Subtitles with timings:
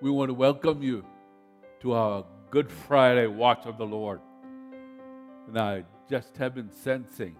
[0.00, 1.04] we want to welcome you
[1.80, 4.20] to our Good Friday Watch of the Lord.
[5.48, 7.34] And I just have been sensing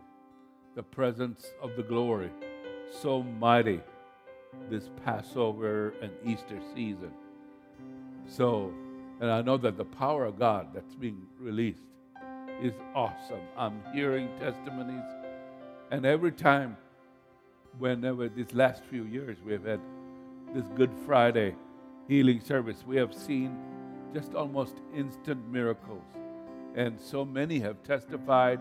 [0.74, 2.30] the presence of the glory
[3.00, 3.80] so mighty
[4.68, 7.12] this Passover and Easter season.
[8.26, 8.74] So,
[9.20, 11.84] and I know that the power of God that's being released
[12.60, 13.40] is awesome.
[13.56, 15.06] I'm hearing testimonies,
[15.92, 16.76] and every time,
[17.78, 19.80] whenever these last few years we have had
[20.52, 21.54] this Good Friday
[22.08, 23.56] healing service, we have seen
[24.14, 26.02] just almost instant miracles.
[26.74, 28.58] And so many have testified.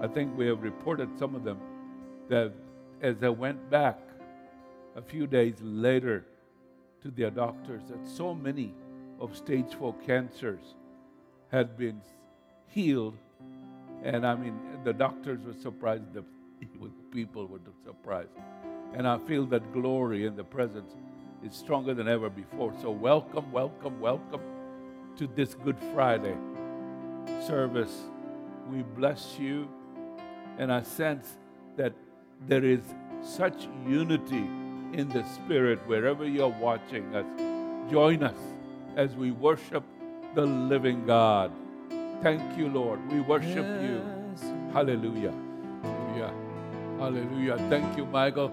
[0.00, 1.58] I think we have reported some of them
[2.28, 2.52] that
[3.02, 3.98] as they went back
[4.96, 6.24] a few days later
[7.02, 8.74] to their doctors, that so many
[9.20, 10.74] of stage four cancers
[11.52, 12.00] had been
[12.66, 13.16] healed.
[14.02, 16.24] And I mean, the doctors were surprised, the
[17.12, 18.30] people were surprised.
[18.94, 20.94] And I feel that glory in the presence
[21.44, 22.72] is stronger than ever before.
[22.82, 24.40] So, welcome, welcome, welcome
[25.16, 26.36] to this Good Friday
[27.46, 27.94] service.
[28.70, 29.68] We bless you,
[30.58, 31.38] and I sense
[31.76, 31.92] that
[32.46, 32.80] there is
[33.22, 34.46] such unity
[34.92, 37.26] in the Spirit wherever you're watching us.
[37.90, 38.38] Join us
[38.96, 39.84] as we worship
[40.34, 41.52] the living God.
[42.22, 43.00] Thank you, Lord.
[43.10, 44.02] We worship you.
[44.72, 45.32] Hallelujah.
[45.82, 46.34] Hallelujah.
[46.98, 47.56] Hallelujah.
[47.68, 48.52] Thank you, Michael.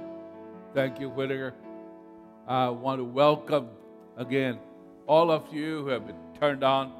[0.73, 1.53] Thank you, Whittaker.
[2.47, 3.69] I want to welcome
[4.17, 4.59] again
[5.07, 6.93] all of you who have been turned on.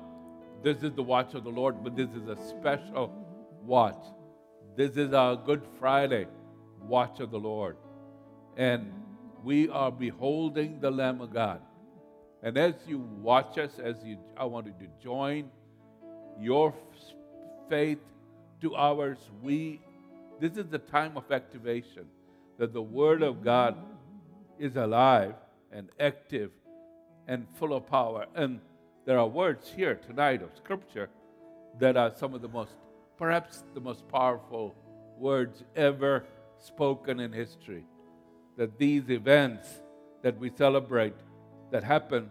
[0.64, 3.14] This is the watch of the Lord, but this is a special
[3.64, 4.04] watch.
[4.76, 6.26] This is our Good Friday
[6.82, 7.78] watch of the Lord.
[8.58, 8.92] And
[9.44, 11.62] we are beholding the Lamb of God.
[12.42, 15.52] And as you watch us, as you, I want you to join
[16.40, 16.74] your
[17.70, 18.00] faith
[18.62, 19.20] to ours.
[19.44, 19.80] We,
[20.40, 22.08] this is the time of activation
[22.58, 23.78] that the Word of God
[24.60, 25.36] is alive
[25.72, 26.52] and active
[27.28, 28.26] and full of power.
[28.36, 28.60] And
[29.06, 31.10] there are words here tonight of Scripture
[31.80, 32.72] that are some of the most,
[33.18, 34.76] perhaps the most powerful
[35.18, 36.26] words ever
[36.58, 37.84] spoken in history.
[38.58, 39.68] That these events
[40.22, 41.14] that we celebrate
[41.72, 42.30] that happened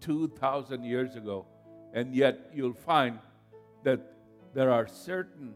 [0.00, 1.46] 2,000 years ago,
[1.92, 3.18] and yet you'll find
[3.82, 4.00] that
[4.54, 5.54] there are certain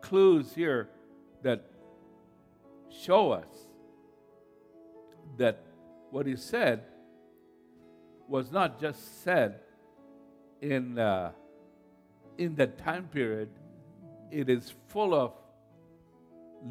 [0.00, 0.88] clues here
[1.42, 1.64] that
[2.90, 3.67] show us
[5.38, 5.60] that
[6.10, 6.82] what he said
[8.28, 9.60] was not just said
[10.60, 11.32] in, uh,
[12.36, 13.48] in that time period,
[14.30, 15.32] it is full of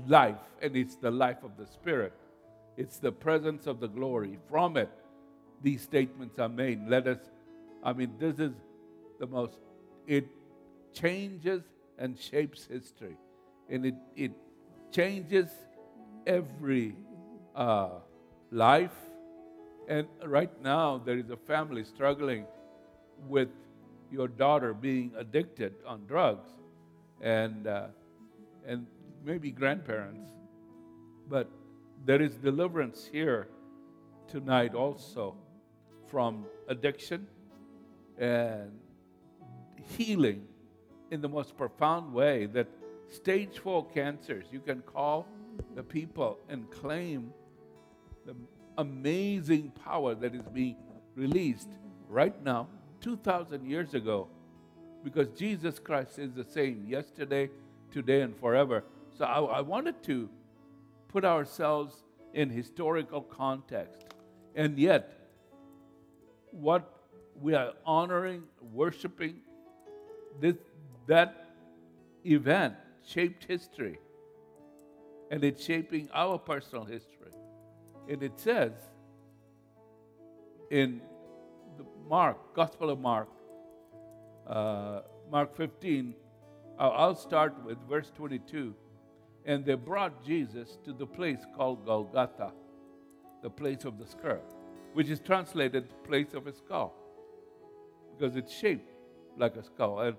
[0.07, 2.13] life, and it's the life of the Spirit.
[2.75, 4.38] It's the presence of the glory.
[4.50, 4.89] From it,
[5.63, 6.88] these statements are made.
[6.88, 7.17] Let us,
[7.83, 8.53] I mean, this is
[9.19, 9.57] the most,
[10.06, 10.27] it
[10.94, 11.63] changes
[11.97, 13.17] and shapes history.
[13.69, 14.31] And it, it
[14.91, 15.50] changes
[16.27, 16.95] every
[17.56, 17.89] uh,
[18.51, 18.95] life.
[19.87, 22.45] And right now, there is a family struggling
[23.27, 23.49] with
[24.11, 26.49] your daughter being addicted on drugs
[27.21, 27.87] and, uh,
[28.65, 28.85] and
[29.25, 30.29] maybe grandparents.
[31.29, 31.49] But
[32.05, 33.47] there is deliverance here
[34.27, 35.35] tonight also
[36.09, 37.27] from addiction
[38.17, 38.71] and
[39.97, 40.45] healing
[41.11, 42.67] in the most profound way that
[43.09, 45.27] stage four cancers, you can call
[45.75, 47.31] the people and claim
[48.27, 48.35] the
[48.77, 50.75] amazing power that is being
[51.15, 51.69] released
[52.09, 52.67] right now,
[53.01, 54.27] 2,000 years ago,
[55.03, 57.49] because Jesus Christ is the same yesterday,
[57.89, 58.83] today, and forever.
[59.17, 60.29] So I, I wanted to
[61.07, 64.05] put ourselves in historical context.
[64.55, 65.13] And yet,
[66.51, 66.91] what
[67.39, 69.38] we are honoring, worshiping,
[70.41, 70.55] this,
[71.07, 71.47] that
[72.25, 72.73] event
[73.05, 73.99] shaped history.
[75.31, 77.16] And it's shaping our personal history.
[78.09, 78.72] And it says
[80.69, 81.01] in
[81.78, 83.29] the Mark, Gospel of Mark,
[84.47, 86.13] uh, Mark 15,
[86.79, 88.73] I'll start with verse 22.
[89.45, 92.51] And they brought Jesus to the place called Golgotha,
[93.41, 94.41] the place of the skull,
[94.94, 96.94] which is translated place of a skull,
[98.13, 98.92] because it's shaped
[99.38, 100.00] like a skull.
[100.01, 100.18] And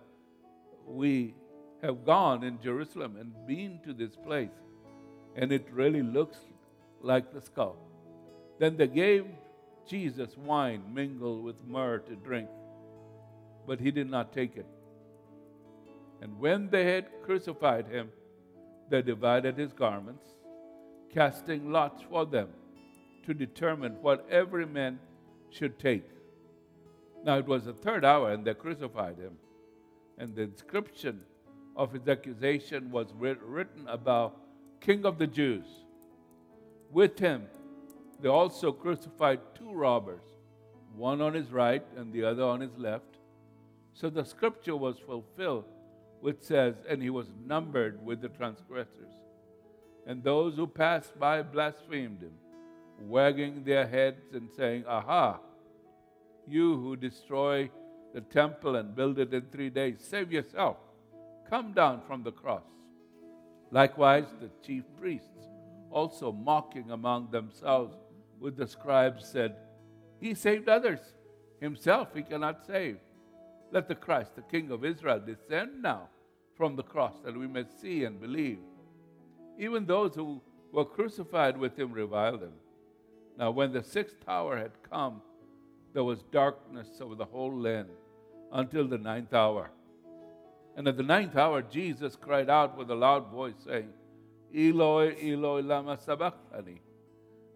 [0.87, 1.35] we
[1.83, 4.57] have gone in Jerusalem and been to this place,
[5.37, 6.39] and it really looks
[7.03, 7.77] like the skull.
[8.59, 9.27] Then they gave
[9.87, 12.49] Jesus wine mingled with myrrh to drink,
[13.67, 14.67] but he did not take it.
[16.21, 18.11] And when they had crucified him,
[18.91, 20.25] they divided his garments,
[21.13, 22.49] casting lots for them
[23.27, 24.99] to determine what every man
[25.51, 26.05] should take.
[27.25, 29.37] Now it was the third hour, and they crucified him.
[30.19, 31.21] And the inscription
[31.77, 34.41] of his accusation was written about
[34.81, 35.67] King of the Jews.
[36.91, 37.47] With him,
[38.21, 40.23] they also crucified two robbers,
[40.95, 43.19] one on his right and the other on his left.
[43.93, 45.65] So the scripture was fulfilled,
[46.21, 49.13] which says, And he was numbered with the transgressors.
[50.07, 52.33] And those who passed by blasphemed him,
[53.01, 55.39] wagging their heads and saying, Aha,
[56.47, 57.71] you who destroy
[58.15, 60.79] the temple and build it in three days, save yourself.
[61.51, 62.65] Come down from the cross.
[63.71, 65.48] Likewise, the chief priests,
[65.91, 67.97] also mocking among themselves
[68.41, 69.57] with the scribes, said,
[70.21, 71.01] He saved others.
[71.61, 72.99] Himself he cannot save.
[73.73, 76.09] Let the Christ, the King of Israel, descend now
[76.57, 78.59] from the cross that we may see and believe.
[79.59, 80.41] Even those who
[80.73, 82.53] were crucified with him reviled him.
[83.39, 85.23] Now, when the sixth hour had come,
[85.95, 87.89] there was darkness over the whole land
[88.53, 89.71] until the ninth hour.
[90.77, 93.89] And at the ninth hour, Jesus cried out with a loud voice, saying,
[94.55, 96.81] Eloi, Eloi, lama sabachthani,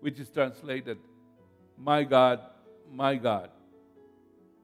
[0.00, 0.98] which is translated,
[1.78, 2.40] My God,
[2.90, 3.50] my God,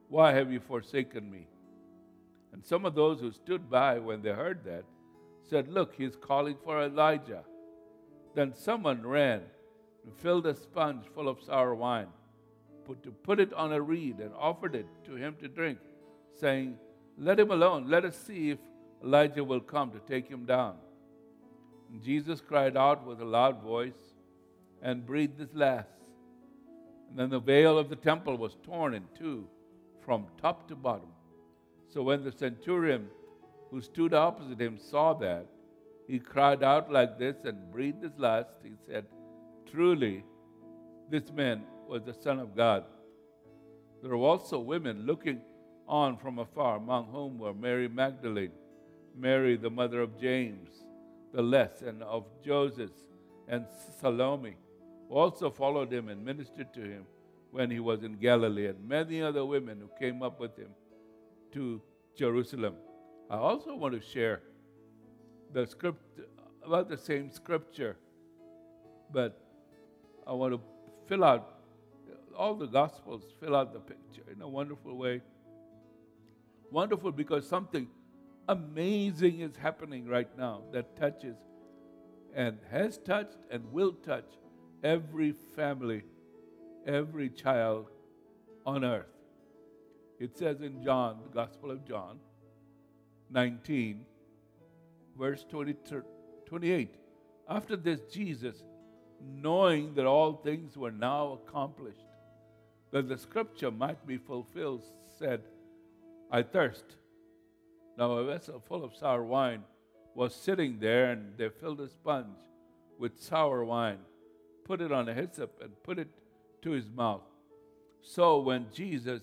[0.07, 1.47] why have you forsaken me?
[2.53, 4.83] And some of those who stood by when they heard that
[5.49, 7.43] said, Look, he's calling for Elijah.
[8.35, 9.41] Then someone ran
[10.03, 12.07] and filled a sponge full of sour wine,
[12.85, 15.79] put, to put it on a reed, and offered it to him to drink,
[16.39, 16.77] saying,
[17.17, 17.89] Let him alone.
[17.89, 18.59] Let us see if
[19.03, 20.75] Elijah will come to take him down.
[21.91, 24.13] And Jesus cried out with a loud voice
[24.81, 25.89] and breathed his last.
[27.09, 29.47] And then the veil of the temple was torn in two
[30.05, 31.09] from top to bottom.
[31.87, 33.07] So when the centurion
[33.71, 35.45] who stood opposite him saw that,
[36.07, 38.49] he cried out like this and breathed his last.
[38.63, 39.05] He said,
[39.71, 40.23] Truly,
[41.09, 42.83] this man was the Son of God.
[44.01, 45.41] There were also women looking
[45.87, 48.51] on from afar, among whom were Mary Magdalene,
[49.15, 50.69] Mary, the mother of James,
[51.33, 52.91] the Less, and of Joseph,
[53.47, 53.65] and
[53.99, 54.55] Salome,
[55.07, 57.05] who also followed him and ministered to him
[57.51, 60.69] when he was in Galilee, and many other women who came up with him
[61.53, 61.81] to
[62.15, 62.75] Jerusalem.
[63.29, 64.41] I also want to share
[65.51, 66.19] the script
[66.63, 67.97] about the same scripture,
[69.11, 69.39] but
[70.27, 70.61] I want to
[71.07, 71.55] fill out
[72.37, 75.21] all the gospels, fill out the picture in a wonderful way.
[76.71, 77.87] Wonderful because something
[78.49, 81.37] amazing is happening right now that touches
[82.33, 84.25] and has touched and will touch
[84.83, 86.01] every family,
[86.87, 87.85] every child
[88.65, 89.05] on earth.
[90.19, 92.19] It says in John, the Gospel of John
[93.29, 94.03] 19,
[95.17, 95.75] verse 20,
[96.47, 96.95] 28.
[97.47, 98.63] After this, Jesus,
[99.23, 102.05] knowing that all things were now accomplished,
[102.91, 104.85] that the scripture might be fulfilled,
[105.19, 105.41] said,
[106.31, 106.95] I thirst.
[107.99, 109.65] Now a vessel full of sour wine
[110.15, 112.39] was sitting there, and they filled a sponge
[112.97, 113.99] with sour wine,
[114.63, 116.07] put it on a hyssop, and put it
[116.61, 117.23] to his mouth.
[118.01, 119.21] So when Jesus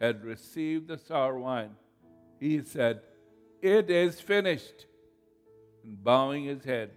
[0.00, 1.70] had received the sour wine,
[2.40, 3.02] he said,
[3.62, 4.86] It is finished.
[5.84, 6.90] And bowing his head,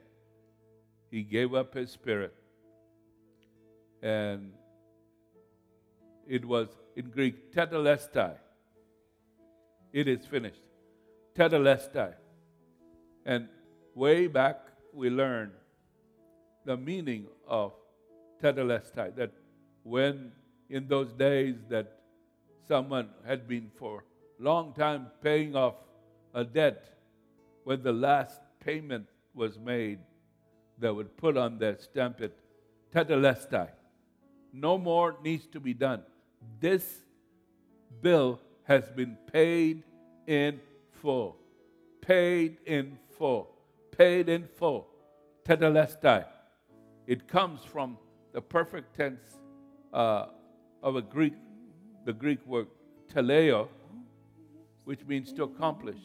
[1.12, 2.34] he gave up his spirit.
[4.02, 4.54] And
[6.28, 8.38] it was in Greek, tetelestai.
[9.94, 10.71] It is finished.
[11.36, 12.14] Tetelestai.
[13.26, 13.48] And
[13.96, 14.60] way back,
[14.94, 15.52] we learned
[16.66, 17.74] the meaning of
[18.42, 19.32] tetelestai, that
[19.84, 20.32] when
[20.70, 22.00] in those days that
[22.68, 24.04] someone had been for
[24.40, 25.76] long time paying off
[26.34, 26.90] a debt,
[27.64, 30.00] when the last payment was made,
[30.78, 32.38] they would put on their stamp it,
[32.94, 33.70] tetelestai.
[34.52, 36.02] No more needs to be done.
[36.60, 37.04] This
[38.02, 39.84] bill has been paid
[40.28, 40.60] in
[41.02, 41.38] full.
[42.02, 43.50] Paid in full.
[43.98, 44.88] Paid in full.
[45.46, 46.26] Tetelestai.
[47.08, 47.98] It comes from
[48.34, 49.40] the perfect tense
[49.94, 50.28] uh,
[50.82, 51.34] of a Greek
[52.06, 52.68] the Greek word
[53.14, 53.68] teleo,
[54.86, 56.00] which means to accomplish.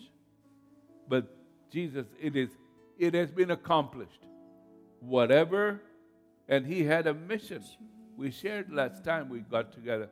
[1.08, 1.34] But
[1.70, 2.50] Jesus, it is
[2.98, 4.26] it has been accomplished.
[5.00, 5.80] Whatever,
[6.48, 7.62] and he had a mission.
[8.16, 10.08] We shared last time we got together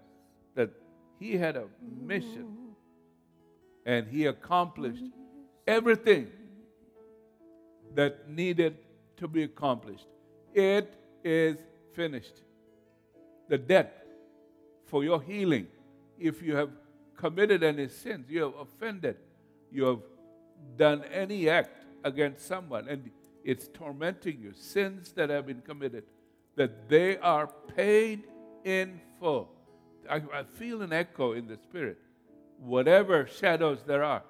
[0.55, 0.71] that
[1.19, 2.64] he had a mission
[3.85, 5.05] and he accomplished
[5.67, 6.31] everything
[7.95, 8.77] that needed
[9.17, 10.07] to be accomplished.
[10.53, 11.59] It is
[11.93, 12.43] finished.
[13.49, 14.07] The debt
[14.87, 15.69] for your healing
[16.19, 16.71] if you have
[17.17, 19.17] committed any sins, you have offended,
[19.71, 20.01] you have
[20.77, 23.11] done any act against someone, and
[23.45, 26.05] it's tormenting you, sins that have been committed,
[26.57, 28.25] that they are paid
[28.65, 29.51] in full.
[30.09, 31.99] I, I feel an echo in the spirit.
[32.59, 34.23] Whatever shadows there are,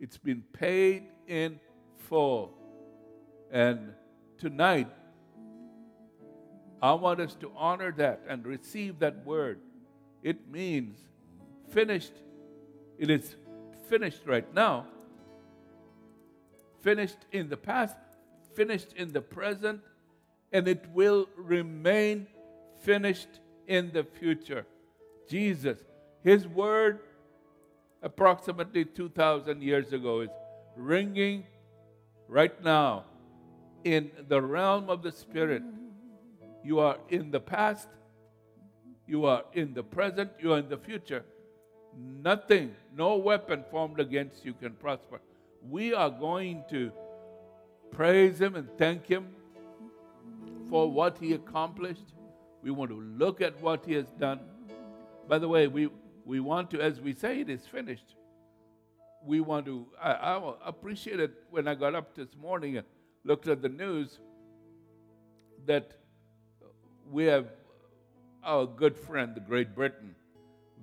[0.00, 1.60] it's been paid in
[1.96, 2.54] full.
[3.50, 3.92] And
[4.38, 4.88] tonight,
[6.80, 9.60] I want us to honor that and receive that word
[10.22, 10.98] it means
[11.70, 12.12] finished.
[12.98, 13.34] It is
[13.88, 14.86] finished right now,
[16.80, 17.96] finished in the past,
[18.54, 19.80] finished in the present,
[20.52, 22.26] and it will remain
[22.80, 24.66] finished in the future.
[25.28, 25.78] Jesus,
[26.22, 27.00] His word,
[28.02, 30.30] approximately 2,000 years ago, is
[30.76, 31.44] ringing
[32.28, 33.04] right now
[33.84, 35.62] in the realm of the Spirit.
[36.64, 37.88] You are in the past,
[39.06, 41.24] you are in the present, you are in the future.
[41.96, 45.20] Nothing, no weapon formed against you can prosper.
[45.68, 46.90] We are going to
[47.90, 49.28] praise Him and thank Him
[50.70, 52.14] for what He accomplished.
[52.62, 54.40] We want to look at what He has done.
[55.28, 55.88] By the way, we,
[56.24, 58.14] we want to, as we say, it is finished.
[59.24, 62.86] We want to, I, I appreciated when I got up this morning and
[63.24, 64.18] looked at the news
[65.66, 65.92] that
[67.10, 67.46] we have
[68.44, 70.14] our good friend, the Great Britain.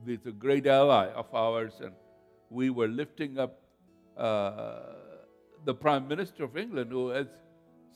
[0.05, 1.91] He's a great ally of ours, and
[2.49, 3.59] we were lifting up
[4.15, 4.79] uh,
[5.65, 7.27] the Prime Minister of England, who, as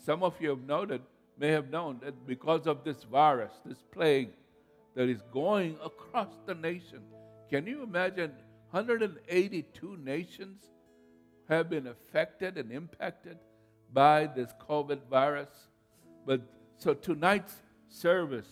[0.05, 1.01] some of you have noted,
[1.38, 4.31] may have known that because of this virus, this plague
[4.95, 7.00] that is going across the nation,
[7.53, 8.31] can you imagine
[8.72, 10.72] 182 nations
[11.48, 13.38] have been affected and impacted
[13.93, 15.51] by this COVID virus?
[16.25, 16.41] But
[16.79, 17.53] so tonight's
[17.89, 18.48] service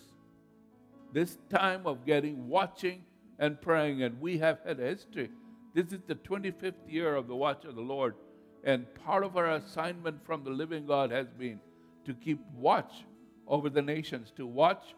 [1.12, 3.02] this time of getting, watching,
[3.40, 4.04] and praying.
[4.04, 5.30] And we have had a history.
[5.74, 8.14] This is the 25th year of the Watch of the Lord.
[8.62, 11.58] And part of our assignment from the living God has been
[12.04, 13.04] to keep watch
[13.48, 14.94] over the nations, to watch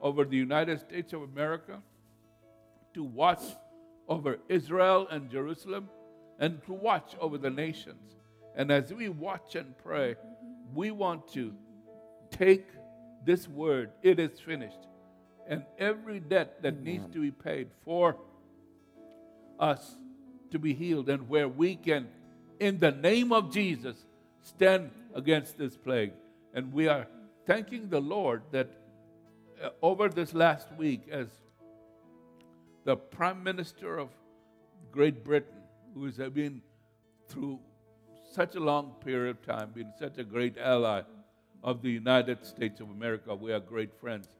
[0.00, 1.82] over the United States of America,
[2.94, 3.42] to watch
[4.08, 5.88] over Israel and Jerusalem,
[6.38, 8.16] and to watch over the nations.
[8.56, 10.16] And as we watch and pray,
[10.74, 11.54] we want to
[12.30, 12.66] take
[13.24, 14.86] this word, it is finished,
[15.48, 16.84] and every debt that Amen.
[16.84, 18.16] needs to be paid for
[19.58, 19.96] us
[20.50, 22.08] to be healed, and where we can,
[22.58, 23.96] in the name of Jesus,
[24.42, 26.12] stand against this plague.
[26.54, 27.06] And we are
[27.46, 28.70] thanking the Lord that
[29.62, 31.28] uh, over this last week, as
[32.88, 34.08] the Prime Minister of
[34.90, 35.60] Great Britain,
[35.92, 36.62] who has been
[37.28, 37.58] through
[38.32, 41.02] such a long period of time, been such a great ally
[41.62, 44.30] of the United States of America, we are great friends.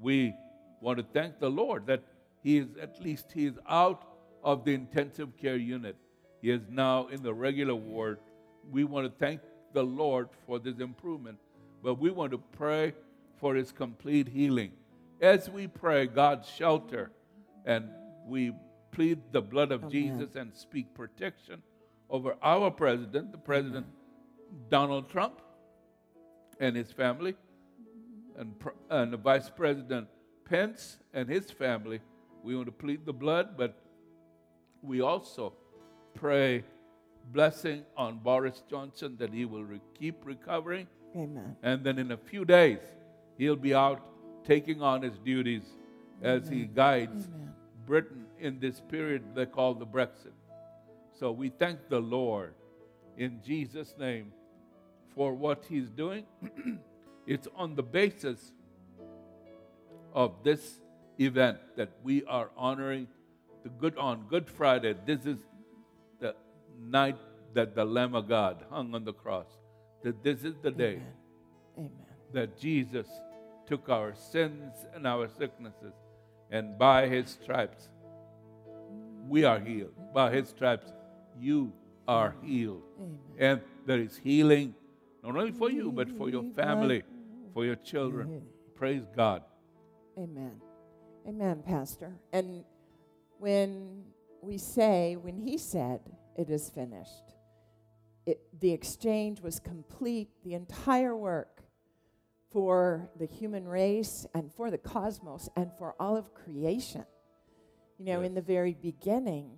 [0.00, 0.32] We
[0.80, 2.04] want to thank the Lord that
[2.40, 4.04] he is at least he is out
[4.44, 5.96] of the intensive care unit.
[6.40, 8.20] He is now in the regular ward.
[8.70, 9.40] We want to thank
[9.72, 11.38] the Lord for this improvement,
[11.82, 12.92] but we want to pray
[13.40, 14.70] for his complete healing.
[15.20, 17.10] As we pray, God's shelter,
[17.68, 17.88] and
[18.26, 18.52] we
[18.90, 19.90] plead the blood of Amen.
[19.92, 21.62] Jesus and speak protection
[22.10, 24.62] over our president, the President Amen.
[24.70, 25.42] Donald Trump,
[26.58, 27.34] and his family,
[28.36, 28.54] and,
[28.90, 30.08] and the Vice President
[30.44, 32.00] Pence and his family,
[32.42, 33.78] we want to plead the blood, but
[34.82, 35.52] we also
[36.14, 36.64] pray
[37.32, 40.86] blessing on Boris Johnson that he will re- keep recovering.
[41.14, 41.56] Amen.
[41.62, 42.78] And then in a few days,
[43.36, 44.00] he'll be out
[44.44, 45.62] taking on his duties
[46.22, 46.58] as Amen.
[46.58, 47.54] he guides Amen.
[47.88, 50.36] Britain in this period they call the Brexit.
[51.18, 52.52] So we thank the Lord
[53.16, 54.32] in Jesus' name
[55.14, 56.24] for what he's doing.
[57.26, 58.52] it's on the basis
[60.12, 60.80] of this
[61.18, 63.08] event that we are honoring
[63.62, 64.94] the good on Good Friday.
[65.06, 65.38] This is
[66.20, 66.34] the
[66.78, 67.16] night
[67.54, 69.46] that the Lamb of God hung on the cross.
[70.04, 71.00] That this is the day
[71.76, 71.90] Amen.
[72.34, 73.06] that Jesus
[73.66, 75.94] took our sins and our sicknesses,
[76.50, 77.88] and by his stripes
[79.28, 79.92] we are healed.
[80.14, 80.92] By his stripes
[81.38, 81.72] you
[82.06, 82.82] are healed.
[82.98, 83.18] Amen.
[83.38, 84.74] And there is healing
[85.22, 87.02] not only for you, but for your family,
[87.52, 88.42] for your children.
[88.74, 89.42] Praise God.
[90.16, 90.60] Amen.
[91.26, 92.14] Amen, Pastor.
[92.32, 92.64] And
[93.38, 94.04] when
[94.40, 96.00] we say, when he said,
[96.36, 97.34] it is finished,
[98.24, 101.57] it, the exchange was complete, the entire work
[102.50, 107.04] for the human race and for the cosmos and for all of creation.
[107.98, 108.28] You know, yes.
[108.28, 109.50] in the very beginning,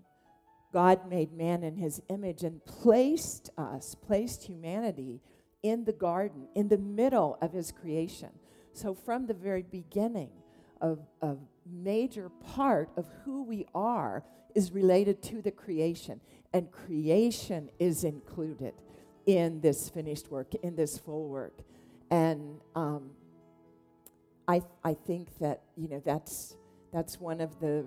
[0.73, 5.20] God made man in his image and placed us, placed humanity
[5.62, 8.30] in the garden, in the middle of his creation.
[8.73, 10.30] So, from the very beginning,
[10.80, 16.20] a, a major part of who we are is related to the creation,
[16.52, 18.75] and creation is included
[19.26, 21.59] in this finished work, in this full work.
[22.11, 23.11] And um,
[24.49, 26.57] I, I think that you know that's
[26.93, 27.87] that's one of the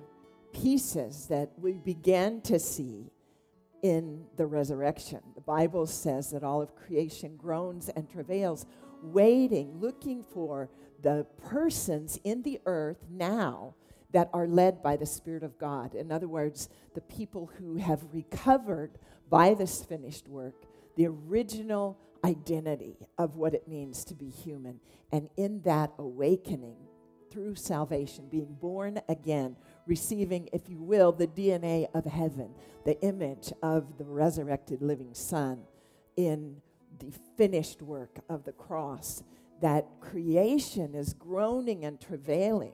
[0.54, 3.12] pieces that we began to see
[3.82, 5.20] in the resurrection.
[5.36, 8.66] The Bible says that all of creation groans and travails,
[9.02, 10.70] waiting, looking for
[11.02, 13.76] the persons in the earth now
[14.14, 15.96] that are led by the Spirit of God.
[15.96, 18.92] In other words, the people who have recovered
[19.30, 20.56] by this finished work
[20.96, 24.80] the original identity of what it means to be human.
[25.12, 26.78] And in that awakening,
[27.34, 29.56] through salvation, being born again,
[29.88, 32.54] receiving, if you will, the DNA of heaven,
[32.86, 35.64] the image of the resurrected living Son
[36.16, 36.58] in
[37.00, 39.24] the finished work of the cross,
[39.62, 42.74] that creation is groaning and travailing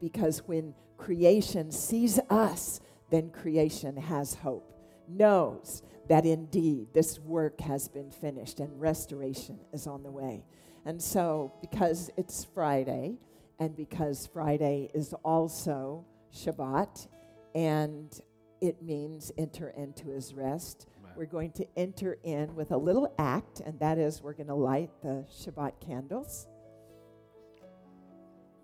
[0.00, 2.80] because when creation sees us,
[3.10, 4.74] then creation has hope,
[5.08, 10.44] knows that indeed this work has been finished and restoration is on the way.
[10.84, 13.18] And so, because it's Friday,
[13.58, 17.06] and because Friday is also Shabbat,
[17.54, 18.18] and
[18.60, 23.60] it means enter into his rest, we're going to enter in with a little act,
[23.60, 26.46] and that is we're going to light the Shabbat candles.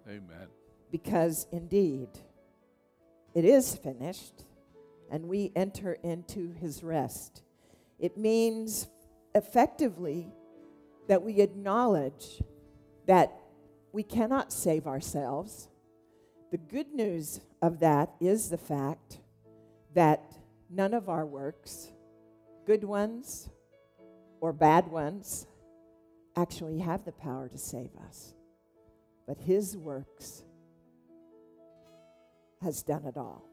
[0.09, 0.49] Amen.
[0.91, 2.09] Because indeed,
[3.35, 4.46] it is finished
[5.11, 7.43] and we enter into his rest.
[7.99, 8.89] It means
[9.35, 10.33] effectively
[11.09, 12.43] that we acknowledge
[13.07, 13.33] that
[13.93, 15.69] we cannot save ourselves.
[16.51, 19.19] The good news of that is the fact
[19.95, 20.35] that
[20.69, 21.93] none of our works,
[22.67, 23.49] good ones
[24.41, 25.47] or bad ones,
[26.37, 28.35] actually have the power to save us.
[29.27, 30.43] But his works
[32.61, 33.45] has done it all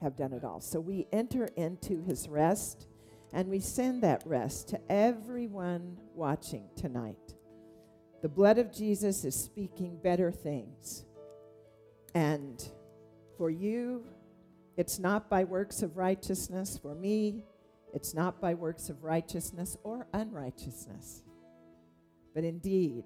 [0.00, 0.60] have done it all.
[0.60, 2.86] So we enter into his rest
[3.32, 7.34] and we send that rest to everyone watching tonight.
[8.22, 11.04] The blood of Jesus is speaking better things.
[12.14, 12.62] And
[13.36, 14.04] for you,
[14.76, 16.78] it's not by works of righteousness.
[16.80, 17.44] For me,
[17.92, 21.22] it's not by works of righteousness or unrighteousness.
[22.34, 23.04] But indeed,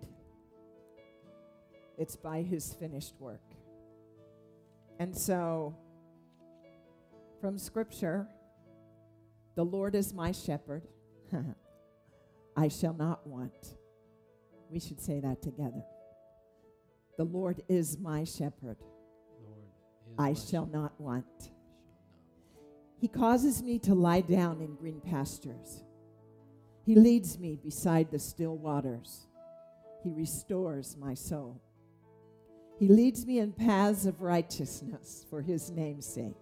[1.99, 3.43] it's by his finished work.
[4.99, 5.75] And so
[7.43, 8.29] from Scripture
[9.57, 10.87] The Lord is my shepherd,
[12.57, 13.75] I shall not want.
[14.71, 15.83] We should say that together.
[17.19, 18.77] The Lord is my shepherd,
[20.17, 21.51] I shall not want.
[23.01, 25.83] He causes me to lie down in green pastures.
[26.87, 29.27] He leads me beside the still waters.
[30.05, 31.61] He restores my soul.
[32.79, 36.42] He leads me in paths of righteousness for his name's sake.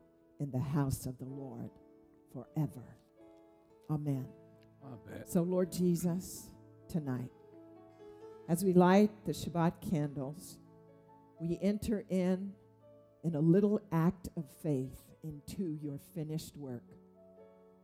[0.41, 1.69] in the house of the Lord
[2.33, 2.97] forever.
[3.89, 4.25] Amen.
[5.27, 6.49] So, Lord Jesus,
[6.89, 7.29] tonight,
[8.49, 10.57] as we light the Shabbat candles,
[11.39, 12.53] we enter in
[13.23, 16.83] in a little act of faith into your finished work.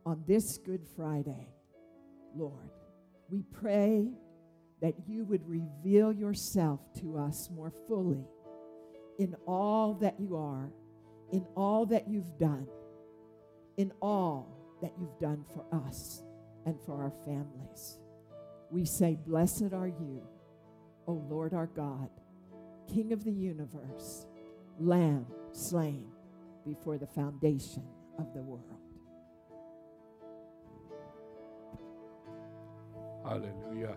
[0.04, 1.46] On this Good Friday,
[2.34, 2.70] Lord,
[3.30, 4.08] we pray
[4.82, 8.24] that you would reveal yourself to us more fully
[9.18, 10.72] in all that you are
[11.32, 12.66] in all that you've done,
[13.76, 16.22] in all that you've done for us
[16.66, 17.98] and for our families.
[18.70, 20.22] We say, Blessed are you,
[21.06, 22.10] O Lord our God,
[22.92, 24.26] King of the universe,
[24.78, 26.06] Lamb slain
[26.66, 27.84] before the foundation
[28.18, 28.64] of the world.
[33.24, 33.96] Hallelujah.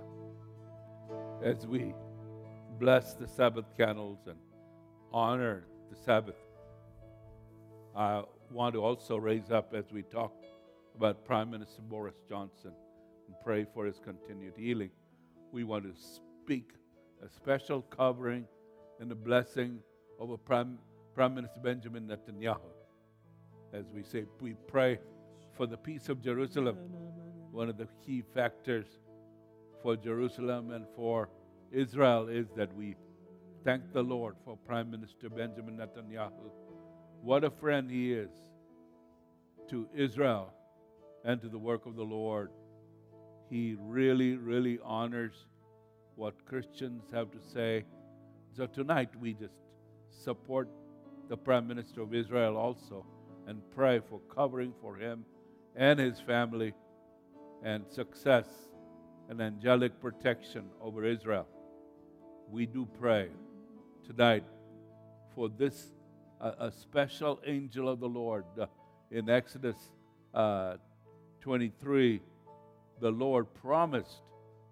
[1.44, 1.94] As we
[2.80, 4.38] bless the Sabbath candles and
[5.14, 6.36] honor the Sabbath
[7.96, 10.34] I want to also raise up as we talk
[10.96, 12.72] about Prime Minister Boris Johnson
[13.28, 14.92] and pray for his continued healing.
[15.52, 16.72] We want to speak
[17.24, 18.46] a special covering
[19.00, 19.80] and a blessing
[20.20, 20.78] over Prime,
[21.16, 22.60] Prime Minister Benjamin Netanyahu.
[23.74, 25.00] As we say, we pray
[25.54, 26.78] for the peace of Jerusalem,
[27.52, 28.88] one of the key factors
[29.82, 31.30] for Jerusalem and for
[31.72, 32.96] Israel is that we
[33.66, 36.52] thank the Lord for Prime Minister Benjamin Netanyahu
[37.22, 38.32] what a friend he is
[39.70, 40.52] to Israel
[41.24, 42.50] and to the work of the Lord.
[43.50, 45.46] He really, really honors
[46.16, 47.86] what Christians have to say.
[48.56, 49.54] So tonight we just
[50.10, 50.68] support
[51.30, 53.06] the Prime Minister of Israel also
[53.48, 55.24] and pray for covering for him
[55.76, 56.74] and his family
[57.64, 58.48] and success
[59.30, 61.48] and angelic protection over Israel.
[62.50, 63.30] We do pray
[64.06, 64.44] tonight
[65.34, 65.94] for this
[66.42, 68.46] a, a special angel of the Lord.
[68.60, 68.66] Uh,
[69.12, 69.76] in Exodus
[70.34, 70.76] uh,
[71.42, 72.22] 23,
[73.00, 74.22] the Lord promised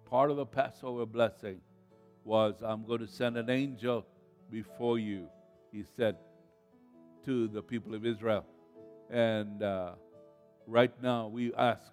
[0.08, 1.60] part of the Passover blessing
[2.24, 4.04] was, I'm going to send an angel
[4.50, 5.28] before you,
[5.72, 6.16] he said
[7.24, 8.44] to the people of Israel.
[9.10, 9.92] And uh,
[10.66, 11.92] right now, we ask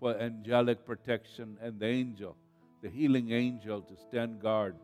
[0.00, 2.36] for angelic protection and the angel,
[2.82, 4.76] the healing angel, to stand guard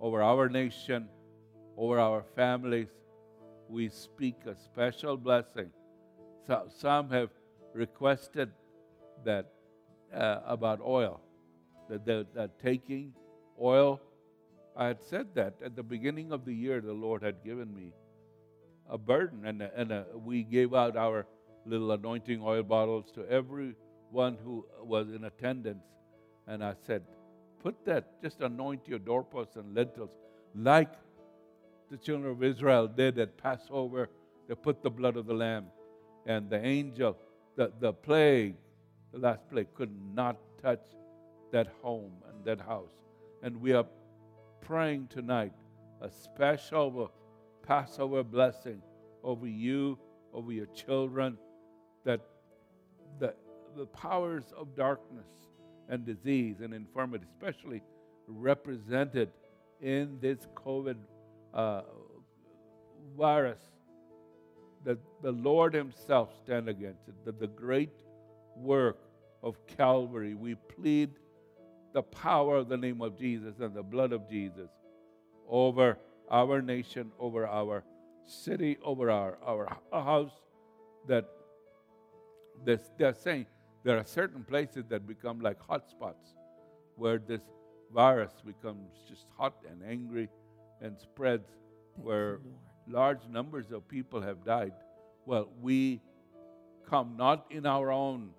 [0.00, 1.08] over our nation,
[1.76, 2.88] over our families.
[3.70, 5.70] We speak a special blessing.
[6.48, 7.30] So, some have
[7.72, 8.50] requested
[9.24, 9.46] that
[10.12, 11.20] uh, about oil,
[11.88, 13.14] that they're, they're taking
[13.60, 14.00] oil.
[14.76, 17.92] I had said that at the beginning of the year, the Lord had given me
[18.88, 21.26] a burden, and, a, and a, we gave out our
[21.64, 25.84] little anointing oil bottles to everyone who was in attendance.
[26.48, 27.02] And I said,
[27.62, 30.10] Put that, just anoint your doorposts and lintels
[30.56, 30.92] like
[31.90, 34.08] the children of Israel did at Passover.
[34.48, 35.66] They put the blood of the lamb,
[36.26, 37.16] and the angel,
[37.56, 38.56] the, the plague,
[39.12, 40.84] the last plague, could not touch
[41.52, 42.92] that home and that house.
[43.42, 43.86] And we are
[44.60, 45.52] praying tonight
[46.00, 47.10] a special
[47.66, 48.82] Passover blessing
[49.22, 49.98] over you,
[50.32, 51.36] over your children,
[52.04, 52.20] that
[53.18, 53.34] the,
[53.76, 55.28] the powers of darkness
[55.88, 57.82] and disease and infirmity, especially
[58.26, 59.30] represented
[59.80, 60.96] in this COVID
[61.54, 61.82] uh,
[63.16, 63.60] virus,
[64.84, 67.92] that the Lord Himself stand against it, that the great
[68.56, 68.98] work
[69.42, 71.10] of Calvary, we plead
[71.92, 74.70] the power of the name of Jesus and the blood of Jesus
[75.48, 75.98] over
[76.30, 77.82] our nation, over our
[78.24, 80.32] city, over our, our house,
[81.08, 81.28] that
[82.64, 83.46] they're saying
[83.82, 86.34] there are certain places that become like hotspots
[86.96, 87.42] where this
[87.92, 90.28] virus becomes just hot and angry
[90.80, 91.48] and spreads
[91.94, 92.40] Thank where
[92.88, 94.72] large numbers of people have died.
[95.26, 96.00] Well, we
[96.88, 98.30] come not in our own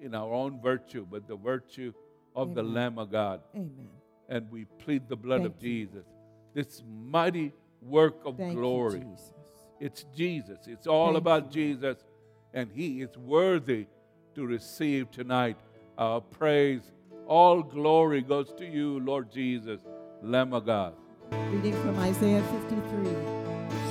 [0.00, 1.92] in our own virtue, but the virtue
[2.36, 3.40] of the Lamb of God.
[3.54, 3.88] Amen.
[4.28, 5.86] And we plead the blood of Thank you.
[5.86, 6.06] Jesus.
[6.52, 8.98] This mighty work of Thank glory.
[8.98, 9.32] you, Jesus.
[9.80, 10.58] It's Jesus.
[10.66, 11.74] It's all Thank about you.
[11.74, 12.04] Jesus,
[12.52, 13.86] and He is worthy
[14.34, 15.56] to receive tonight
[15.96, 16.82] our praise.
[17.26, 19.80] All glory goes to you, Lord Jesus,
[20.24, 20.94] Lamb of God.
[21.30, 23.14] Reading from Isaiah 53.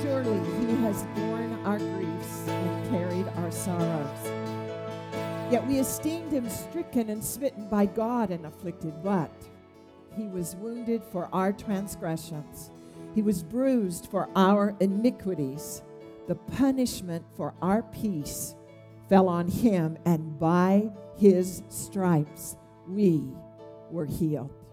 [0.02, 4.32] Surely he has borne our griefs and carried our sorrows.
[5.52, 9.30] Yet we esteemed him stricken and smitten by God and afflicted, but
[10.16, 12.72] he was wounded for our transgressions,
[13.14, 15.82] he was bruised for our iniquities.
[16.26, 18.56] The punishment for our peace
[19.08, 22.56] fell on him, and by his stripes
[22.88, 23.22] we
[23.90, 24.63] were healed.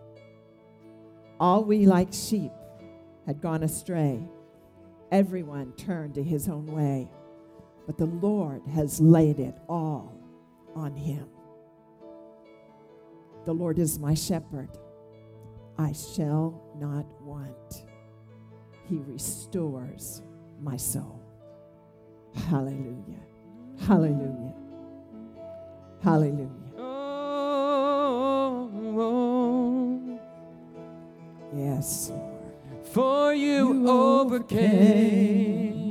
[1.41, 2.51] All we like sheep
[3.25, 4.23] had gone astray.
[5.11, 7.09] Everyone turned to his own way.
[7.87, 10.13] But the Lord has laid it all
[10.75, 11.25] on him.
[13.45, 14.69] The Lord is my shepherd.
[15.79, 17.85] I shall not want.
[18.87, 20.21] He restores
[20.61, 21.23] my soul.
[22.35, 23.25] Hallelujah.
[23.79, 24.53] Hallelujah.
[26.03, 26.60] Hallelujah.
[31.55, 32.11] Yes,
[32.93, 35.81] for you, You overcame.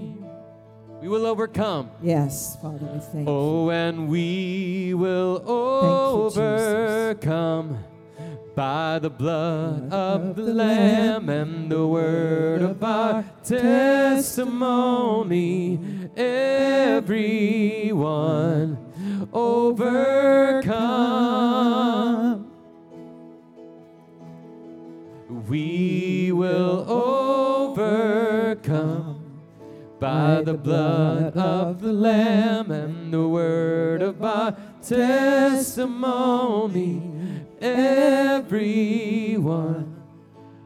[1.01, 1.91] We will overcome.
[2.03, 3.35] Yes, Father, we thank you.
[3.35, 7.79] Oh, and we will you, overcome
[8.55, 15.79] by the blood of the Lamb and the word of our testimony.
[16.91, 18.77] Everyone
[19.33, 20.71] overcome.
[25.51, 26.87] We will
[27.69, 29.17] overcome
[29.99, 35.43] by the blood of the Lamb and the word of our testimony.
[37.61, 38.41] Everyone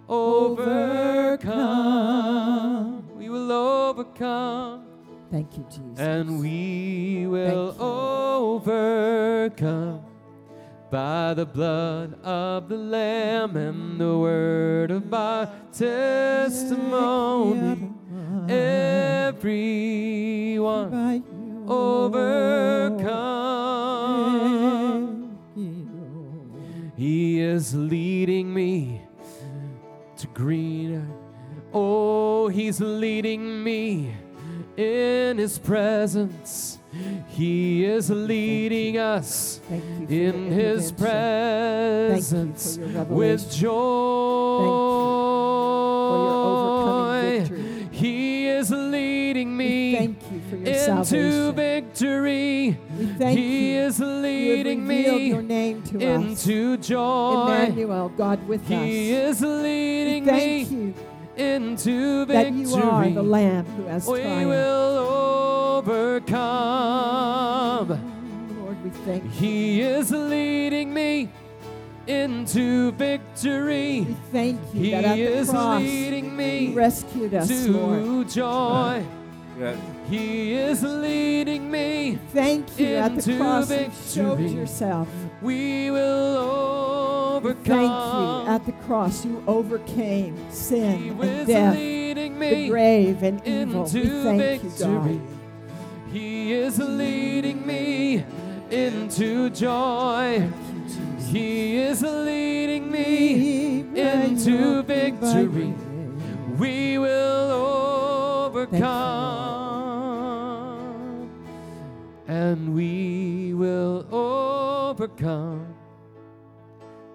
[0.06, 0.76] overcome.
[3.16, 4.84] We will overcome.
[5.30, 5.98] Thank you, Jesus.
[5.98, 10.03] And we will overcome
[10.90, 16.70] by the blood of the Lamb and the word of our testimony.
[18.48, 20.04] Everyone
[21.66, 23.24] overcome.
[26.96, 29.02] He is leading me
[30.16, 31.06] to greener.
[31.72, 34.14] Oh, he's leading me
[34.76, 36.73] in his presence.
[37.34, 43.18] He is leading us Thank you for your in his presence Thank you for your
[43.18, 44.58] with joy.
[46.08, 47.88] for your overcoming victory.
[47.90, 51.54] He is leading me thank you for your into salvation.
[51.54, 52.78] victory.
[53.34, 55.86] He is leading me us.
[56.00, 57.42] into joy.
[57.46, 59.40] Emmanuel, God with He us.
[59.40, 60.94] is leading me
[61.38, 64.46] you into that you are the Lamb who has we triumphed.
[64.48, 64.98] will
[66.64, 67.88] overcome.
[68.60, 69.30] Lord, we thank you.
[69.30, 71.28] He is leading me
[72.06, 74.00] into victory.
[74.02, 78.28] We thank you He that at the is cross leading you me rescued us, Lord.
[78.28, 79.04] joy.
[79.58, 79.78] Yes.
[80.10, 82.18] He is leading me.
[82.32, 84.56] Thank you at the into cross you showed victory.
[84.58, 85.08] yourself.
[85.40, 86.40] We will We
[87.36, 87.64] overcome.
[87.64, 93.84] Thank you at the cross you overcame sin and death, leading the grave and evil.
[93.84, 95.16] We thank you, victory.
[95.16, 95.20] God.
[96.12, 98.24] He is leading me
[98.70, 100.48] into joy.
[100.48, 100.52] You.
[101.26, 105.74] He is leading me into by your- by victory.
[106.58, 107.50] We will
[109.94, 111.30] overcome.
[112.28, 115.73] And we will overcome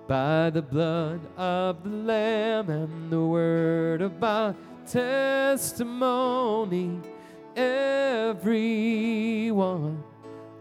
[0.10, 4.56] by the blood of the Lamb and the word of our
[4.88, 7.00] testimony.
[7.56, 8.44] Everyone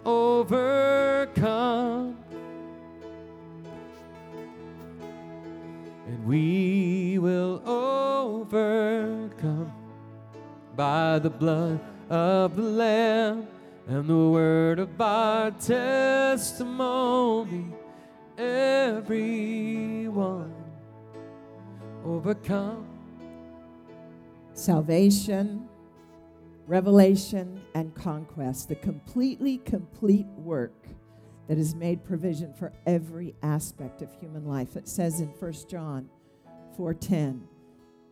[0.04, 2.18] overcome.
[6.06, 9.72] And we will overcome
[10.76, 11.80] by the blood
[12.11, 13.48] of the Lamb
[13.87, 16.58] and the word of our testimony.
[18.38, 19.35] Everyone
[22.05, 22.87] overcome.
[24.53, 25.68] salvation,
[26.66, 30.87] revelation, and conquest, the completely complete work
[31.48, 34.77] that has made provision for every aspect of human life.
[34.77, 36.09] It says in 1 John
[36.77, 37.48] 4:10,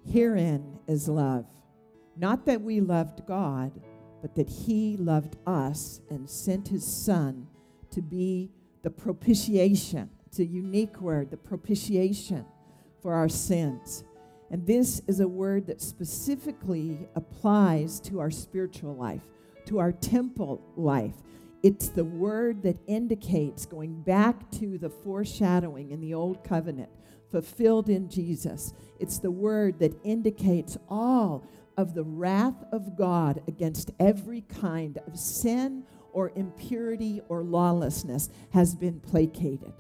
[0.04, 1.46] "Herein is love,
[2.16, 3.80] not that we loved God,
[4.22, 7.48] but that he loved us and sent his son
[7.90, 8.50] to be
[8.82, 10.08] the propitiation.
[10.36, 12.44] It's a unique word, the propitiation
[13.00, 14.04] for our sins.
[14.50, 19.22] And this is a word that specifically applies to our spiritual life,
[19.64, 21.14] to our temple life.
[21.62, 26.90] It's the word that indicates going back to the foreshadowing in the Old Covenant
[27.32, 28.74] fulfilled in Jesus.
[29.00, 35.18] It's the word that indicates all of the wrath of God against every kind of
[35.18, 39.72] sin or impurity or lawlessness has been placated.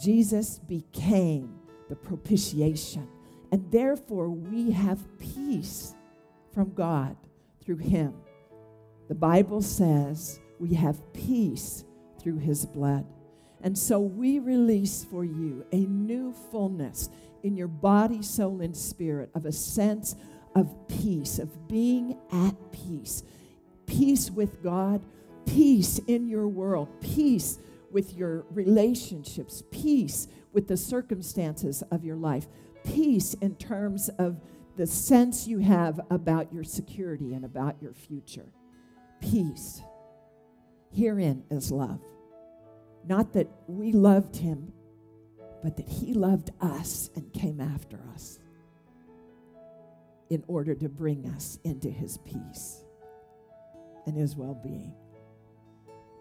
[0.00, 3.08] Jesus became the propitiation.
[3.50, 5.94] And therefore, we have peace
[6.52, 7.16] from God
[7.62, 8.14] through him.
[9.08, 11.84] The Bible says we have peace
[12.18, 13.04] through his blood.
[13.62, 17.08] And so we release for you a new fullness
[17.42, 20.16] in your body, soul, and spirit of a sense
[20.54, 23.22] of peace, of being at peace.
[23.86, 25.04] Peace with God,
[25.46, 27.58] peace in your world, peace
[27.92, 32.46] with your relationships, peace with the circumstances of your life,
[32.84, 34.40] peace in terms of
[34.76, 38.52] the sense you have about your security and about your future.
[39.20, 39.82] Peace.
[40.90, 42.00] Herein is love.
[43.06, 44.72] Not that we loved him,
[45.62, 48.38] but that he loved us and came after us
[50.30, 52.84] in order to bring us into his peace
[54.06, 54.94] and his well being.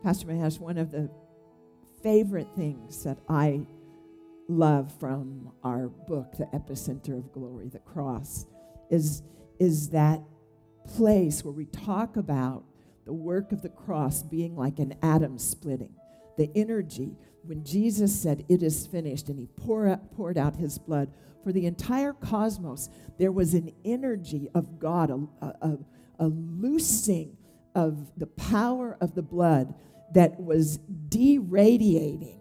[0.04, 1.10] Pastor Mahesh, one of the
[2.04, 3.66] favorite things that I
[4.48, 8.46] love from our book, The Epicenter of Glory, the cross,
[8.90, 9.24] is,
[9.60, 10.22] is that
[10.96, 12.64] place where we talk about
[13.06, 15.94] the work of the cross being like an atom splitting.
[16.38, 20.78] The energy, when Jesus said, It is finished, and he pour out, poured out his
[20.78, 21.12] blood
[21.44, 25.78] for the entire cosmos, there was an energy of God, a, a,
[26.20, 27.38] a loosing
[27.74, 29.74] of the power of the blood
[30.14, 32.40] that was deradiating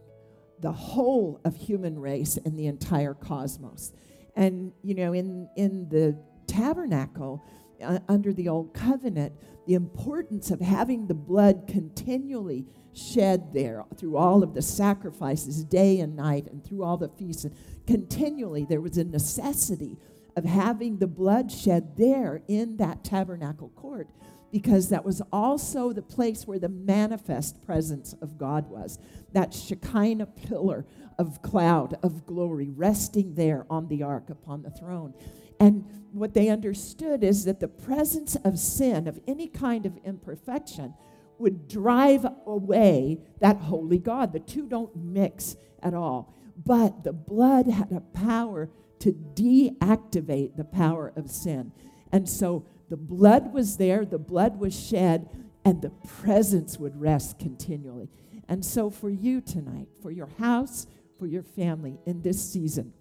[0.60, 3.92] the whole of human race and the entire cosmos.
[4.36, 7.42] And, you know, in, in the tabernacle,
[7.82, 9.32] uh, under the old covenant,
[9.66, 16.00] the importance of having the blood continually shed there through all of the sacrifices, day
[16.00, 17.44] and night, and through all the feasts.
[17.44, 17.54] And
[17.86, 19.96] continually, there was a necessity
[20.36, 24.08] of having the blood shed there in that tabernacle court
[24.52, 28.98] because that was also the place where the manifest presence of God was.
[29.32, 30.86] That Shekinah pillar
[31.18, 35.14] of cloud of glory resting there on the ark upon the throne.
[35.60, 40.94] And what they understood is that the presence of sin, of any kind of imperfection,
[41.38, 44.32] would drive away that holy God.
[44.32, 46.34] The two don't mix at all.
[46.56, 48.68] But the blood had a power
[49.00, 51.72] to deactivate the power of sin.
[52.12, 55.30] And so The blood was there, the blood was shed,
[55.64, 58.10] and the presence would rest continually.
[58.48, 60.86] And so, for you tonight, for your house,
[61.18, 62.92] for your family in this season,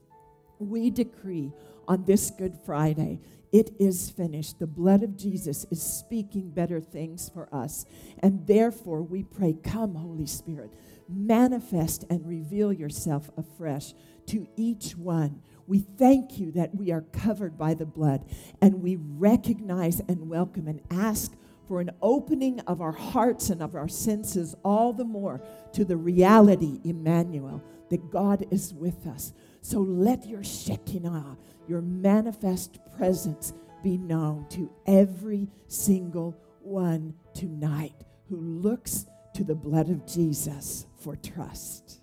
[0.60, 1.52] we decree
[1.88, 3.20] on this Good Friday
[3.52, 4.60] it is finished.
[4.60, 7.86] The blood of Jesus is speaking better things for us.
[8.20, 10.72] And therefore, we pray, Come, Holy Spirit,
[11.08, 13.94] manifest and reveal yourself afresh
[14.28, 15.42] to each one.
[15.70, 18.26] We thank you that we are covered by the blood,
[18.60, 21.36] and we recognize and welcome and ask
[21.68, 25.96] for an opening of our hearts and of our senses all the more to the
[25.96, 29.32] reality, Emmanuel, that God is with us.
[29.62, 33.54] So let your Shekinah, your manifest presence,
[33.84, 37.94] be known to every single one tonight
[38.28, 39.06] who looks
[39.36, 42.02] to the blood of Jesus for trust.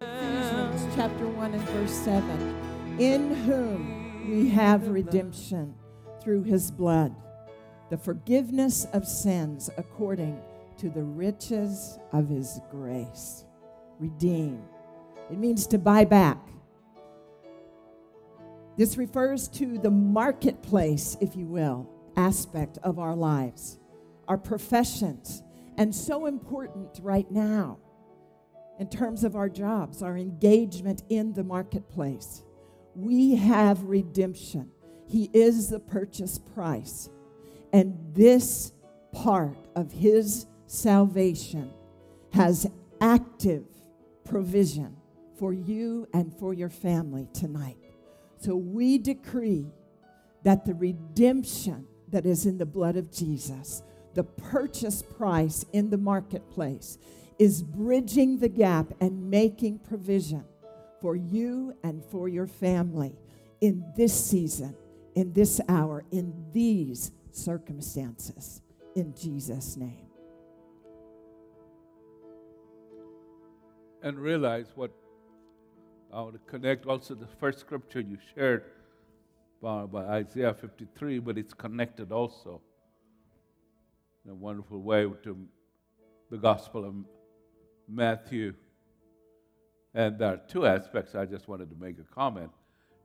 [0.00, 2.67] Ephesians chapter 1 and verse 7
[2.98, 5.74] In whom we have redemption
[6.20, 7.14] through his blood,
[7.90, 10.42] the forgiveness of sins according
[10.78, 13.44] to the riches of his grace.
[14.00, 14.62] Redeem.
[15.30, 16.38] It means to buy back.
[18.76, 23.78] This refers to the marketplace, if you will, aspect of our lives,
[24.26, 25.44] our professions,
[25.76, 27.78] and so important right now
[28.80, 32.42] in terms of our jobs, our engagement in the marketplace.
[32.98, 34.72] We have redemption.
[35.06, 37.08] He is the purchase price.
[37.72, 38.72] And this
[39.12, 41.70] part of His salvation
[42.32, 42.68] has
[43.00, 43.66] active
[44.24, 44.96] provision
[45.38, 47.76] for you and for your family tonight.
[48.40, 49.70] So we decree
[50.42, 53.84] that the redemption that is in the blood of Jesus,
[54.14, 56.98] the purchase price in the marketplace,
[57.38, 60.44] is bridging the gap and making provision
[61.00, 63.14] for you and for your family
[63.60, 64.74] in this season,
[65.14, 68.62] in this hour, in these circumstances.
[68.94, 70.06] In Jesus' name.
[74.02, 74.92] And realize what
[76.12, 78.64] I want to connect also the first scripture you shared
[79.60, 82.60] by, by Isaiah 53, but it's connected also
[84.24, 85.36] in a wonderful way to
[86.30, 86.94] the Gospel of
[87.88, 88.54] Matthew.
[89.98, 92.52] And there are two aspects I just wanted to make a comment.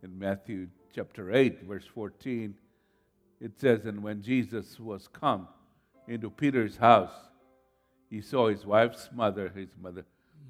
[0.03, 2.53] In Matthew chapter 8, verse 14,
[3.41, 5.47] it says, And when Jesus was come
[6.07, 7.15] into Peter's house,
[8.11, 10.05] he saw his wife's mother, his mother,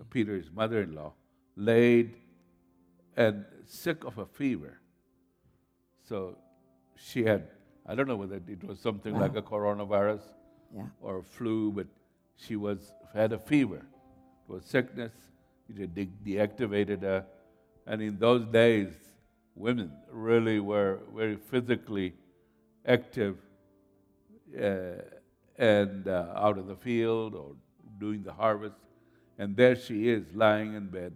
[0.10, 1.14] Peter's mother in law,
[1.56, 2.14] laid
[3.16, 4.82] and sick of a fever.
[6.10, 6.38] So
[6.98, 7.48] she had,
[7.86, 9.22] I don't know whether it was something wow.
[9.22, 10.24] like a coronavirus
[10.76, 10.84] yeah.
[11.02, 11.88] or a flu, but
[12.36, 13.78] she was had a fever.
[13.78, 15.14] It was sickness.
[15.70, 17.26] It de- deactivated her.
[17.86, 18.90] And in those days,
[19.56, 22.14] women really were very physically
[22.86, 23.38] active
[24.60, 25.02] uh,
[25.58, 27.56] and uh, out in the field or
[28.00, 28.76] doing the harvest.
[29.38, 31.14] And there she is lying in bed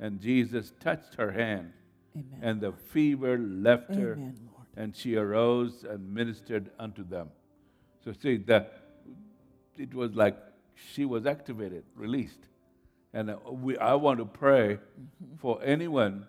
[0.00, 1.72] and Jesus touched her hand,
[2.16, 2.38] Amen.
[2.42, 4.66] and the fever left Amen, her, Lord.
[4.76, 7.28] and she arose and ministered unto them.
[8.02, 8.80] So, see, that
[9.76, 10.38] it was like
[10.74, 12.48] she was activated, released.
[13.12, 15.36] And uh, we, I want to pray mm-hmm.
[15.38, 16.26] for anyone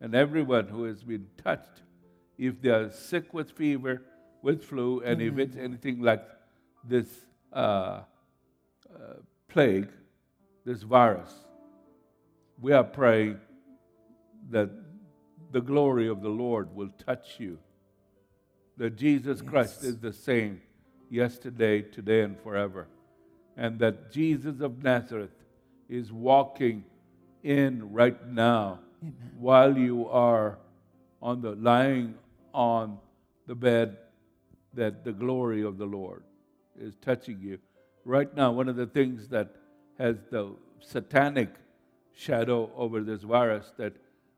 [0.00, 1.82] and everyone who has been touched.
[2.36, 4.02] If they are sick with fever,
[4.42, 6.24] with flu, and if it's anything like
[6.82, 7.06] this
[7.52, 8.02] uh, uh,
[9.48, 9.88] plague,
[10.64, 11.32] this virus,
[12.60, 13.38] we are praying
[14.50, 14.70] that
[15.52, 17.58] the glory of the Lord will touch you.
[18.76, 19.48] That Jesus yes.
[19.48, 20.60] Christ is the same
[21.08, 22.88] yesterday, today, and forever.
[23.56, 25.43] And that Jesus of Nazareth
[25.88, 26.84] is walking
[27.42, 29.14] in right now Amen.
[29.38, 30.58] while you are
[31.20, 32.14] on the lying
[32.52, 32.98] on
[33.46, 33.96] the bed
[34.74, 36.22] that the glory of the Lord
[36.78, 37.58] is touching you.
[38.04, 39.54] Right now, one of the things that
[39.98, 41.50] has the satanic
[42.12, 43.94] shadow over this virus that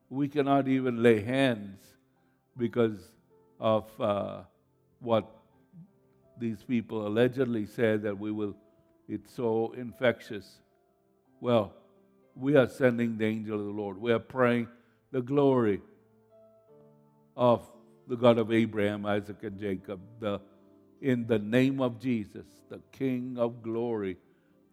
[0.08, 1.80] we cannot even lay hands
[2.56, 3.12] because
[3.58, 4.42] of uh,
[5.00, 5.28] what
[6.38, 8.54] these people allegedly say that we will,
[9.08, 10.58] it's so infectious.
[11.40, 11.74] Well,
[12.34, 13.98] we are sending the angel of the Lord.
[13.98, 14.68] We are praying
[15.10, 15.80] the glory
[17.36, 17.66] of
[18.08, 20.40] the God of Abraham, Isaac, and Jacob, the,
[21.00, 24.16] in the name of Jesus, the King of glory,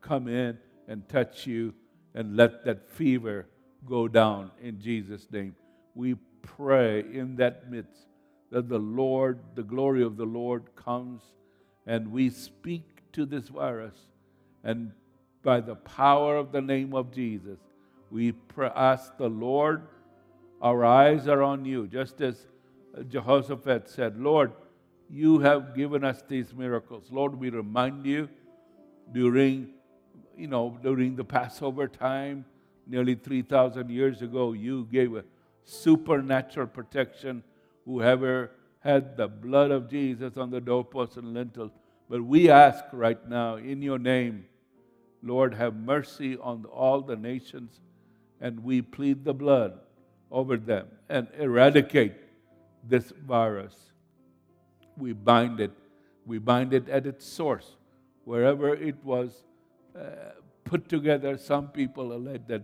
[0.01, 0.57] come in
[0.87, 1.73] and touch you
[2.13, 3.47] and let that fever
[3.85, 5.55] go down in Jesus' name.
[5.95, 8.07] We pray in that midst
[8.51, 11.21] that the Lord, the glory of the Lord comes
[11.85, 13.95] and we speak to this virus.
[14.63, 14.91] And
[15.43, 17.59] by the power of the name of Jesus,
[18.09, 19.87] we ask the Lord,
[20.61, 22.47] our eyes are on you, just as
[23.09, 24.53] Jehoshaphat said, Lord,
[25.09, 27.07] you have given us these miracles.
[27.11, 28.29] Lord, we remind you
[29.11, 29.69] during,
[30.37, 32.45] you know, during the Passover time,
[32.87, 35.23] nearly 3,000 years ago, you gave a
[35.65, 37.43] supernatural protection.
[37.85, 41.71] Whoever had the blood of Jesus on the doorpost and lintel.
[42.09, 44.45] But we ask right now, in your name,
[45.23, 47.79] Lord, have mercy on all the nations,
[48.41, 49.79] and we plead the blood
[50.29, 52.13] over them and eradicate
[52.83, 53.73] this virus.
[54.97, 55.71] We bind it.
[56.25, 57.77] We bind it at its source,
[58.25, 59.43] wherever it was
[59.97, 60.31] uh,
[60.65, 61.37] put together.
[61.37, 62.63] Some people allege that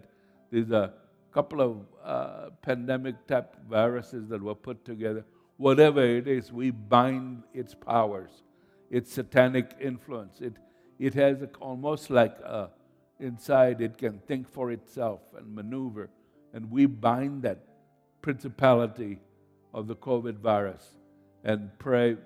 [0.52, 0.94] there's a
[1.32, 5.24] couple of uh, pandemic type viruses that were put together.
[5.58, 8.32] Whatever it is, we bind its powers,
[8.90, 10.42] its satanic influence.
[10.42, 10.54] It,
[11.00, 12.70] it has a, almost like a,
[13.20, 16.10] inside, it can think for itself and maneuver.
[16.54, 17.60] And we bind that
[18.22, 19.20] principality
[19.74, 20.96] of the COVID virus
[21.44, 22.18] and pray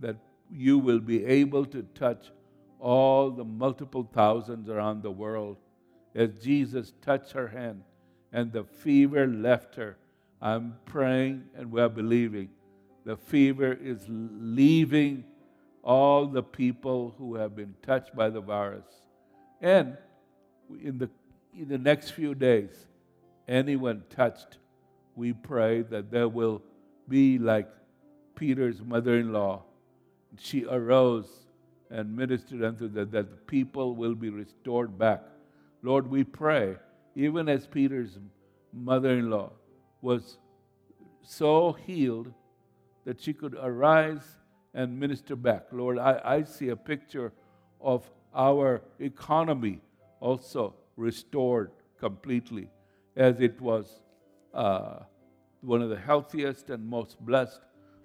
[0.00, 0.16] that
[0.50, 2.30] you will be able to touch
[2.78, 5.56] all the multiple thousands around the world
[6.14, 7.82] as Jesus touched her hand
[8.32, 9.96] and the fever left her.
[10.40, 12.50] I'm praying and we're believing
[13.04, 15.24] the fever is leaving
[15.82, 18.84] all the people who have been touched by the virus.
[19.60, 19.96] And
[20.82, 21.10] in the,
[21.56, 22.70] in the next few days,
[23.48, 24.58] anyone touched,
[25.14, 26.62] we pray that there will
[27.08, 27.68] be like
[28.34, 29.62] Peter's mother in law.
[30.38, 31.28] She arose
[31.90, 35.22] and ministered unto them that the people will be restored back.
[35.82, 36.76] Lord, we pray,
[37.14, 38.18] even as Peter's
[38.72, 39.50] mother in law
[40.00, 40.38] was
[41.22, 42.32] so healed
[43.04, 44.22] that she could arise
[44.74, 45.66] and minister back.
[45.72, 47.32] Lord, I, I see a picture
[47.80, 49.80] of our economy
[50.20, 52.68] also restored completely
[53.16, 54.00] as it was
[54.54, 55.00] uh,
[55.60, 57.60] one of the healthiest and most blessed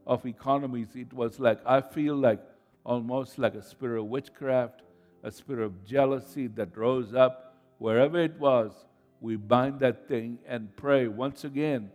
[0.07, 0.95] of economies.
[0.95, 2.41] It was like, I feel like
[2.84, 4.82] almost like a spirit of witchcraft,
[5.24, 7.55] a spirit of jealousy that rose up.
[7.78, 8.72] Wherever it was,
[9.22, 11.89] we bind that thing and pray once again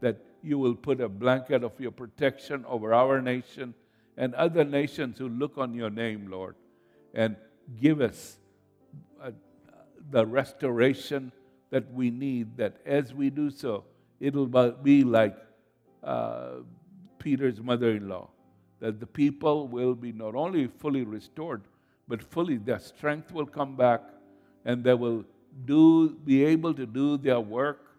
[0.00, 3.74] that you will put a blanket of your protection over our nation
[4.16, 6.54] and other nations who look on your name, Lord,
[7.14, 7.36] and
[7.80, 8.38] give us
[9.22, 9.30] uh,
[10.10, 11.32] the restoration
[11.70, 13.84] that we need, that as we do so,
[14.18, 15.36] it'll be like
[16.02, 16.56] uh,
[17.18, 18.28] Peter's mother in law,
[18.80, 21.62] that the people will be not only fully restored,
[22.08, 24.02] but fully their strength will come back
[24.64, 25.24] and they will
[25.64, 27.96] do, be able to do their work,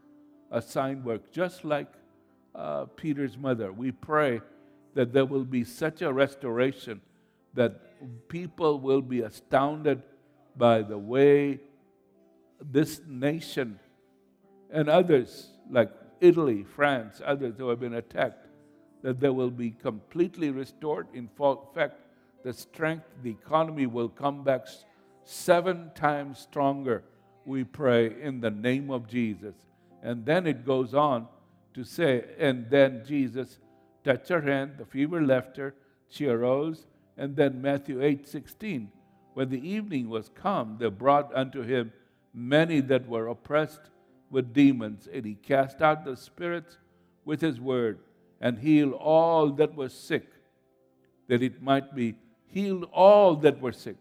[0.52, 1.88] assigned work, just like
[2.54, 3.72] uh, Peter's mother.
[3.72, 4.42] We pray
[4.94, 7.02] that there will be such a restoration
[7.54, 10.02] that people will be astounded
[10.56, 11.60] by the way
[12.62, 13.80] this nation
[14.72, 18.48] and others, like Italy, France, others who have been attacked,
[19.02, 21.08] that they will be completely restored.
[21.14, 21.30] In
[21.74, 21.96] fact,
[22.44, 24.68] the strength, the economy will come back
[25.24, 27.04] seven times stronger,
[27.46, 29.56] we pray, in the name of Jesus.
[30.04, 31.28] And then it goes on
[31.74, 33.58] to say, and then Jesus
[34.04, 35.74] touched her hand, the fever left her,
[36.08, 36.86] she arose,
[37.18, 38.92] and then Matthew 8 16.
[39.34, 41.94] When the evening was come, they brought unto him
[42.34, 43.90] many that were oppressed
[44.30, 46.78] with demons, and he cast out the spirits
[47.26, 48.00] with his word,
[48.40, 50.28] and healed all that were sick,
[51.28, 52.16] that it might be
[52.48, 53.98] healed all that were sick.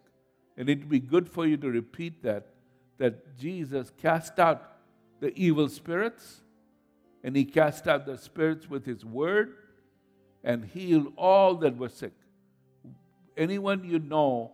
[0.57, 2.49] And it would be good for you to repeat that,
[2.99, 4.73] that Jesus cast out
[5.21, 6.41] the evil spirits,
[7.23, 9.55] and he cast out the spirits with his word
[10.43, 12.13] and healed all that were sick.
[13.37, 14.53] Anyone you know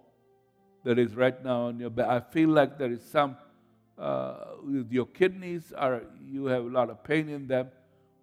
[0.84, 3.36] that is right now on your back, I feel like there is some,
[3.98, 4.36] uh,
[4.90, 7.68] your kidneys are, you have a lot of pain in them,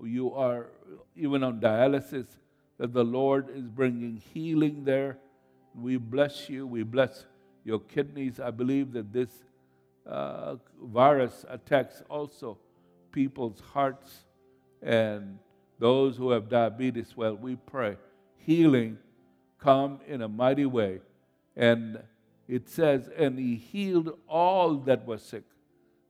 [0.02, 0.68] you are
[1.16, 2.28] even on dialysis,
[2.78, 5.18] that the Lord is bringing healing there.
[5.76, 6.68] We bless you.
[6.68, 7.26] We bless
[7.64, 8.40] your kidneys.
[8.40, 9.30] I believe that this
[10.06, 12.58] uh, virus attacks also
[13.12, 14.26] people's hearts
[14.82, 15.40] and
[15.84, 17.98] those who have diabetes, well, we pray
[18.38, 18.98] healing
[19.60, 21.02] come in a mighty way.
[21.58, 22.02] And
[22.48, 25.44] it says, and he healed all that were sick.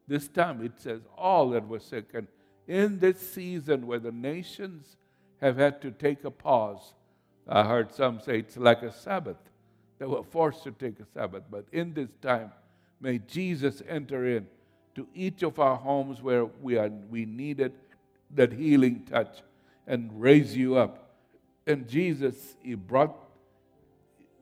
[0.07, 2.05] This time it says all that were sick.
[2.13, 2.27] And
[2.67, 4.95] in this season where the nations
[5.41, 6.93] have had to take a pause,
[7.49, 9.37] I heard some say it's like a Sabbath.
[9.97, 11.45] They were forced to take a Sabbath.
[11.49, 12.51] But in this time,
[13.01, 14.45] may Jesus enter in
[14.93, 17.73] to each of our homes where we, are, we needed
[18.35, 19.41] that healing touch
[19.87, 21.15] and raise you up.
[21.65, 23.15] And Jesus, he brought,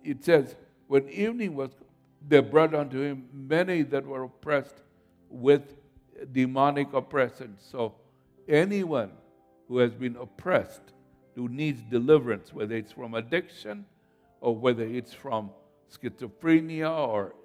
[0.03, 0.55] it says,
[0.87, 1.71] when evening was,
[2.27, 4.75] they brought unto him many that were oppressed
[5.29, 5.75] with
[6.31, 7.57] demonic oppression.
[7.59, 7.95] So
[8.47, 9.11] anyone
[9.67, 10.81] who has been oppressed
[11.35, 13.85] who needs deliverance, whether it's from addiction
[14.41, 15.51] or whether it's from
[15.91, 17.35] schizophrenia or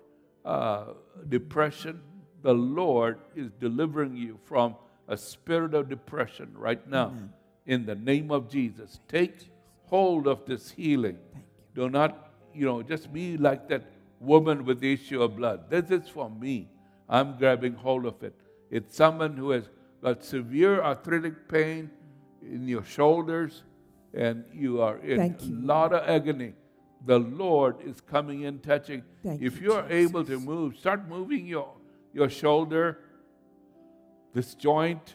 [0.44, 0.86] uh,
[1.28, 2.00] depression,
[2.42, 4.76] the Lord is delivering you from
[5.08, 7.14] a spirit of depression right now.
[7.66, 9.50] In the name of Jesus, take
[9.86, 11.18] hold of this healing.
[11.74, 13.84] Do not, you know, just be like that
[14.20, 15.68] woman with the issue of blood.
[15.68, 16.68] This is for me.
[17.08, 18.34] I'm grabbing hold of it.
[18.70, 19.68] It's someone who has
[20.02, 21.90] got severe arthritic pain
[22.42, 23.62] in your shoulders
[24.14, 26.54] and you are in a lot of agony.
[27.04, 29.02] The Lord is coming in, touching.
[29.22, 31.72] Thank if you, you're able to move, start moving your,
[32.12, 32.98] your shoulder,
[34.32, 35.14] this joint,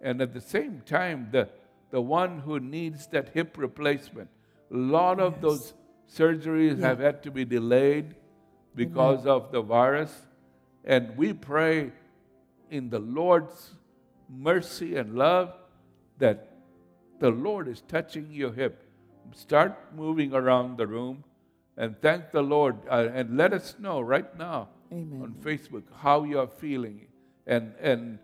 [0.00, 1.48] and at the same time, the,
[1.90, 4.28] the one who needs that hip replacement.
[4.70, 5.42] A lot of Yes.
[5.42, 5.74] those
[6.08, 6.88] surgeries Yeah.
[6.88, 8.14] have had to be delayed
[8.74, 10.26] because of the virus.
[10.84, 11.92] And we pray
[12.70, 13.74] in the Lord's
[14.28, 15.54] mercy and love
[16.18, 16.48] that
[17.18, 18.84] the Lord is touching your hip.
[19.32, 21.24] Start moving around the room
[21.76, 25.22] and thank the Lord uh, and let us know right now Amen.
[25.22, 27.06] on Facebook how you are feeling
[27.46, 28.18] and, and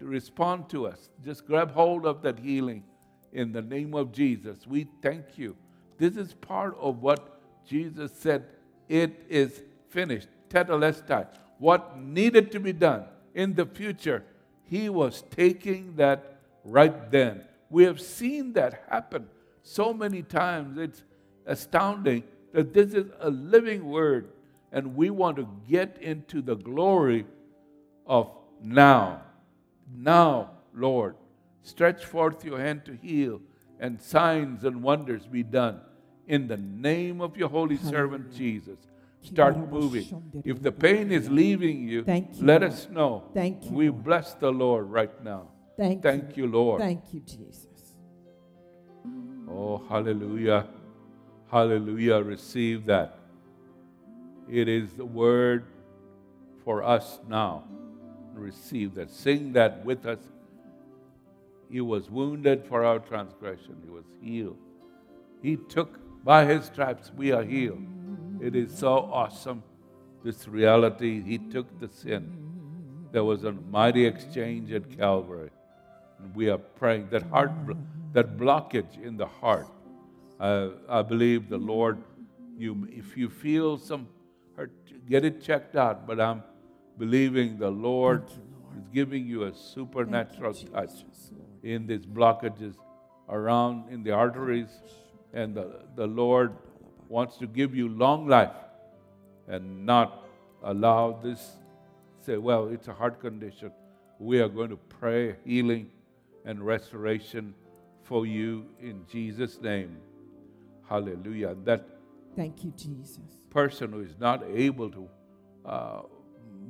[0.00, 1.10] respond to us.
[1.24, 2.84] Just grab hold of that healing
[3.32, 4.66] in the name of Jesus.
[4.66, 5.56] We thank you.
[5.98, 8.44] This is part of what Jesus said
[8.88, 10.28] it is finished.
[10.48, 11.26] Tetelestai.
[11.58, 13.04] What needed to be done
[13.34, 14.24] in the future,
[14.64, 17.44] he was taking that right then.
[17.70, 19.26] We have seen that happen
[19.62, 20.78] so many times.
[20.78, 21.02] It's
[21.46, 24.30] astounding that this is a living word,
[24.72, 27.26] and we want to get into the glory
[28.06, 28.30] of
[28.62, 29.22] now.
[29.94, 31.16] Now, Lord,
[31.62, 33.40] stretch forth your hand to heal,
[33.80, 35.80] and signs and wonders be done.
[36.26, 38.78] In the name of your holy servant Jesus,
[39.22, 40.22] start moving.
[40.44, 42.72] If the pain is leaving you, Thank you, let Lord.
[42.72, 43.24] us know.
[43.34, 45.48] Thank you, We bless the Lord right now.
[45.76, 46.44] Thank, Thank you.
[46.44, 46.80] you, Lord.
[46.80, 47.66] Thank you, Jesus.
[49.48, 50.66] Oh, hallelujah.
[51.50, 52.16] Hallelujah.
[52.22, 53.18] Receive that.
[54.50, 55.64] It is the word
[56.64, 57.64] for us now.
[58.34, 59.10] Receive that.
[59.10, 60.18] Sing that with us.
[61.70, 64.58] He was wounded for our transgression, He was healed.
[65.42, 67.86] He took, by His stripes, we are healed.
[68.40, 69.62] It is so awesome,
[70.24, 71.22] this reality.
[71.22, 72.38] He took the sin.
[73.12, 75.50] There was a mighty exchange at Calvary.
[76.18, 77.52] And we are praying that heart,
[78.12, 79.68] that blockage in the heart.
[80.38, 81.98] Uh, I believe the Lord,
[82.56, 84.08] you, if you feel some
[84.56, 84.72] hurt,
[85.08, 86.06] get it checked out.
[86.06, 86.42] But I'm
[86.98, 88.76] believing the Lord you, Lord.
[88.78, 91.32] is giving you a Thank you, supernatural touch Jesus.
[91.62, 92.74] In these blockages
[93.28, 94.68] around in the arteries.
[95.32, 96.52] And the, the Lord
[97.08, 98.52] wants to give you long life
[99.46, 100.26] and not
[100.62, 101.56] allow this,
[102.24, 103.72] say, well, it's a heart condition.
[104.18, 105.90] We are going to pray healing
[106.44, 107.54] and restoration
[108.02, 109.98] for you in Jesus' name.
[110.88, 111.54] Hallelujah.
[111.64, 111.86] That
[112.34, 113.18] Thank you, Jesus.
[113.50, 115.08] person who is not able to
[115.64, 116.02] uh,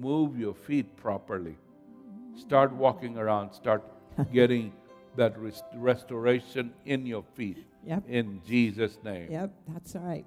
[0.00, 1.56] move your feet properly,
[2.36, 3.82] start walking around, start
[4.32, 4.72] getting
[5.16, 8.04] that rest- restoration in your feet Yep.
[8.08, 9.30] in Jesus' name.
[9.30, 10.26] Yep, that's right.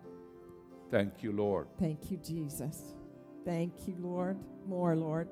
[0.89, 1.67] Thank you, Lord.
[1.79, 2.95] Thank you, Jesus.
[3.45, 4.37] Thank you, Lord.
[4.67, 5.29] More, Lord.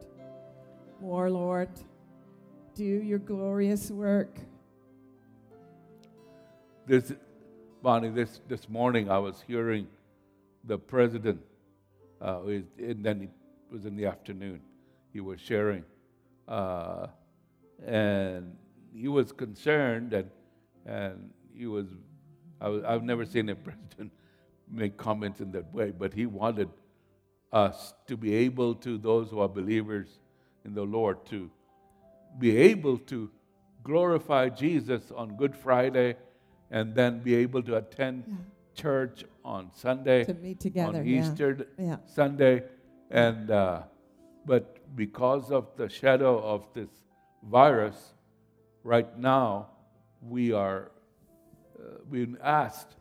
[1.02, 1.70] More, Lord.
[2.76, 4.40] Do your glorious work.
[6.88, 7.12] This,
[7.84, 9.88] Bonnie, this, this morning I was hearing
[10.64, 11.42] the president,
[12.22, 13.30] uh, and then it
[13.72, 14.62] was in the afternoon,
[15.14, 15.84] he was sharing.
[16.48, 17.08] Uh,
[17.86, 18.56] and
[18.94, 20.30] he was concerned, and,
[20.86, 21.88] and he was,
[22.60, 24.12] I was, I've never seen a president
[24.70, 26.70] make comments in that way, but he wanted
[27.52, 30.20] us to be able to, those who are believers
[30.66, 31.50] in the Lord, to
[32.38, 33.30] be able to
[33.84, 36.16] glorify Jesus on Good Friday
[36.70, 38.36] and then be able to attend Yeah.
[38.76, 41.00] church on Sunday, To meet together.
[41.00, 41.22] on yeah.
[41.22, 41.98] Easter Yeah.
[42.06, 42.64] Sunday,
[43.10, 43.84] and uh,
[44.46, 46.90] but because of the shadow of this
[47.44, 48.14] virus,
[48.84, 49.70] right now
[50.22, 50.92] we are
[51.80, 52.96] uh, being asked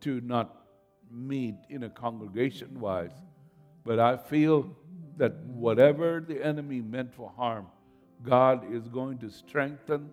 [0.00, 0.66] to not
[1.10, 3.12] meet in a congregation wise.
[3.84, 4.76] But I feel
[5.16, 7.66] that whatever the enemy meant for harm,
[8.22, 10.10] God is going to strengthen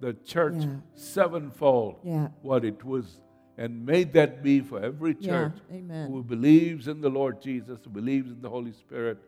[0.00, 0.76] the church Yeah.
[0.94, 2.28] sevenfold Yeah.
[2.42, 3.20] what it was.
[3.58, 6.10] And may that be for every church Amen.
[6.10, 9.18] who believes in the Lord Jesus, who believes in the Holy Spirit.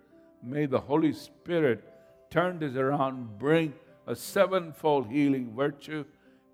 [0.43, 1.83] May the Holy Spirit
[2.31, 3.73] turn this around, bring
[4.07, 6.05] a sevenfold healing virtue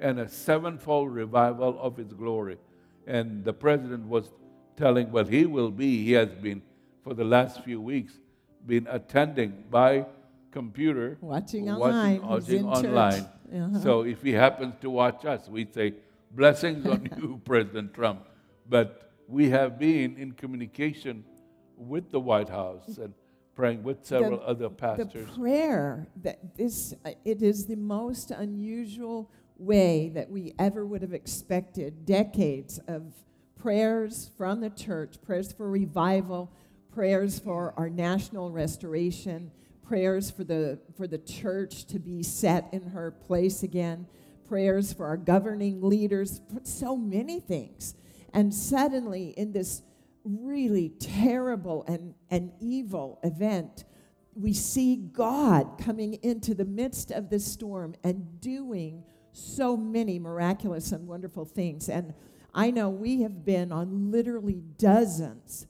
[0.01, 2.59] and a sevenfold revival of His glory.
[3.07, 4.33] And the president was
[4.77, 6.62] telling, well, he will be, he has been
[7.03, 8.14] for the last few weeks,
[8.66, 10.07] been attending by
[10.51, 12.22] computer, Watching watching- online.
[12.22, 13.27] Watching online.
[13.55, 13.81] Uh-huh.
[13.81, 15.95] So if he happens to watch us, we say,
[16.33, 18.27] blessings on you, President Trump.
[18.68, 21.25] But we have been in communication
[21.77, 23.12] with the White House and
[23.55, 25.13] praying with several The- other pastors.
[25.13, 31.03] The prayer that this uh, it is the most unusual way that we ever would
[31.03, 32.05] have expected.
[32.05, 33.13] Decades of
[33.57, 36.53] prayers from the church, prayers for revival,
[36.93, 39.51] prayers for our national restoration,
[39.83, 44.07] prayers for the for the church to be set in her place again,
[44.49, 47.95] prayers for our governing leaders, so many things.
[48.33, 49.83] And suddenly in this
[50.25, 53.85] really terrible and, and evil event,
[54.35, 60.93] we see God coming into the midst of this storm and doing so many miraculous
[60.93, 61.89] and wonderful things.
[61.89, 62.14] And
[62.55, 65.66] I know we have been on literally dozens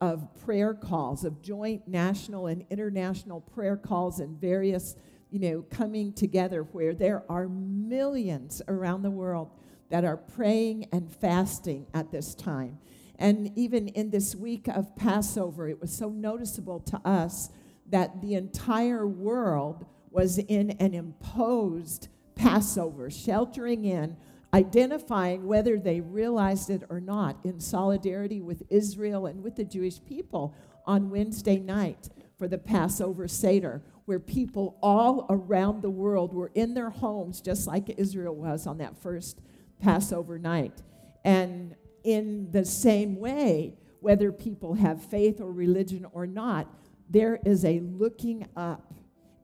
[0.00, 4.94] of prayer calls, of joint national and international prayer calls, and various,
[5.30, 9.50] you know, coming together where there are millions around the world
[9.90, 12.78] that are praying and fasting at this time.
[13.18, 17.50] And even in this week of Passover, it was so noticeable to us
[17.90, 24.16] that the entire world was in an imposed Passover, sheltering in,
[24.54, 30.02] identifying whether they realized it or not, in solidarity with Israel and with the Jewish
[30.04, 30.54] people
[30.86, 32.08] on Wednesday night
[32.38, 37.66] for the Passover Seder, where people all around the world were in their homes, just
[37.66, 39.40] like Israel was on that first
[39.80, 40.82] Passover night.
[41.24, 41.74] And
[42.08, 46.66] in the same way, whether people have faith or religion or not,
[47.10, 48.94] there is a looking up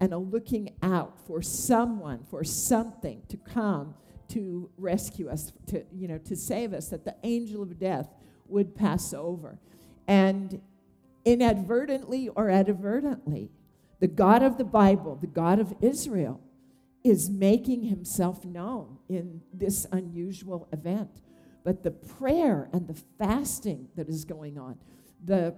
[0.01, 3.95] and a looking out for someone, for something to come
[4.29, 8.09] to rescue us, to, you know, to save us, that the angel of death
[8.49, 9.59] would pass over.
[10.09, 10.63] And
[11.27, 13.51] inadvertently or advertently,
[14.01, 16.41] the God of the Bible, the God of Israel,
[17.03, 21.21] is making himself known in this unusual event.
[21.65, 24.79] But the prayer and the fasting that is going on,
[25.25, 25.55] the,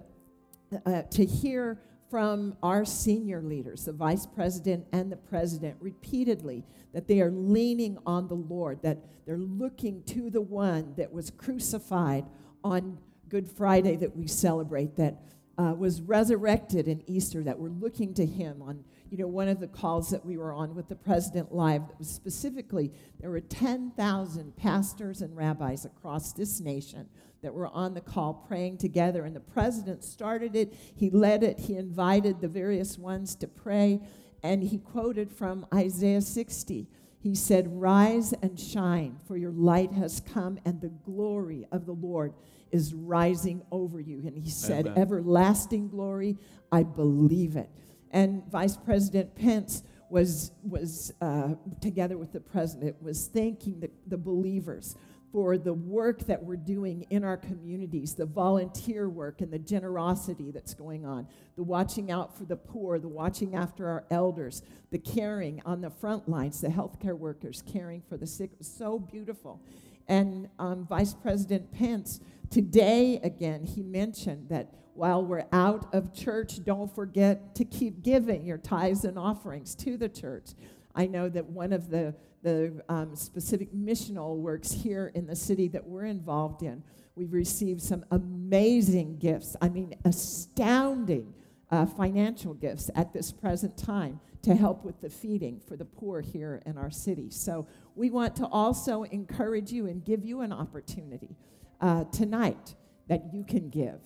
[0.87, 7.09] uh, to hear from our senior leaders, the vice president and the president, repeatedly that
[7.09, 12.25] they are leaning on the Lord, that they're looking to the one that was crucified
[12.63, 12.99] on
[13.29, 15.21] Good Friday that we celebrate, that
[15.59, 19.61] uh, was resurrected in Easter, that we're looking to him on you know, one of
[19.61, 23.41] the calls that we were on with the President Live that was specifically there were
[23.41, 27.09] 10,000 pastors and rabbis across this nation
[27.43, 29.25] that were on the call praying together.
[29.25, 34.01] And the president started it, he led it, he invited the various ones to pray,
[34.43, 36.89] and he quoted from Isaiah 60.
[37.21, 41.93] He said, Rise and shine, for your light has come, and the glory of the
[41.93, 42.35] Lord
[42.71, 44.23] is rising over you.
[44.27, 44.99] And he said, Amen.
[44.99, 46.37] Everlasting glory,
[46.71, 47.71] I believe it.
[48.17, 51.51] And Vice President Pence was, was uh,
[51.83, 54.97] together with the president, was thanking the, the believers
[55.33, 60.51] for the work that we're doing in our communities, the volunteer work and the generosity
[60.51, 64.99] that's going on, the watching out for the poor, the watching after our elders, the
[64.99, 68.51] caring on the front lines, the healthcare workers caring for the sick.
[68.55, 69.61] It was so beautiful.
[70.09, 76.65] And um, Vice President Pence, today again, he mentioned that while we're out of church,
[76.65, 80.51] don't forget to keep giving your tithes and offerings to the church.
[80.95, 85.69] I know that one of the, the um, specific missional works here in the city
[85.69, 86.83] that we're involved in,
[87.15, 89.57] we've received some amazing gifts.
[89.61, 91.35] I mean, astounding
[91.71, 96.21] uh, financial gifts at this present time to help with the feeding for the poor
[96.21, 97.29] here in our city.
[97.31, 101.37] So we want to also encourage you and give you an opportunity
[101.81, 102.75] uh, tonight
[103.09, 104.01] that you can give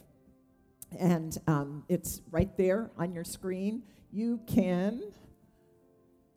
[0.99, 3.82] and um, it's right there on your screen.
[4.12, 5.03] You can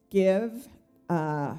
[0.09, 0.67] give
[1.09, 1.55] uh,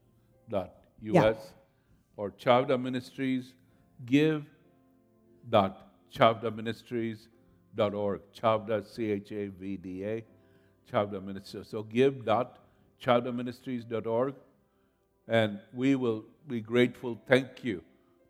[0.48, 1.34] dot Yeah.
[2.16, 3.54] Or Chavda Ministries
[4.04, 4.44] give
[5.48, 7.28] dot Chavda Ministries
[7.74, 8.20] dot org.
[8.34, 10.24] Chavda C H A V D A
[10.90, 11.68] Chavda Ministries.
[11.68, 12.24] So give
[13.00, 14.34] dot Chavda Ministries dot org
[15.28, 17.20] and we will be grateful.
[17.26, 17.82] Thank you.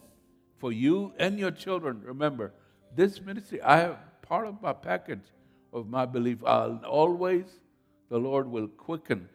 [0.59, 2.53] For you and your children, remember,
[2.95, 5.25] this ministry, I have part of my package
[5.73, 6.45] of my belief.
[6.45, 7.47] I'll always,
[8.11, 9.29] the Lord will quicken.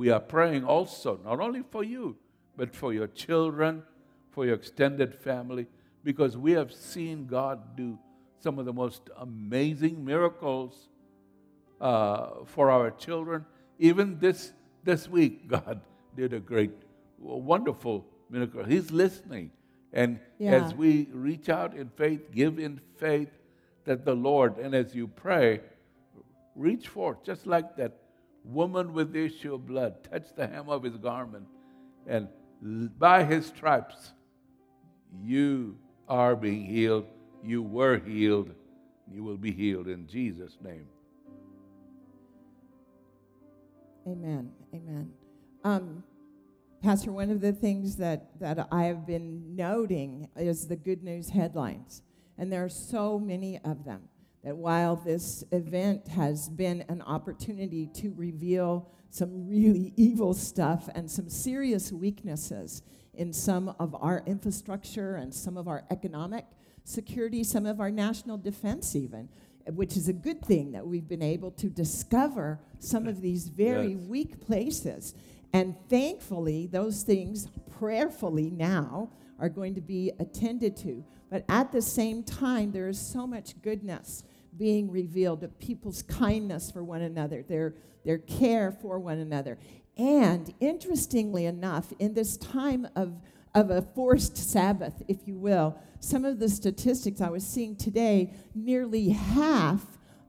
[0.00, 2.16] We are praying also, not only for you,
[2.56, 3.82] but for your children,
[4.30, 5.66] for your extended family,
[6.02, 7.98] because we have seen God do
[8.38, 10.88] some of the most amazing miracles
[11.82, 13.44] uh, for our children.
[13.78, 15.82] Even this, this week, God
[16.16, 16.72] did a great,
[17.18, 18.64] wonderful miracle.
[18.64, 19.50] He's listening.
[19.92, 20.52] And Yeah.
[20.52, 23.28] as we reach out in faith, give in faith
[23.84, 25.60] that the Lord, and as you pray,
[26.56, 27.99] reach forth, just like that
[28.44, 31.46] woman with the issue of blood, touch the hem of his garment,
[32.06, 32.28] and
[32.98, 34.12] by his stripes,
[35.22, 35.76] you
[36.08, 37.06] are being healed.
[37.42, 38.50] You were healed.
[39.12, 40.86] You will be healed in Jesus' name.
[44.06, 44.50] Amen.
[44.74, 45.12] Amen.
[45.64, 46.04] Um,
[46.82, 51.30] Pastor, one of the things that, that I have been noting is the good news
[51.30, 52.02] headlines.
[52.38, 54.02] And there are so many of them
[54.44, 61.10] that while this event has been an opportunity to reveal some really evil stuff and
[61.10, 62.82] some serious weaknesses
[63.14, 66.46] in some of our infrastructure and some of our economic
[66.84, 69.28] security, some of our national defense, even,
[69.74, 73.92] which is a good thing that we've been able to discover some of these very
[73.94, 74.08] Yes.
[74.08, 75.14] weak places.
[75.52, 81.04] And thankfully, those things prayerfully now are going to be attended to.
[81.28, 84.22] But at the same time, there is so much goodness
[84.60, 89.58] being revealed of people's kindness for one another, their, their care for one another.
[89.96, 93.18] And interestingly enough, in this time of,
[93.54, 98.34] of a forced Sabbath, if you will, some of the statistics I was seeing today,
[98.54, 99.82] nearly half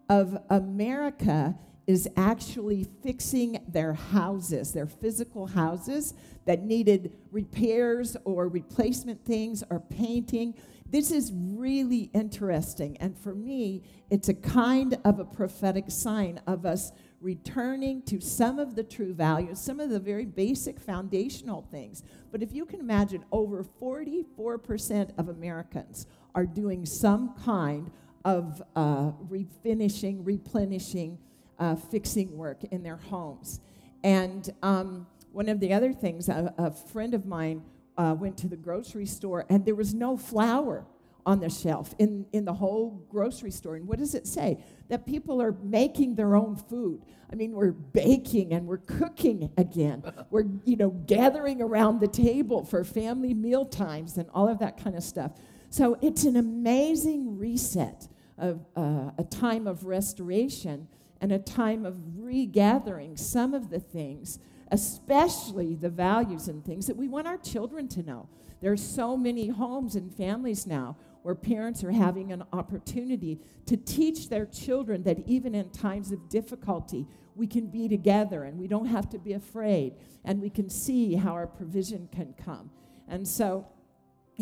[0.08, 1.54] of America
[1.86, 6.14] is actually fixing their houses, their physical houses
[6.46, 10.54] that needed repairs or replacement things or painting.
[10.92, 12.98] This is really interesting.
[12.98, 18.60] And for me, it's a kind of a prophetic sign of us returning to some
[18.60, 22.04] of the true values, some of the very basic foundational things.
[22.30, 27.90] But if you can imagine, over 44% of Americans are doing some kind
[28.26, 31.18] of uh, refinishing, replenishing,
[31.58, 33.62] uh, fixing work in their homes.
[34.04, 37.64] And um, one of the other things, a, a friend of mine
[38.02, 40.88] uh, went to the grocery store and there was no flour
[41.24, 43.76] on the shelf in, in the whole grocery store.
[43.76, 44.64] And what does it say?
[44.90, 47.04] That people are making their own food.
[47.32, 50.04] I mean, we're baking and we're cooking again.
[50.32, 54.84] we're, you know, gathering around the table for family meal times and all of that
[54.84, 55.34] kind of stuff.
[55.70, 58.08] So it's an amazing reset
[58.40, 60.88] of uh, a time of restoration
[61.22, 64.40] and a time of regathering some of the things,
[64.72, 68.28] especially the values and things that we want our children to know.
[68.62, 73.78] There are so many homes and families now where parents are having an opportunity to
[73.78, 77.06] teach their children that even in times of difficulty,
[77.36, 79.94] we can be together and we don't have to be afraid
[80.26, 82.72] and we can see how our provision can come.
[83.08, 83.68] And so,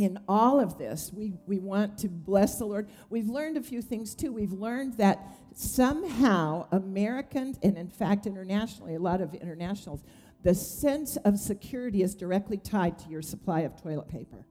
[0.03, 2.89] in all of this, we, we want to bless the Lord.
[3.09, 4.31] We've learned a few things too.
[4.31, 5.19] We've learned that
[5.53, 10.03] somehow Americans, and in fact internationally, a lot of internationals,
[10.43, 14.45] the sense of security is directly tied to your supply of toilet paper.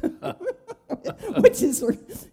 [1.38, 1.84] Which is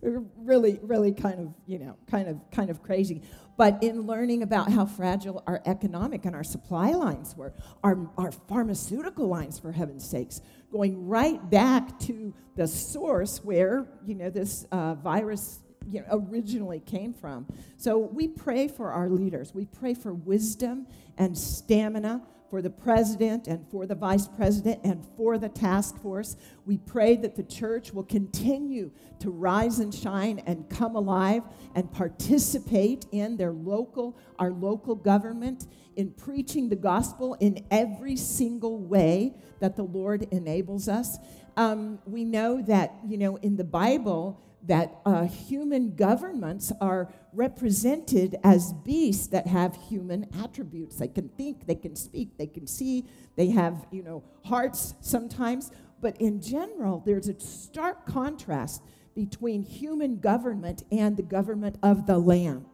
[0.02, 3.22] really, really kind of, you know, kind of, kind of crazy.
[3.58, 8.32] But in learning about how fragile our economic and our supply lines were, our, our
[8.32, 10.41] pharmaceutical lines, for heaven's sakes,
[10.72, 15.59] going right back to the source where, you know, this uh, virus
[15.89, 17.45] you know, originally came from.
[17.78, 19.53] So we pray for our leaders.
[19.53, 25.07] We pray for wisdom and stamina for the president and for the vice president and
[25.15, 26.36] for the task force.
[26.65, 31.43] We pray that the church will continue to rise and shine and come alive
[31.76, 38.80] and participate in their local, our local government, in preaching the gospel in every single
[38.80, 41.18] way that the Lord enables us.
[41.55, 48.38] Um, we know that, you know, in the Bible, that uh, human governments are represented
[48.43, 50.97] as beasts that have human attributes.
[50.97, 53.05] They can think, they can speak, they can see,
[53.36, 55.72] they have, you know, hearts sometimes.
[55.99, 58.84] But in general, there's a stark contrast
[59.16, 62.66] between human government and the government of the Lamb.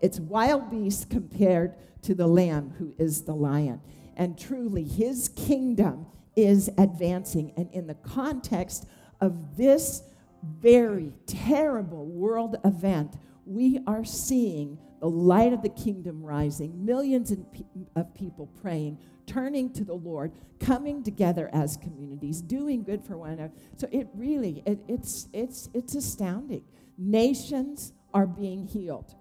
[0.00, 3.80] It's wild beasts compared to the Lamb, who is the lion.
[4.16, 6.06] And truly, his kingdom
[6.36, 7.52] is advancing.
[7.56, 8.86] And in the context
[9.20, 10.02] of this
[10.60, 13.16] very terrible world event,
[13.46, 19.84] we are seeing the light of the kingdom rising, millions of people praying, turning to
[19.84, 23.52] the Lord, coming together as communities, doing good for one another.
[23.76, 26.64] So it really, it, it's, it's, it's astounding.
[26.96, 29.14] Nations are being healed.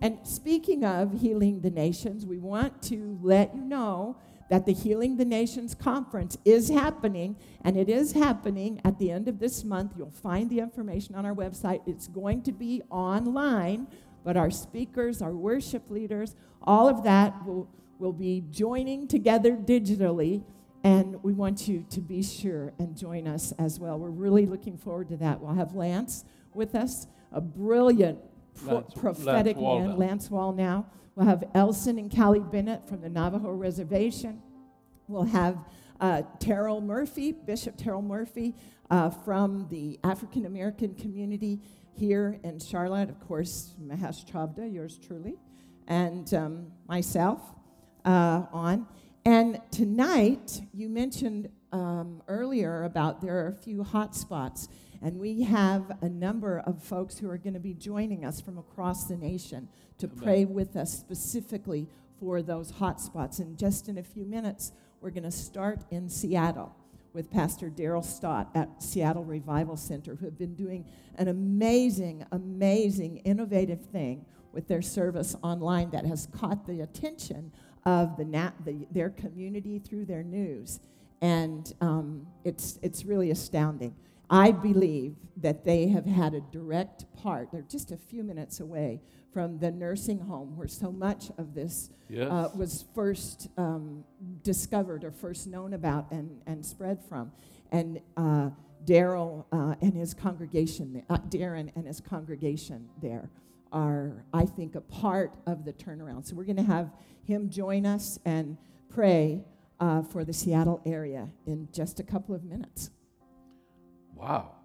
[0.00, 4.16] And speaking of healing the nations, we want to let you know
[4.48, 9.28] that the Healing the Nations conference is happening, and it is happening at the end
[9.28, 9.92] of this month.
[9.96, 11.80] You'll find the information on our website.
[11.86, 13.88] It's going to be online,
[14.24, 17.68] but our speakers, our worship leaders, all of that will,
[17.98, 20.42] will be joining together digitally,
[20.82, 23.98] and we want you to be sure and join us as well.
[23.98, 25.40] We're really looking forward to that.
[25.40, 26.24] We'll have Lance
[26.54, 28.18] with us, a brilliant
[28.64, 29.98] Lance- prophetic Lance man.
[29.98, 30.86] Lance Wall now.
[31.18, 34.40] We'll have Elson and Callie Bennett from the Navajo Reservation.
[35.08, 35.58] We'll have
[36.00, 38.54] uh, Terrell Murphy, Bishop Terrell Murphy
[38.88, 41.60] uh, from the African American community
[41.90, 43.10] here in Charlotte.
[43.10, 45.34] Of course, Mahesh Chavda, yours truly,
[45.88, 47.40] and um, myself
[48.04, 48.86] uh, on.
[49.24, 54.68] And tonight, you mentioned um, earlier about there are a few hot spots,
[55.02, 58.56] and we have a number of folks who are going to be joining us from
[58.56, 60.18] across the nation to Amen.
[60.22, 61.86] pray with us specifically
[62.18, 63.38] for those hot spots.
[63.38, 66.74] And just in a few minutes, we're going to start in Seattle
[67.12, 70.84] with Pastor Daryl Stott at Seattle Revival Center, who have been doing
[71.16, 77.52] an amazing, amazing, innovative thing with their service online that has caught the attention
[77.84, 80.80] of the, nat- the their community through their news.
[81.20, 83.94] And um, it's, it's really astounding.
[84.30, 89.00] I believe that they have had a direct part, they're just a few minutes away
[89.38, 92.28] from the nursing home where so much of this Yes.
[92.28, 94.02] uh, was first um,
[94.42, 97.30] discovered or first known about and, and spread from.
[97.70, 98.50] And uh,
[98.84, 103.30] Daryl uh, and his congregation, uh, Darren and his congregation there
[103.70, 106.26] are, I think, a part of the turnaround.
[106.26, 106.90] So we're going to have
[107.22, 108.56] him join us and
[108.88, 109.44] pray
[109.78, 112.90] uh, for the Seattle area in just a couple of minutes.
[114.16, 114.56] Wow,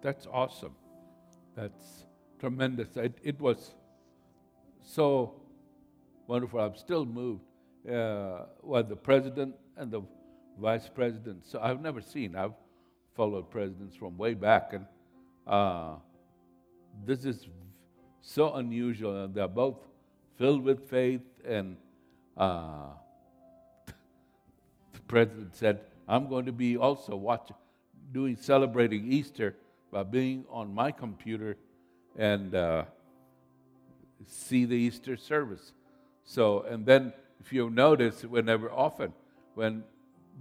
[0.00, 0.74] that's awesome.
[1.54, 2.06] That's
[2.40, 2.96] tremendous.
[2.96, 3.74] It, it was
[4.84, 5.34] so
[6.26, 6.60] wonderful.
[6.60, 7.42] I'm still moved.
[7.88, 8.44] Uh,
[8.82, 10.02] the president and the
[10.60, 11.44] vice president.
[11.46, 12.36] So I've never seen.
[12.36, 12.52] I've
[13.16, 14.86] followed presidents from way back, and
[15.46, 15.94] uh,
[17.04, 17.46] this is
[18.20, 19.24] so unusual.
[19.24, 19.78] And they're both
[20.38, 21.22] filled with faith.
[21.44, 21.76] And
[22.36, 22.90] uh,
[23.86, 27.56] the president said, "I'm going to be also watching,
[28.12, 29.56] doing celebrating Easter
[29.90, 31.56] by being on my computer
[32.16, 32.84] and uh,
[34.26, 35.72] see the Easter service."
[36.24, 39.12] So, and then if you notice, whenever often
[39.54, 39.84] when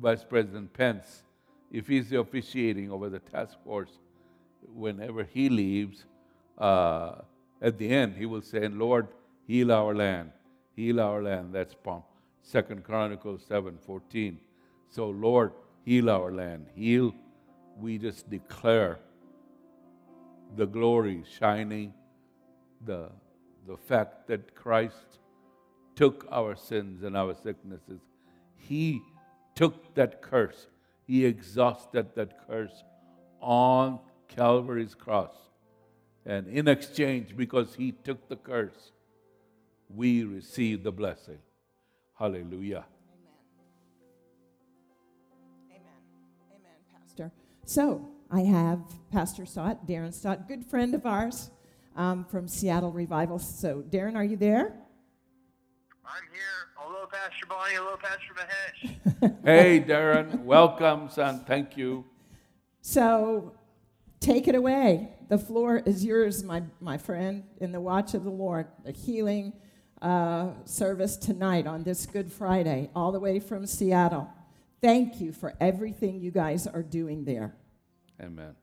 [0.02, 1.24] Vice President Pence,
[1.72, 4.00] if he's officiating over the task force,
[4.74, 6.06] whenever he leaves,
[6.58, 7.16] uh,
[7.62, 9.08] at the end he will say, "Lord,
[9.48, 10.32] heal our land,
[10.76, 12.04] heal our land." That's Palm,
[12.42, 14.40] Second Chronicles seven fourteen.
[14.90, 15.54] So, Lord,
[15.84, 17.14] heal our land, heal.
[17.80, 19.00] We just declare
[20.56, 21.94] the glory shining,
[22.86, 23.10] the
[23.68, 25.20] the fact that Christ
[25.96, 28.02] took our sins and our sicknesses.
[28.56, 29.02] He
[29.56, 30.68] took that curse.
[31.06, 32.84] He exhausted that curse
[33.40, 35.36] on Calvary's cross.
[36.26, 38.92] And in exchange, because he took the curse,
[39.90, 41.40] we receive the blessing.
[42.18, 42.86] Hallelujah.
[43.12, 43.40] Amen.
[45.72, 45.82] Amen,
[46.56, 47.32] Amen, Pastor.
[47.66, 48.80] So I have
[49.12, 51.50] Pastor Stott, Darren Stott, good friend of ours
[51.96, 53.40] um, from Seattle Revival.
[53.40, 54.74] So, Darren, are you there?
[56.06, 56.42] I'm here.
[56.76, 57.76] Hello, Pastor Bonnie.
[57.76, 59.38] Hello, Pastor Mahesh.
[59.46, 61.44] Hey, Darren, welcome, son.
[61.48, 62.06] Thank you.
[62.82, 63.54] So,
[64.20, 65.10] take it away.
[65.30, 69.54] The floor is yours, my, my friend, in the watch of the Lord, the healing
[70.02, 74.28] uh, service tonight on this Good Friday, all the way from Seattle.
[74.82, 77.56] Thank you for everything you guys are doing there.
[78.20, 78.56] Amen.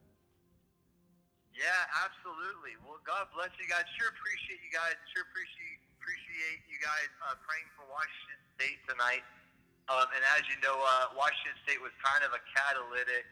[1.54, 1.64] yeah,
[2.04, 2.72] absolutely.
[3.08, 3.88] God bless you guys.
[3.96, 4.92] Sure appreciate you guys.
[5.16, 9.24] Sure appreciate appreciate you guys uh, praying for Washington State tonight.
[9.88, 13.24] Um, and as you know, uh, Washington State was kind of a catalytic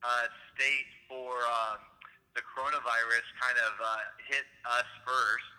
[0.00, 1.84] uh, state for um,
[2.32, 5.52] the coronavirus kind of uh, hit us first,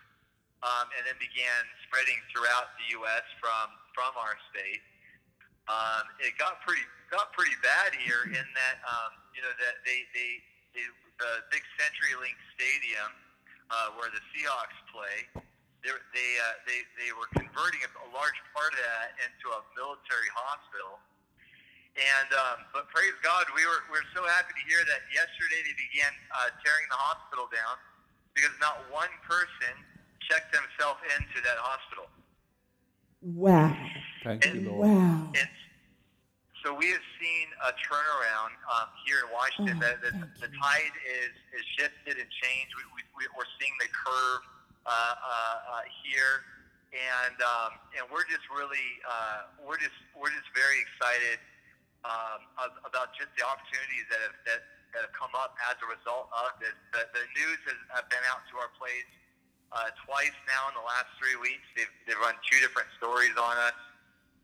[0.66, 3.30] um, and then began spreading throughout the U.S.
[3.38, 4.82] from from our state.
[5.70, 6.82] Um, it got pretty
[7.14, 10.42] got pretty bad here in that um, you know that they they,
[10.74, 10.90] they
[11.22, 13.14] the big CenturyLink Stadium
[13.72, 15.28] uh, where the Seahawks play.
[15.86, 19.62] They they, uh, they they were converting a, a large part of that into a
[19.78, 20.98] military hospital.
[21.96, 25.62] And um, but praise God, we were we are so happy to hear that yesterday
[25.64, 27.78] they began uh, tearing the hospital down
[28.34, 29.72] because not one person
[30.28, 32.10] checked themselves into that hospital.
[33.22, 33.72] Wow.
[34.24, 34.90] Thank And- you, Lord.
[34.90, 35.32] Wow.
[35.38, 35.50] And
[36.66, 39.78] so we have seen a turnaround um, here in Washington.
[39.78, 42.74] Oh, the, the, the tide is, is shifted and changed.
[42.74, 44.42] We, we, we- we're seeing the curve
[44.90, 46.42] uh, uh, uh, here,
[46.98, 51.38] and um, and we're just really uh, we're just we're just very excited
[52.06, 52.42] um,
[52.86, 54.62] about just the opportunities that have that,
[54.98, 56.74] that have come up as a result of this.
[56.98, 59.10] The, the news has uh, been out to our place
[59.74, 61.66] uh, twice now in the last three weeks.
[61.78, 63.78] They've, they've run two different stories on us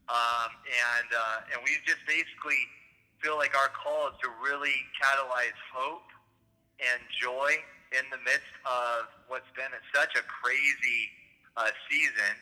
[0.10, 2.62] um, and uh, and we just basically
[3.22, 6.10] feel like our call is to really catalyze hope
[6.82, 7.54] and joy
[7.94, 11.12] in the midst of what's been such a crazy
[11.56, 12.34] uh, season.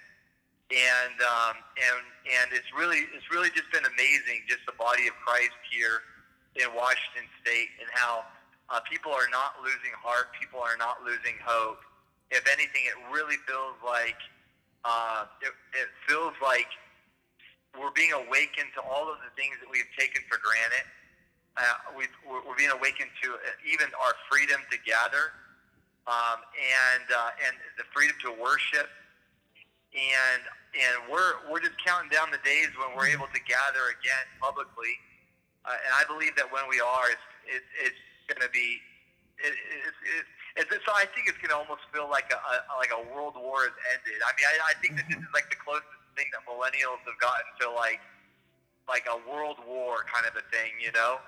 [0.69, 5.17] And um, and and it's really it's really just been amazing, just the body of
[5.25, 6.05] Christ here
[6.61, 8.21] in Washington State, and how
[8.69, 11.81] uh, people are not losing heart, people are not losing hope.
[12.29, 14.21] If anything, it really feels like
[14.85, 16.69] uh, it, it feels like
[17.77, 20.85] we're being awakened to all of the things that we've taken for granted.
[21.57, 25.35] Uh, we've, we're, we're being awakened to uh, even our freedom to gather
[26.09, 28.89] um, and uh, and the freedom to worship.
[29.93, 30.41] And
[30.73, 34.93] and we're we're just counting down the days when we're able to gather again publicly.
[35.65, 38.81] Uh, and I believe that when we are, it's it, it's going to be.
[39.39, 40.25] It, it, it,
[40.59, 43.37] it's, so I think it's going to almost feel like a, a like a world
[43.37, 44.19] war has ended.
[44.21, 47.15] I mean, I, I think that this is like the closest thing that millennials have
[47.23, 48.03] gotten to like
[48.91, 51.23] like a world war kind of a thing, you know.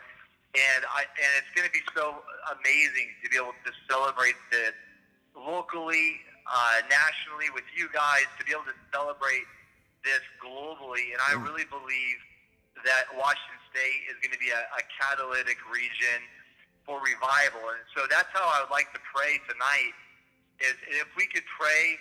[0.52, 2.20] And I and it's going to be so
[2.60, 4.76] amazing to be able to celebrate this
[5.32, 9.48] locally, uh, nationally with you guys, to be able to celebrate
[10.04, 11.16] this globally.
[11.16, 12.20] And I really believe
[12.84, 16.20] that Washington State is going to be a, a catalytic region
[16.84, 17.64] for revival.
[17.72, 19.96] And so that's how I would like to pray tonight.
[20.60, 21.96] Is if we could pray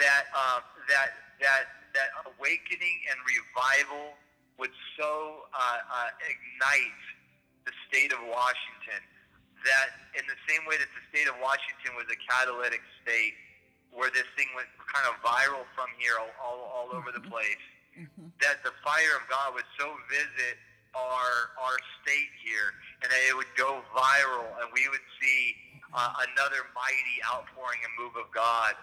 [0.00, 4.14] that um, that that that awakening and revival
[4.62, 7.02] would so uh, uh, ignite
[7.66, 9.02] the state of Washington
[9.66, 13.34] that in the same way that the state of Washington was a catalytic state
[13.90, 17.58] where this thing went kind of viral from here all, all, all over the place
[18.38, 20.54] that the fire of God would so visit
[20.94, 25.54] our our state here, and that it would go viral, and we would see
[25.94, 28.74] uh, another mighty outpouring and move of God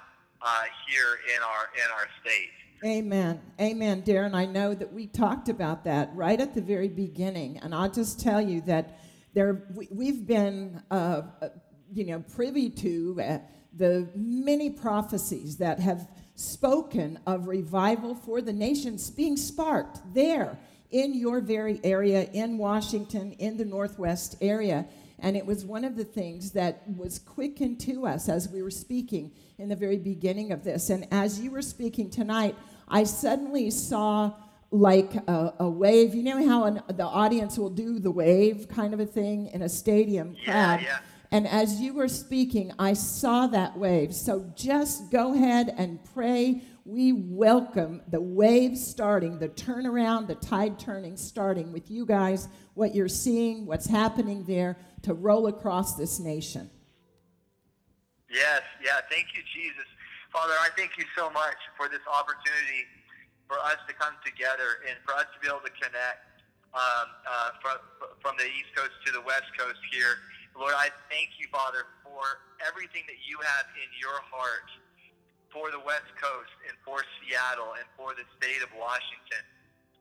[0.43, 2.53] uh, here in our in our state.
[2.83, 3.39] Amen.
[3.59, 4.33] Amen, Darren.
[4.33, 8.19] I know that we talked about that right at the very beginning, and I'll just
[8.19, 8.99] tell you that
[9.33, 11.49] there we, we've been, uh, uh,
[11.93, 13.37] you know, privy to uh,
[13.77, 20.57] the many prophecies that have spoken of revival for the nations being sparked there
[20.91, 24.85] in your very area in Washington, in the Northwest area.
[25.19, 28.71] And it was one of the things that was quickened to us as we were
[28.71, 30.89] speaking in the very beginning of this.
[30.89, 32.55] And as you were speaking tonight,
[32.87, 34.33] I suddenly saw
[34.71, 36.13] like a, a wave.
[36.13, 39.61] You know how an, the audience will do the wave kind of a thing in
[39.61, 40.81] a stadium crowd?
[40.81, 40.97] Yeah, yeah.
[41.31, 44.13] And as you were speaking, I saw that wave.
[44.13, 46.61] So just go ahead and pray.
[46.85, 52.93] We welcome the wave starting, the turnaround, the tide turning starting with you guys, what
[52.93, 56.69] you're seeing, what's happening there to roll across this nation.
[58.29, 59.01] Yes, yeah.
[59.09, 59.89] Thank you, Jesus.
[60.31, 62.85] Father, I thank you so much for this opportunity
[63.49, 66.21] for us to come together and for us to be able to connect
[66.77, 67.81] um, uh, from,
[68.21, 70.21] from the East Coast to the West Coast here.
[70.53, 74.69] Lord, I thank you, Father, for everything that you have in your heart
[75.55, 79.39] for the West Coast and for Seattle and for the state of Washington.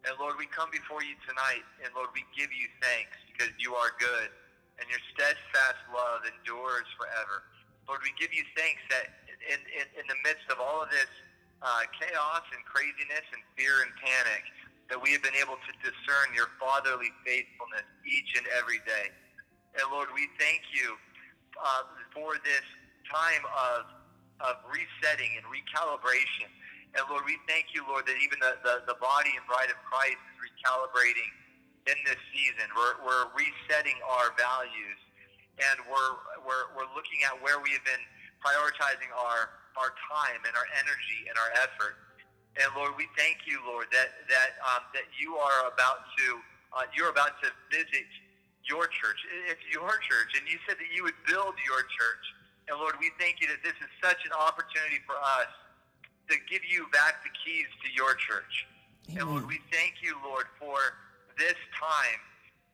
[0.02, 3.78] And Lord, we come before you tonight, and Lord, we give you thanks because you
[3.78, 4.34] are good
[4.82, 7.46] and your steadfast love endures forever.
[7.86, 9.14] Lord, we give you thanks that
[9.46, 11.08] in, in, in the midst of all of this
[11.62, 14.42] uh, chaos and craziness and fear and panic,
[14.90, 19.14] that we have been able to discern your fatherly faithfulness each and every day.
[19.78, 20.98] And Lord, we thank you
[21.56, 22.66] uh, for this
[23.06, 23.86] time of,
[24.40, 26.50] of resetting and recalibration.
[26.94, 29.78] And Lord, we thank you, Lord, that even the, the, the body and bride of
[29.86, 31.30] Christ is recalibrating
[31.90, 32.66] in this season.
[32.74, 34.98] We're, we're resetting our values.
[35.58, 38.02] and we're, we're, we're looking at where we have been
[38.42, 41.94] prioritizing our, our time and our energy and our effort.
[42.58, 46.26] And Lord, we thank you, Lord, that, that, um, that you are about to,
[46.74, 48.06] uh, you're about to visit
[48.66, 49.18] your church.
[49.50, 50.30] It's your church.
[50.38, 52.24] And you said that you would build your church.
[52.68, 55.52] And Lord, we thank you that this is such an opportunity for us
[56.32, 58.64] to give you back the keys to your church.
[59.12, 59.20] Amen.
[59.20, 60.80] And Lord, we thank you, Lord, for
[61.36, 62.20] this time,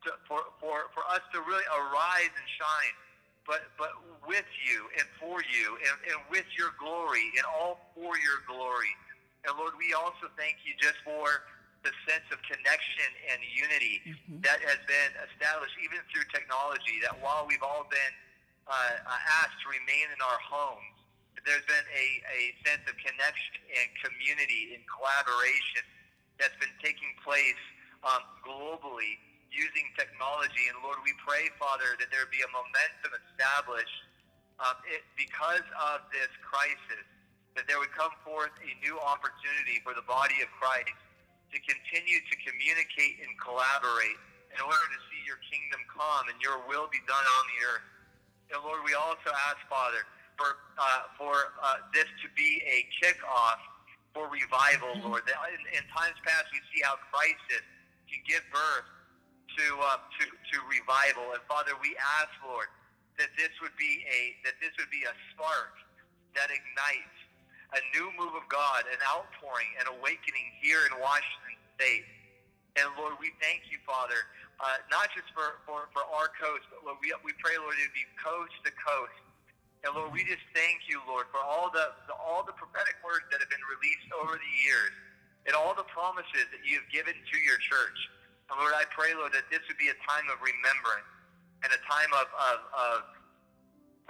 [0.06, 2.94] to, for, for, for us to really arise and shine,
[3.44, 8.14] but, but with you and for you and, and with your glory and all for
[8.22, 8.94] your glory.
[9.42, 11.42] And Lord, we also thank you just for
[11.82, 14.44] the sense of connection and unity mm-hmm.
[14.44, 18.14] that has been established even through technology, that while we've all been
[18.70, 20.96] uh, asked to remain in our homes,
[21.42, 25.82] there's been a, a sense of connection and community and collaboration
[26.36, 27.58] that's been taking place
[28.04, 30.70] um, globally using technology.
[30.70, 34.00] And Lord, we pray, Father, that there be a momentum established
[34.60, 37.04] um, it, because of this crisis,
[37.56, 40.94] that there would come forth a new opportunity for the body of Christ
[41.50, 44.20] to continue to communicate and collaborate
[44.54, 47.86] in order to see your kingdom come and your will be done on the earth.
[48.50, 50.02] And Lord, we also ask, Father,
[50.34, 53.60] for uh, for uh, this to be a kickoff
[54.10, 55.06] for revival, mm-hmm.
[55.06, 55.22] Lord.
[55.26, 57.62] That in, in, times past, we see how crisis
[58.10, 58.88] can give birth
[59.54, 62.72] to uh, to to revival, and Father, we ask, Lord,
[63.20, 65.78] that this would be a that this would be a spark
[66.34, 67.18] that ignites
[67.76, 72.06] a new move of God, an outpouring, an awakening here in Washington State.
[72.78, 74.26] And Lord, we thank you, Father,
[74.60, 77.88] uh, not just for, for, for our coast, but Lord, we, we pray, Lord, it
[77.88, 79.16] would be coast to coast
[79.80, 83.24] and Lord, we just thank you, Lord, for all the, the, all the prophetic words
[83.32, 84.92] that have been released over the years
[85.48, 87.96] and all the promises that you have given to your church.
[88.52, 91.08] And Lord, I pray, Lord, that this would be a time of remembrance
[91.64, 92.98] and a time of, of, of,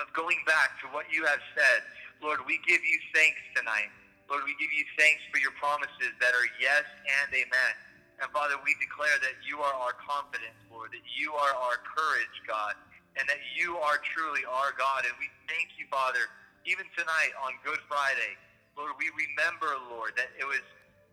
[0.02, 1.86] of going back to what you have said.
[2.18, 3.94] Lord, we give you thanks tonight.
[4.26, 6.82] Lord, we give you thanks for your promises that are yes
[7.22, 7.72] and amen.
[8.20, 12.36] And Father, we declare that you are our confidence, Lord, that you are our courage,
[12.44, 12.76] God
[13.18, 15.02] and that you are truly our God.
[15.08, 16.30] And we thank you, Father,
[16.68, 18.38] even tonight on Good Friday.
[18.78, 20.62] Lord, we remember, Lord, that it was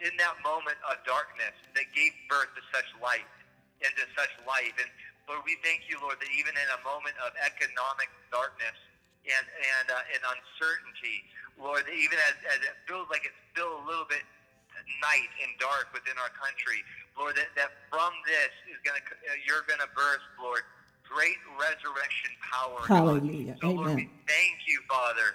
[0.03, 3.25] in that moment of darkness that gave birth to such light
[3.81, 4.75] and to such life.
[4.77, 4.89] And
[5.25, 8.77] Lord, we thank you, Lord, that even in a moment of economic darkness
[9.25, 11.25] and and uh, and uncertainty,
[11.57, 14.23] Lord, that even as, as it feels like it's still a little bit
[15.01, 16.85] night and dark within our country,
[17.17, 20.61] Lord, that, that from this is going to uh, you're going to burst, Lord,
[21.01, 22.85] great resurrection power.
[22.85, 23.57] Hallelujah.
[23.57, 23.77] So, Amen.
[23.81, 25.33] Lord, we thank you, Father,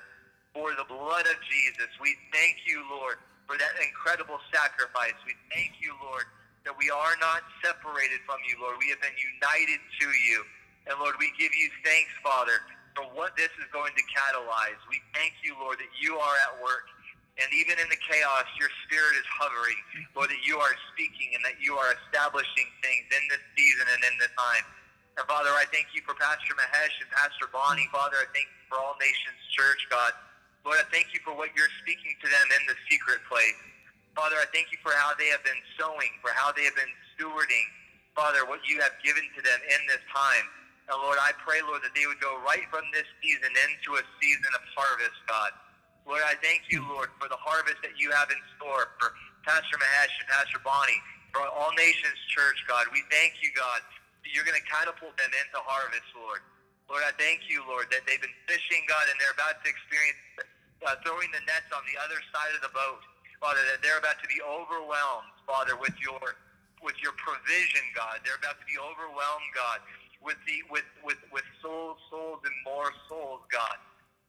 [0.55, 1.91] for the blood of Jesus.
[1.99, 3.18] We thank you, Lord,
[3.51, 5.16] for that incredible sacrifice.
[5.26, 6.30] We thank you, Lord,
[6.62, 8.78] that we are not separated from you, Lord.
[8.78, 10.47] We have been united to you.
[10.87, 12.62] And Lord, we give you thanks, Father,
[12.95, 14.78] for what this is going to catalyze.
[14.91, 16.87] We thank you, Lord, that you are at work.
[17.41, 19.80] And even in the chaos, your spirit is hovering,
[20.12, 24.01] Lord, that you are speaking and that you are establishing things in this season and
[24.05, 24.64] in this time.
[25.16, 27.89] And Father, I thank you for Pastor Mahesh and Pastor Bonnie.
[27.89, 30.12] Father, I thank you for All Nations Church, God.
[30.64, 33.57] Lord, I thank you for what you're speaking to them in the secret place.
[34.12, 36.93] Father, I thank you for how they have been sowing, for how they have been
[37.16, 37.66] stewarding,
[38.12, 40.47] Father, what you have given to them in this time.
[40.93, 44.05] And Lord, I pray, Lord, that they would go right from this season into a
[44.20, 45.52] season of harvest, God.
[46.07, 49.15] Lord, I thank you, Lord, for the harvest that you have in store for
[49.47, 50.99] Pastor Mahesh and Pastor Bonnie,
[51.31, 52.87] for All Nations Church, God.
[52.91, 53.81] We thank you, God,
[54.27, 56.43] you're going to catapult them into harvest, Lord.
[56.91, 60.19] Lord, I thank you, Lord, that they've been fishing, God, and they're about to experience
[60.83, 63.01] uh, throwing the nets on the other side of the boat,
[63.39, 63.62] Father.
[63.70, 66.20] That they're about to be overwhelmed, Father, with your
[66.83, 68.20] with your provision, God.
[68.27, 69.79] They're about to be overwhelmed, God,
[70.20, 73.79] with the with with with souls, souls, and more souls, God.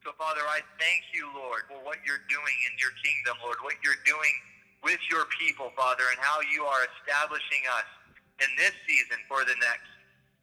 [0.04, 3.56] So, Father, I thank you, Lord, for what you're doing in your kingdom, Lord.
[3.64, 4.36] What you're doing
[4.84, 7.88] with your people, Father, and how you are establishing us
[8.44, 9.88] in this season for the next.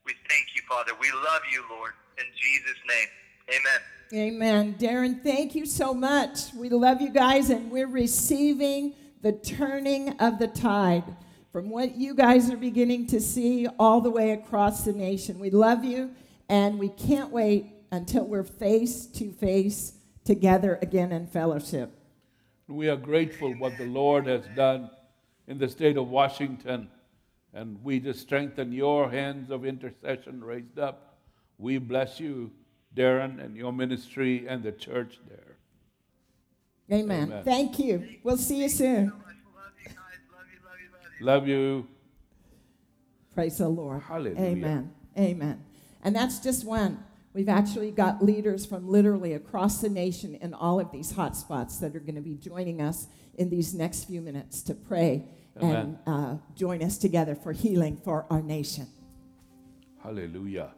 [0.06, 0.92] We thank you, Father.
[0.98, 1.92] We love you, Lord.
[2.16, 3.08] In Jesus' name,
[3.52, 4.32] amen.
[4.32, 4.74] Amen.
[4.78, 6.54] Darren, thank you so much.
[6.54, 11.04] We love you guys, and we're receiving the turning of the tide
[11.52, 15.38] from what you guys are beginning to see all the way across the nation.
[15.38, 16.12] We love you,
[16.48, 19.94] and we can't wait until we're face to face
[20.24, 21.92] together again in fellowship.
[22.68, 24.90] We are grateful what the Lord has done
[25.48, 26.88] in the state of Washington
[27.52, 31.18] and we just strengthen your hands of intercession raised up.
[31.58, 32.52] We bless you,
[32.94, 35.56] Darren, and your ministry and the church there.
[36.92, 37.24] Amen.
[37.24, 37.44] Amen.
[37.44, 38.16] Thank you.
[38.22, 39.12] We'll see you soon.
[41.20, 41.86] Love you.
[43.34, 44.02] Praise the Lord.
[44.02, 44.40] Hallelujah.
[44.40, 44.92] Amen.
[45.18, 45.64] Amen.
[46.02, 47.04] And that's just one.
[47.32, 51.94] We've actually got leaders from literally across the nation in all of these hotspots that
[51.94, 55.24] are going to be joining us in these next few minutes to pray
[55.57, 55.77] Amen.
[55.77, 58.89] and uh, join us together for healing for our nation.
[60.02, 60.73] Hallelujah.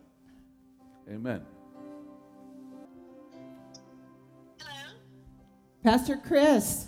[1.10, 1.40] Amen.
[4.60, 4.94] Hello.
[5.82, 6.86] Pastor Chris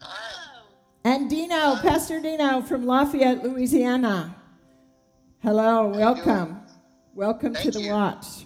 [0.00, 0.62] Hello.
[1.02, 4.36] and Dino, Pastor Dino from Lafayette, Louisiana.
[5.42, 6.60] Hello, welcome.
[7.14, 7.92] Welcome to the you.
[7.92, 8.45] watch.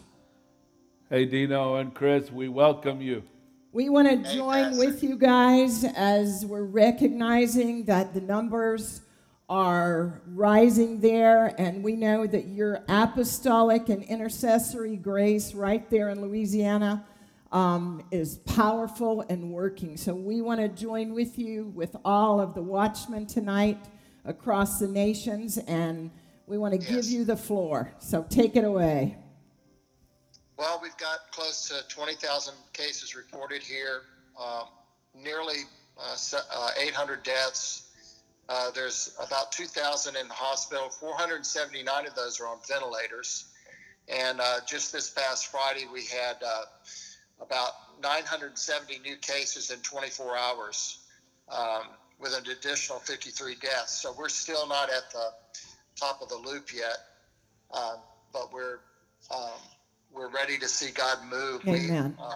[1.13, 3.25] Hey, Dino and Chris, we welcome you.
[3.73, 4.79] We want to Hey, join Pastor.
[4.79, 9.01] with you guys as we're recognizing that the numbers
[9.49, 16.21] are rising there, and we know that your apostolic and intercessory grace right there in
[16.23, 17.05] Louisiana
[17.51, 19.97] um, is powerful and working.
[19.97, 23.85] So we want to join with you with all of the watchmen tonight
[24.25, 26.13] across the nations, and
[26.47, 27.91] we want to give you the floor.
[27.99, 29.17] So take it away.
[30.61, 34.03] Well, we've got close to 20,000 cases reported here,
[34.39, 34.65] um,
[35.15, 35.61] nearly
[35.99, 36.15] uh,
[36.55, 37.89] uh, 800 deaths.
[38.47, 40.91] Uh, there's about 2,000 in the hospital.
[40.91, 43.47] 479 of those are on ventilators.
[44.07, 46.65] And uh, just this past Friday, we had uh,
[47.41, 47.73] about
[48.03, 50.99] 970 new cases in 24 hours,
[51.49, 51.85] um,
[52.19, 54.03] with an additional 53 deaths.
[54.03, 55.31] So we're still not at the
[55.97, 56.99] top of the loop yet,
[57.73, 57.97] um,
[58.31, 58.81] but we're
[59.35, 59.59] um,
[60.13, 61.63] we're ready to see God move.
[61.67, 62.17] Amen.
[62.19, 62.35] We, um,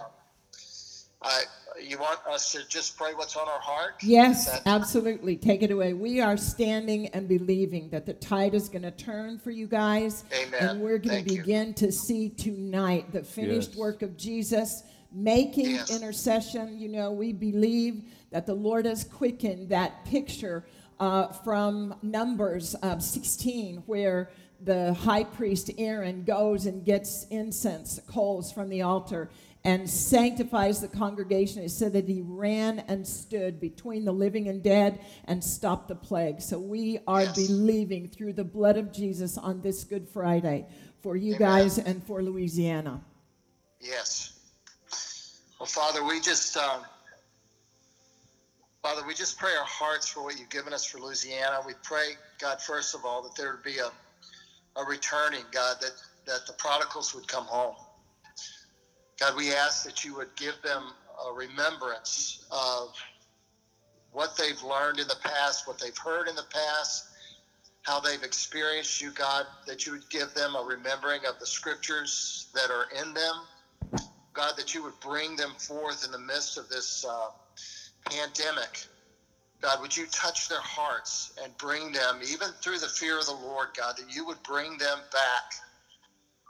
[1.21, 1.41] I,
[1.81, 3.95] you want us to just pray what's on our heart?
[4.01, 5.35] Yes, that- absolutely.
[5.37, 5.93] Take it away.
[5.93, 10.23] We are standing and believing that the tide is going to turn for you guys.
[10.33, 10.69] Amen.
[10.69, 11.41] And we're going Thank to you.
[11.41, 13.77] begin to see tonight the finished Yes.
[13.77, 15.89] work of Jesus making Yes.
[15.95, 16.77] intercession.
[16.79, 20.65] You know, we believe that the Lord has quickened that picture
[20.99, 24.29] uh, from Numbers uh, 16, where
[24.63, 29.29] the high priest Aaron goes and gets incense, coals from the altar,
[29.63, 31.63] and sanctifies the congregation.
[31.63, 35.95] It said that he ran and stood between the living and dead and stopped the
[35.95, 36.39] plague.
[36.41, 37.47] So we are Yes.
[37.47, 40.67] believing through the blood of Jesus on this Good Friday
[41.01, 41.39] for you Amen.
[41.39, 43.03] guys and for Louisiana.
[43.79, 44.33] Yes.
[45.59, 46.83] Well, Father, we just, um,
[48.83, 51.61] Father, we just pray our hearts for what you've given us for Louisiana.
[51.65, 53.89] We pray, God, first of all, that there would be a,
[54.75, 55.91] a returning, God, that,
[56.25, 57.75] that the prodigals would come home.
[59.19, 60.91] God, we ask that you would give them
[61.29, 62.89] a remembrance of
[64.11, 67.05] what they've learned in the past, what they've heard in the past,
[67.83, 72.47] how they've experienced you, God, that you would give them a remembering of the scriptures
[72.53, 73.33] that are in them.
[74.33, 77.27] God, that you would bring them forth in the midst of this uh,
[78.09, 78.87] pandemic.
[79.65, 83.33] God, would you touch their hearts and bring them, even through the fear of the
[83.33, 85.43] Lord, God, that you would bring them back,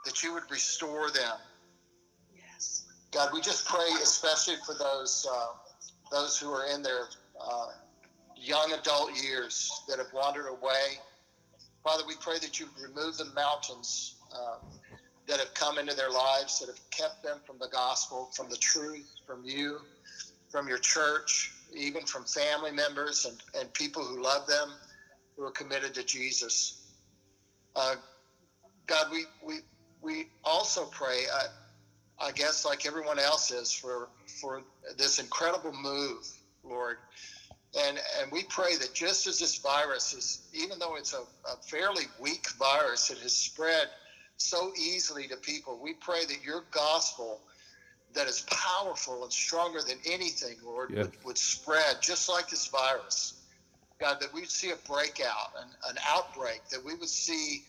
[0.04, 1.38] that you would restore them.
[2.34, 2.84] Yes.
[3.12, 5.46] God, we just pray especially for those uh,
[6.12, 7.08] those who are in their
[7.40, 7.68] uh,
[8.36, 10.98] young adult years that have wandered away.
[11.84, 14.58] Father, we pray that you remove the mountains uh,
[15.26, 18.58] that have come into their lives, that have kept them from the gospel, from the
[18.58, 19.80] truth, from you,
[20.50, 24.72] from your church, even from family members and, and people who love them,
[25.36, 26.82] who are committed to Jesus.
[27.74, 27.96] Uh,
[28.86, 29.58] God, we, we,
[30.00, 31.24] we also pray.
[31.32, 31.48] Uh,
[32.18, 34.08] I guess like everyone else is for
[34.40, 34.62] for
[34.96, 36.26] this incredible move,
[36.64, 36.96] Lord.
[37.78, 41.20] And and we pray that just as this virus is, even though it's a,
[41.50, 43.88] a fairly weak virus, it has spread
[44.38, 45.78] so easily to people.
[45.82, 47.40] We pray that your gospel
[48.16, 51.04] that is powerful and stronger than anything, Lord, Yes.
[51.04, 53.34] would, would spread just like this virus.
[54.00, 57.62] God, that we'd see a breakout, an, an outbreak, that we would see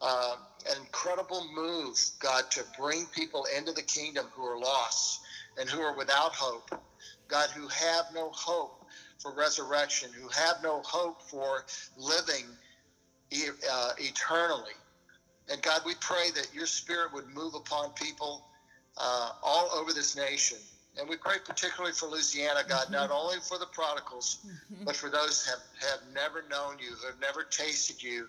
[0.00, 0.36] uh,
[0.70, 5.20] an incredible move, God, to bring people into the kingdom who are lost
[5.58, 6.70] and who are without hope.
[7.28, 8.84] God, who have no hope
[9.20, 11.64] for resurrection, who have no hope for
[11.96, 12.56] living
[13.30, 14.72] e- uh, eternally.
[15.50, 18.44] And God, we pray that your spirit would move upon people
[18.96, 20.58] uh, all over this nation.
[20.98, 24.46] And we pray particularly for Louisiana, God, not only for the prodigals,
[24.84, 28.28] but for those who have, have never known you, who have never tasted you,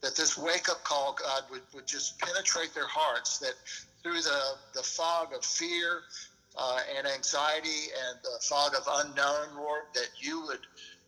[0.00, 3.54] that this wake up call, God, would, would just penetrate their hearts, that
[4.02, 4.40] through the,
[4.74, 6.02] the fog of fear
[6.56, 10.60] uh, and anxiety and the fog of unknown, Lord, that you would,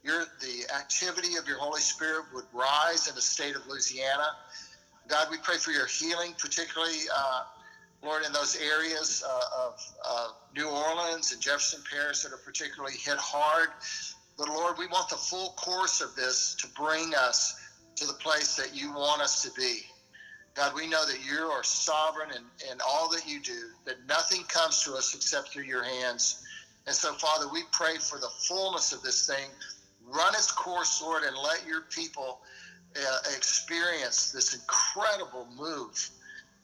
[0.02, 4.26] your, the activity of your Holy Spirit would rise in the state of Louisiana.
[5.06, 7.42] God, we pray for your healing, particularly, uh,
[8.02, 13.18] Lord, in those areas uh, of New Orleans and Jefferson Parish that are particularly hit
[13.18, 13.68] hard.
[14.38, 17.54] But Lord, we want the full course of this to bring us
[17.96, 19.82] to the place that you want us to be.
[20.54, 24.42] God, we know that you are sovereign in, in all that you do, that nothing
[24.44, 26.42] comes to us except through your hands.
[26.86, 29.50] And so, Father, we pray for the fullness of this thing.
[30.02, 32.40] Run its course, Lord, and let your people
[32.96, 36.10] uh, experience this incredible move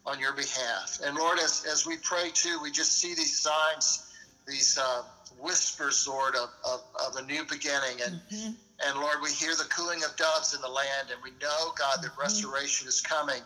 [0.06, 1.00] on your behalf.
[1.04, 4.12] And Lord, as, as we pray too, we just see these signs,
[4.46, 5.02] these uh,
[5.40, 8.00] whispers, Lord, of, of, of, a new beginning.
[8.04, 8.52] And, mm-hmm.
[8.86, 12.02] and Lord, we hear the cooing of doves in the land, and we know, God,
[12.02, 12.20] that mm-hmm.
[12.20, 13.42] restoration is coming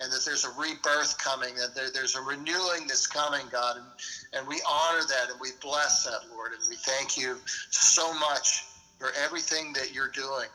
[0.00, 3.76] and that there's a rebirth coming, that there, there's a renewing that's coming, God.
[3.76, 3.86] And,
[4.32, 6.52] and we honor that and we bless that, Lord.
[6.52, 7.36] And we thank you
[7.70, 8.64] so much
[8.98, 10.46] for everything that you're doing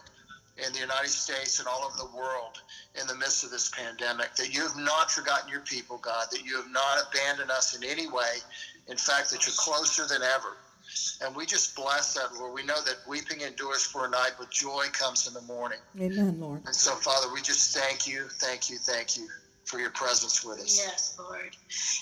[0.57, 2.61] in the United States and all over the world
[2.99, 6.43] in the midst of this pandemic, that you have not forgotten your people, God, that
[6.45, 8.38] you have not abandoned us in any way.
[8.88, 10.57] In fact, that you're closer than ever.
[11.23, 12.53] And we just bless that, Lord.
[12.53, 15.80] We know that weeping endures for a night, but joy comes in the morning.
[15.99, 16.61] Amen, Lord.
[16.65, 19.27] And so, Father, we just thank you, thank you, thank you
[19.65, 20.77] for your presence with us.
[20.77, 21.55] Yes, Lord.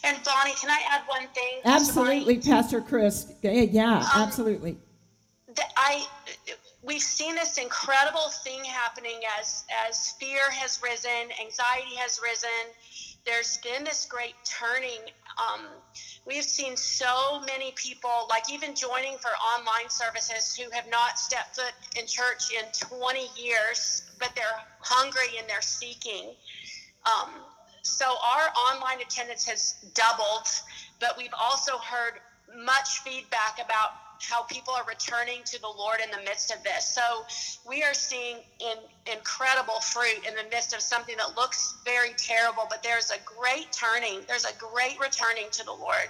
[0.03, 1.61] And Bonnie, can I add one thing?
[1.63, 3.31] Absolutely, Pastor Chris.
[3.43, 4.77] Yeah, um, absolutely.
[5.77, 6.05] I
[6.83, 12.49] we've seen this incredible thing happening as as fear has risen, anxiety has risen.
[13.25, 14.99] There's been this great turning.
[15.37, 15.67] Um,
[16.25, 21.55] we've seen so many people, like even joining for online services, who have not stepped
[21.55, 22.65] foot in church in
[22.97, 26.31] 20 years, but they're hungry and they're seeking.
[27.05, 27.29] Um,
[27.83, 30.47] so our online attendance has doubled,
[30.99, 32.13] but we've also heard
[32.63, 33.91] much feedback about
[34.29, 36.85] how people are returning to the Lord in the midst of this.
[36.85, 37.25] So
[37.67, 38.77] we are seeing in,
[39.11, 43.71] incredible fruit in the midst of something that looks very terrible, but there's a great
[43.71, 44.21] turning.
[44.27, 46.07] There's a great returning to the Lord.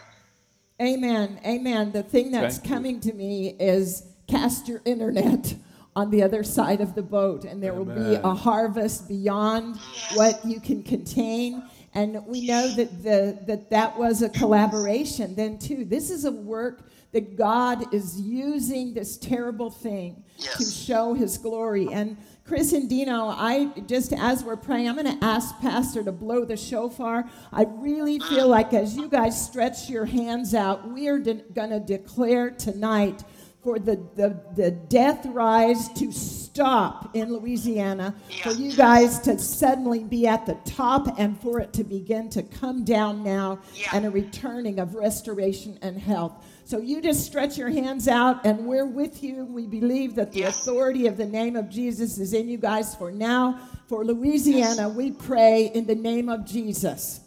[0.81, 1.39] Amen.
[1.45, 1.91] Amen.
[1.91, 3.11] The thing that's Thank coming you.
[3.11, 5.53] to me is cast your internet
[5.95, 7.95] on the other side of the boat, and there Amen.
[7.95, 10.17] will be a harvest beyond yes.
[10.17, 11.63] what you can contain.
[11.93, 15.83] And we know that the, that that was a collaboration then too.
[15.83, 20.57] This is a work that God is using this terrible thing yes.
[20.57, 21.87] to show his glory.
[21.91, 26.11] And Chris and Dino, I just as we're praying, I'm going to ask Pastor to
[26.11, 27.29] blow the shofar.
[27.51, 28.49] I really feel mm.
[28.49, 33.23] like as you guys stretch your hands out, we are de- going to declare tonight
[33.63, 40.03] for the, the, the death rise to stop in Louisiana, for you guys to suddenly
[40.03, 43.89] be at the top and for it to begin to come down now yeah.
[43.93, 46.43] and a returning of restoration and health.
[46.71, 49.43] So you just stretch your hands out, and we're with you.
[49.43, 50.61] We believe that the yes.
[50.61, 53.59] authority of the name of Jesus is in you guys for now.
[53.87, 54.95] For Louisiana, yes.
[54.95, 57.19] we pray in the name of Jesus.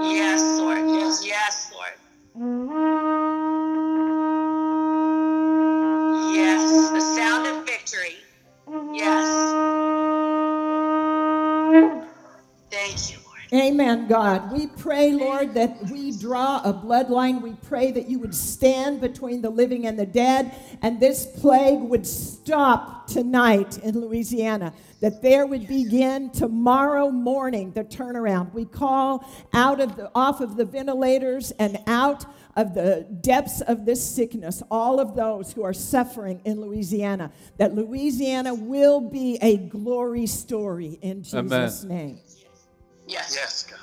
[0.00, 0.88] Yes, Lord.
[0.88, 3.07] Yes, yes Lord.
[13.52, 14.52] Amen, God.
[14.52, 17.40] We pray, Lord, that we draw a bloodline.
[17.40, 21.80] We pray that you would stand between the living and the dead, and this plague
[21.80, 24.74] would stop tonight in Louisiana.
[25.00, 28.52] That there would begin tomorrow morning the turnaround.
[28.52, 33.86] We call out of the off of the ventilators and out of the depths of
[33.86, 39.56] this sickness, all of those who are suffering in Louisiana, that Louisiana will be a
[39.56, 41.88] glory story in Jesus' Amen.
[41.88, 42.18] name.
[43.08, 43.34] Yes.
[43.34, 43.78] Yes, God.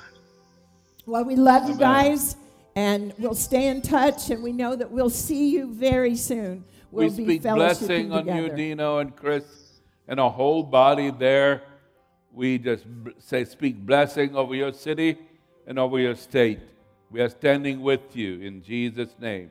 [1.04, 1.72] Well, we love Amen.
[1.74, 2.36] you guys,
[2.74, 6.64] and we'll stay in touch, and we know that we'll see you very soon.
[6.90, 9.44] We'll we speak blessing on you, Dino and Chris,
[10.08, 11.62] and a whole body there.
[12.32, 12.84] We just
[13.18, 15.18] say, speak blessing over your city
[15.66, 16.60] and over your state.
[17.10, 19.50] We are standing with you in Jesus' name.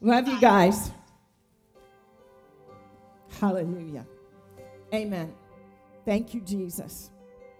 [0.00, 0.90] Love you guys.
[3.40, 4.06] Hallelujah.
[4.92, 5.32] Amen.
[6.04, 7.10] Thank you, Jesus.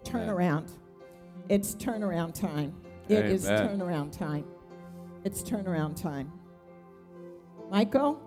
[0.04, 0.70] Turn around.
[1.48, 2.74] It's turnaround time.
[3.08, 3.30] It Amen.
[3.30, 4.44] is turnaround time.
[5.24, 6.30] It's turnaround time.
[7.70, 8.20] Michael?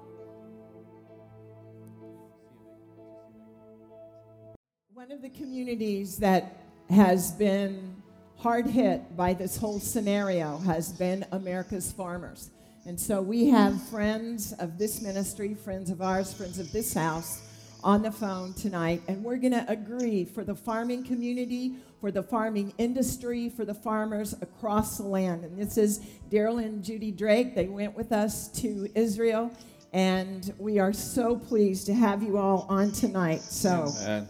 [4.94, 6.58] One of the communities that
[6.90, 7.96] has been
[8.38, 12.50] hard hit by this whole scenario has been America's farmers.
[12.86, 17.42] And so we have friends of this ministry, friends of ours, friends of this house
[17.88, 22.22] on the phone tonight, and we're going to agree for the farming community, for the
[22.22, 25.46] farming industry, for the farmers across the land.
[25.46, 26.00] And this is
[26.30, 27.56] Daryl and Judy Drake.
[27.56, 29.50] They went with us to Israel,
[29.94, 33.40] and we are so pleased to have you all on tonight.
[33.40, 33.94] So.
[34.02, 34.28] Amen.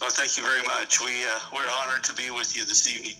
[0.00, 1.00] Well, thank you very much.
[1.00, 3.14] We uh, we're honored to be with you this evening.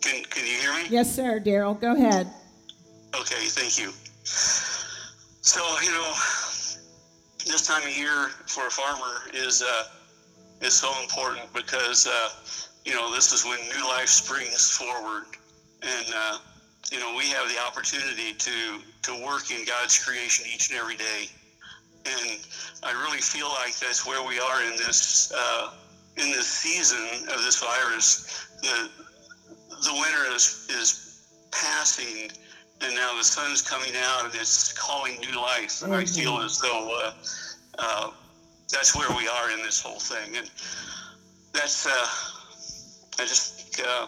[0.00, 0.86] Can Can you hear me?
[0.90, 1.40] Yes, sir.
[1.40, 2.30] Daryl, go ahead.
[3.18, 3.92] Okay, thank you.
[5.44, 6.10] So, you know,
[7.44, 9.84] this time of year for a farmer is uh,
[10.62, 12.30] is so important because uh,
[12.86, 15.24] you know this is when new life springs forward,
[15.82, 16.38] and uh,
[16.90, 20.96] you know we have the opportunity to to work in God's creation each and every
[20.96, 21.28] day,
[22.06, 22.40] and
[22.82, 25.72] I really feel like that's where we are in this uh,
[26.16, 28.48] in this season of this virus.
[28.62, 28.88] The
[29.84, 31.20] the winter is is
[31.52, 32.30] passing
[32.84, 35.82] and now the sun's coming out and it's calling new life.
[35.82, 37.12] And I feel as though uh,
[37.78, 38.10] uh,
[38.70, 40.36] that's where we are in this whole thing.
[40.36, 40.50] And
[41.52, 44.06] that's, uh, I just, uh,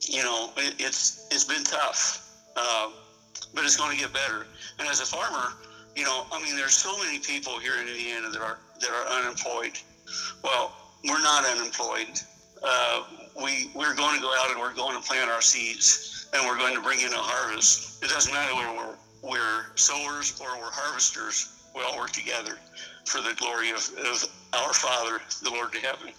[0.00, 2.90] you know, it, it's it's been tough, uh,
[3.54, 4.46] but it's going to get better.
[4.78, 5.54] And as a farmer,
[5.96, 9.20] you know, I mean, there's so many people here in Indiana that are that are
[9.20, 9.78] unemployed.
[10.42, 10.74] Well,
[11.04, 12.20] we're not unemployed.
[12.62, 13.04] Uh,
[13.42, 16.58] we we're going to go out and we're going to plant our seeds and we're
[16.58, 18.02] going to bring in a harvest.
[18.02, 21.54] It doesn't matter whether we're, we're sowers or we're harvesters.
[21.74, 22.58] We all work together
[23.04, 26.12] for the glory of, of our Father, the Lord in heaven.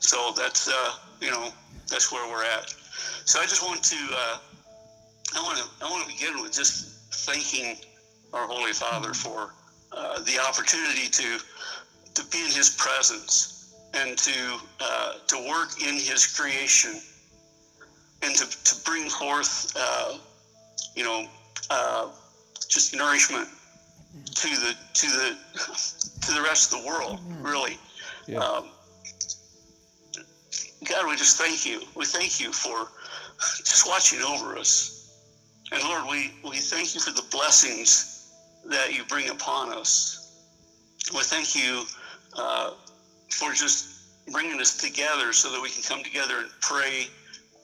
[0.00, 1.48] So that's uh, you know
[1.88, 2.74] that's where we're at.
[3.24, 4.38] So I just want to uh,
[5.34, 7.76] I want to I want to begin with just thanking
[8.32, 9.54] our Holy Father for
[9.92, 11.38] uh, the opportunity to
[12.14, 17.00] to be in His presence and to uh, to work in His creation
[18.22, 20.18] and to, to bring forth, uh,
[20.94, 21.26] you know,
[21.70, 22.08] uh,
[22.68, 23.48] just nourishment
[24.34, 25.36] to the to the
[26.22, 27.20] to the rest of the world.
[27.40, 27.78] Really,
[28.26, 28.38] yeah.
[28.38, 28.70] um,
[30.88, 31.80] God, we just thank you.
[31.94, 32.88] We thank you for
[33.58, 35.08] just watching over us,
[35.72, 38.12] and Lord, we we thank you for the blessings
[38.70, 40.22] that you bring upon us.
[41.14, 41.84] We thank you
[42.36, 42.70] uh,
[43.30, 43.96] for just
[44.32, 47.06] bringing us together so that we can come together and pray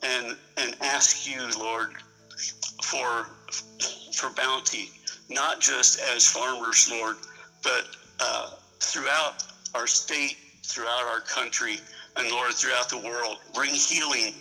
[0.02, 1.90] and and ask you, Lord,
[2.84, 3.26] for
[4.14, 4.90] for bounty,
[5.30, 7.16] not just as farmers, Lord,
[7.62, 7.84] but
[8.20, 8.50] uh,
[8.80, 9.42] throughout
[9.74, 11.78] our state, throughout our country,
[12.16, 13.38] and Lord, throughout the world.
[13.54, 14.34] Bring healing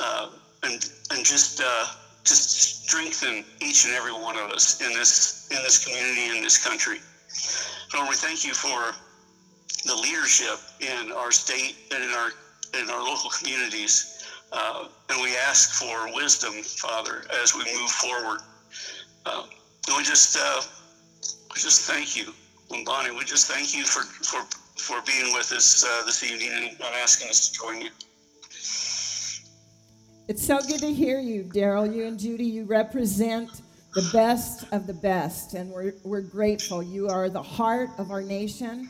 [0.00, 0.28] uh,
[0.62, 1.86] and and just uh,
[2.24, 6.64] just strengthen each and every one of us in this in this community in this
[6.64, 7.00] country.
[7.94, 8.92] Lord, we thank you for
[9.84, 12.30] the leadership in our state and in our
[12.80, 14.13] in our local communities.
[14.56, 18.40] Uh, and we ask for wisdom, Father, as we move forward.
[19.26, 19.46] Uh,
[19.88, 20.62] we just, uh,
[21.52, 22.32] we just thank you,
[22.84, 23.10] Bonnie.
[23.10, 27.30] We just thank you for for for being with us uh, this evening and asking
[27.30, 27.90] us to join you.
[30.28, 31.92] It's so good to hear you, Daryl.
[31.92, 33.62] You and Judy, you represent
[33.94, 36.82] the best of the best, and we're, we're grateful.
[36.82, 38.88] You are the heart of our nation,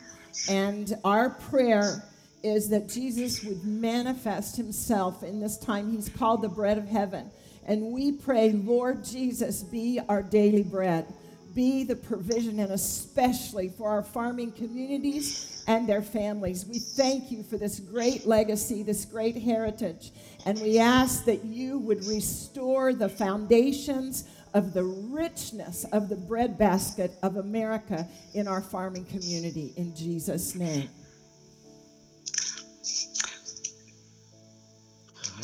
[0.49, 2.03] and our prayer
[2.45, 5.91] is that Jesus would manifest himself in this time.
[5.91, 7.31] He's called the bread of heaven.
[7.65, 11.11] And we pray, Lord Jesus, be our daily bread.
[11.55, 16.65] Be the provision, and especially for our farming communities and their families.
[16.65, 20.11] We thank you for this great legacy, this great heritage.
[20.45, 27.13] And we ask that you would restore the foundations of the richness of the breadbasket
[27.23, 29.73] of America in our farming community.
[29.77, 30.89] In Jesus' name.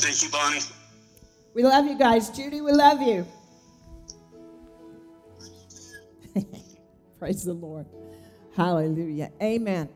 [0.02, 0.60] Thank you, Bonnie.
[1.54, 2.32] We love you guys.
[2.32, 3.28] Judy, we love you.
[7.20, 7.86] Praise the Lord.
[8.56, 9.32] Hallelujah.
[9.40, 9.90] Amen.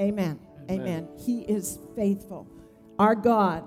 [0.00, 0.40] Amen.
[0.70, 0.80] Amen.
[0.80, 1.08] Amen.
[1.18, 2.48] He is faithful.
[2.98, 3.64] Our God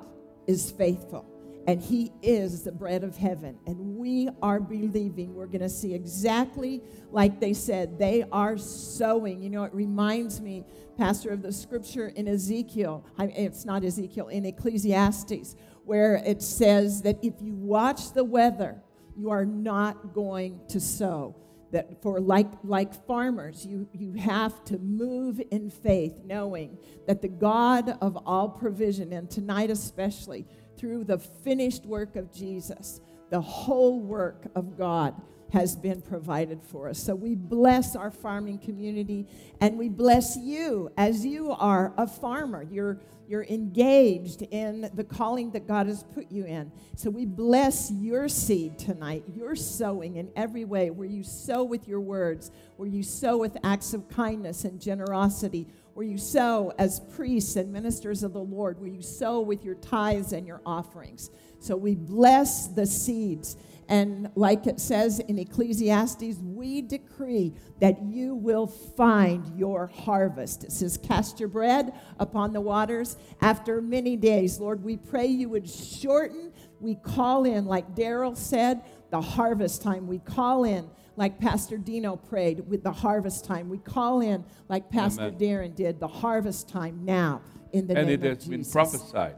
[0.48, 1.32] is faithful.
[1.68, 3.60] And He is the bread of heaven.
[3.68, 6.82] And we are believing we're going to see exactly
[7.12, 8.00] like they said.
[8.00, 9.44] They are sowing.
[9.44, 10.66] You know, it reminds me
[10.98, 13.06] Pastor, of the scripture in Ezekiel.
[13.20, 15.56] It's not Ezekiel, in Ecclesiastes,
[15.88, 18.82] where it says that if you watch the weather,
[19.16, 21.36] you are not going to sow.
[21.72, 26.78] That for like, like farmers, you, you have to move in faith, knowing
[27.08, 30.46] that the God of all provision, and tonight especially,
[30.78, 35.20] through the finished work of Jesus, the whole work of God
[35.52, 37.00] has been provided for us.
[37.02, 39.28] So we bless our farming community
[39.62, 42.68] and we bless you as you are a farmer.
[42.70, 46.72] You're, you're engaged in the calling that God has put you in.
[46.96, 51.88] So we bless your seed tonight, your sowing in every way, where you sow with
[51.88, 57.00] your words, where you sow with acts of kindness and generosity, where you sow as
[57.00, 61.30] priests and ministers of the Lord, where you sow with your tithes and your offerings.
[61.60, 63.58] So we bless the seeds
[63.90, 70.64] and like it says in Ecclesiastes, we decree that you will find your harvest.
[70.66, 74.60] It says, Cast your bread upon the waters after many days.
[74.60, 76.52] Lord, we pray you would shorten.
[76.80, 80.08] We call in, like Daryl said, the harvest time.
[80.08, 83.70] We call in like Pastor Dino prayed with the harvest time.
[83.70, 85.40] We call in like Pastor Amen.
[85.40, 87.42] Darren did, the harvest time now
[87.74, 89.38] in the and name it has been prophesied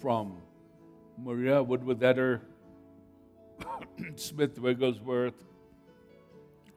[0.00, 0.36] from
[1.16, 2.40] Maria Woodworth Etter,
[4.16, 5.34] Smith Wigglesworth,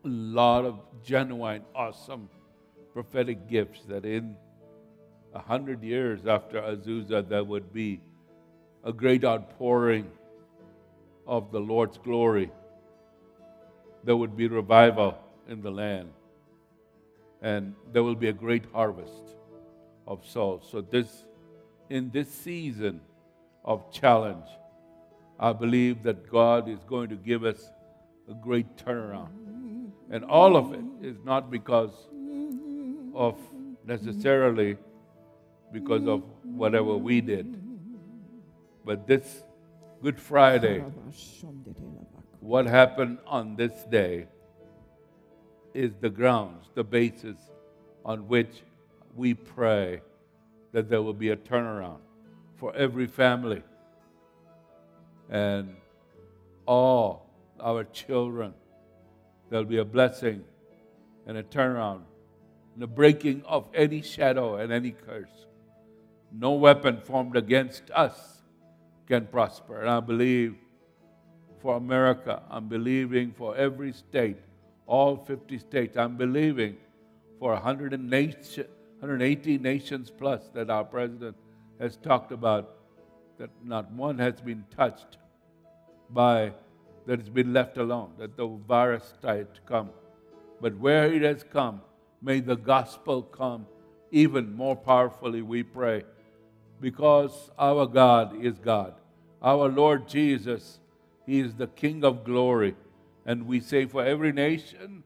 [0.04, 2.30] a lot of genuine, awesome
[2.94, 4.36] prophetic gifts that in
[5.34, 8.02] a hundred years after Azusa there would be
[8.84, 10.10] a great outpouring
[11.28, 12.50] of the Lord's glory.
[14.04, 15.18] There would be revival
[15.48, 16.10] in the land.
[17.42, 19.38] And there will be a great harvest
[20.08, 20.68] of souls.
[20.72, 21.26] So this
[21.90, 23.02] in this season
[23.64, 24.48] of challenge,
[25.40, 27.72] I believe that God is going to give us
[28.30, 29.30] a great turnaround.
[30.10, 31.92] And all of it is not because
[33.14, 33.38] of
[33.86, 34.78] necessarily
[35.72, 37.62] because of whatever we did.
[38.86, 39.44] But this
[40.02, 40.84] Good Friday,
[42.40, 44.28] what happened on this day
[45.74, 47.38] is the grounds, the basis
[48.06, 48.64] on which
[49.16, 50.02] we pray
[50.72, 52.00] that there will be a turnaround
[52.56, 53.64] for every family
[55.30, 55.76] and
[56.66, 57.30] all
[57.60, 58.54] our children.
[59.50, 60.44] There'll be a blessing
[61.26, 62.02] and a turnaround
[62.76, 65.46] and a breaking of any shadow and any curse.
[66.32, 68.42] No weapon formed against us
[69.08, 69.82] can prosper.
[69.82, 70.56] And I believe
[71.62, 74.38] for America, I'm believing for every state,
[74.86, 76.78] all 50 states, I'm believing
[77.40, 81.36] for 180 nations plus that our president
[81.80, 82.77] has talked about,
[83.38, 85.18] that not one has been touched
[86.10, 86.52] by,
[87.06, 89.90] that has been left alone, that the virus to come.
[90.60, 91.82] But where it has come,
[92.22, 93.68] may the gospel come
[94.12, 96.04] even more powerfully, we pray,
[96.80, 98.94] because our God is God.
[99.42, 100.80] Our Lord Jesus,
[101.26, 102.76] He is the King of glory.
[103.26, 105.04] And we say for every nation,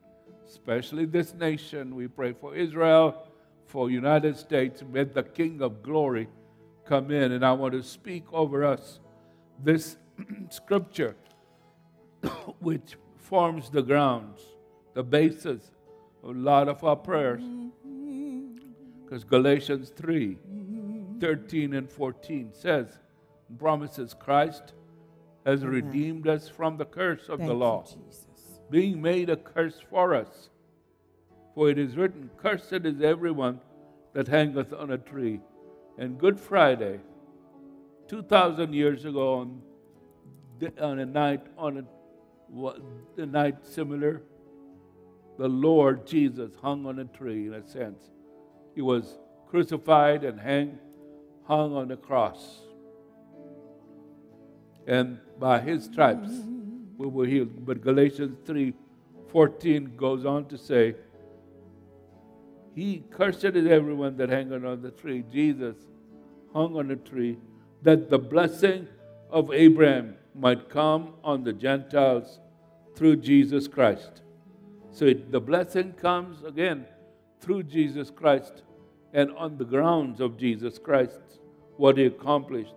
[0.47, 3.27] especially this nation, we pray for Israel,
[3.65, 6.27] for United States, may the King of glory
[6.91, 7.31] come in.
[7.31, 8.99] And I want to speak over us
[9.63, 9.97] this
[10.49, 11.15] scripture,
[12.59, 14.41] which forms the grounds,
[14.93, 15.71] the basis
[16.21, 17.41] of a lot of our prayers.
[17.41, 18.57] Mm-hmm.
[19.03, 20.37] Because Galatians 3
[21.21, 22.97] 13 and 14 says,
[23.59, 24.73] promises Christ
[25.45, 25.75] has Amen.
[25.75, 27.85] redeemed us from the curse of Thank the law,
[28.71, 30.49] being made a curse for us.
[31.53, 33.59] For it is written, Cursed is everyone
[34.13, 35.41] that hangeth on a tree.
[36.01, 36.99] And Good Friday,
[38.07, 39.61] 2,000 years ago, on,
[40.79, 42.73] on a night, on a,
[43.15, 44.23] the night similar,
[45.37, 48.01] the Lord Jesus hung on a tree in a sense.
[48.73, 50.79] He was crucified and hang,
[51.43, 52.61] hung on the cross.
[54.87, 56.31] And by his stripes
[56.97, 57.63] we were healed.
[57.63, 58.73] But Galatians 3
[59.31, 60.95] 14 goes on to say,
[62.73, 65.23] He cursed everyone that hangeth on the tree.
[65.31, 65.75] Jesus
[66.53, 67.37] hung on a tree
[67.81, 68.87] that the blessing
[69.29, 72.39] of Abraham might come on the Gentiles
[72.95, 74.21] through Jesus Christ.
[74.91, 76.85] So it, the blessing comes again
[77.39, 78.63] through Jesus Christ
[79.13, 81.19] and on the grounds of Jesus Christ,
[81.77, 82.75] what he accomplished,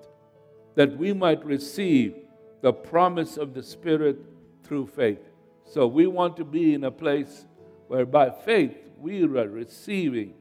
[0.75, 2.15] that we might receive
[2.61, 4.19] the promise of the Spirit
[4.63, 5.21] through faith.
[5.65, 7.47] So we want to be in a place
[7.89, 10.35] where by faith we are receiving,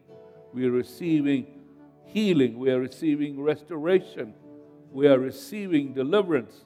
[0.54, 1.53] we are receiving
[2.14, 4.36] healing, we are receiving restoration,
[4.92, 6.64] we are receiving deliverance,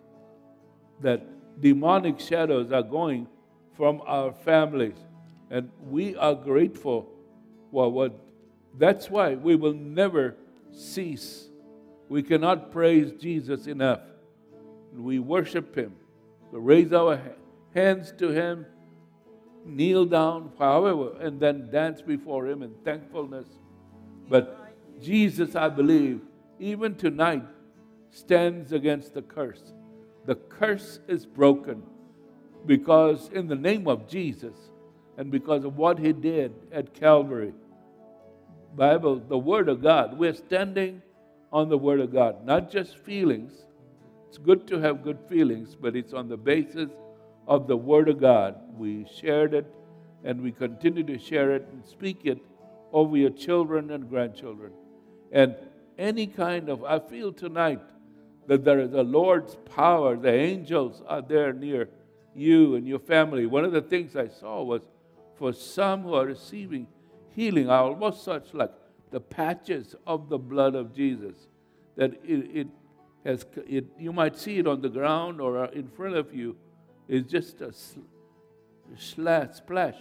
[1.01, 1.25] that
[1.61, 3.27] demonic shadows are going
[3.75, 4.97] from our families.
[5.49, 7.09] And we are grateful
[7.71, 8.19] for what,
[8.77, 10.35] that's why we will never
[10.71, 11.47] cease.
[12.09, 14.01] We cannot praise Jesus enough.
[14.93, 15.95] We worship Him.
[16.51, 17.21] We raise our
[17.73, 18.65] hands to Him,
[19.63, 23.47] kneel down, however, and then dance before Him in thankfulness.
[24.29, 24.66] But
[25.01, 26.21] Jesus, I believe,
[26.59, 27.43] even tonight,
[28.11, 29.73] stands against the curse.
[30.25, 31.83] The curse is broken
[32.65, 34.55] because, in the name of Jesus,
[35.17, 37.53] and because of what He did at Calvary,
[38.75, 41.01] Bible, the Word of God, we're standing
[41.51, 43.53] on the Word of God, not just feelings.
[44.27, 46.89] It's good to have good feelings, but it's on the basis
[47.47, 48.55] of the Word of God.
[48.77, 49.65] We shared it
[50.23, 52.39] and we continue to share it and speak it
[52.91, 54.71] over your children and grandchildren.
[55.31, 55.55] And
[55.97, 57.81] any kind of, I feel tonight
[58.47, 61.89] that there is a Lord's power, the angels are there near
[62.33, 63.45] you and your family.
[63.45, 64.81] One of the things I saw was
[65.35, 66.87] for some who are receiving
[67.37, 68.71] healing, are almost such like
[69.11, 71.35] the patches of the blood of Jesus
[71.95, 72.67] that it, it
[73.23, 76.55] has it, you might see it on the ground or uh, in front of you
[77.07, 77.99] is just a, sl-
[78.97, 79.95] splash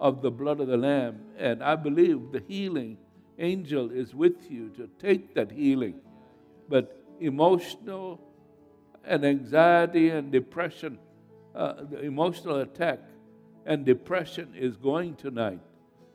[0.00, 1.20] of the blood of the Lamb.
[1.38, 2.98] And I believe the healing
[3.38, 6.00] angel is with you to take that healing.
[6.68, 8.20] But emotional
[9.04, 10.98] and anxiety and depression,
[11.54, 13.00] uh, the emotional attack
[13.64, 15.60] and depression is going tonight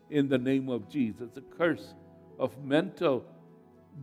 [0.09, 1.29] in the name of Jesus.
[1.33, 1.93] The curse
[2.39, 3.25] of mental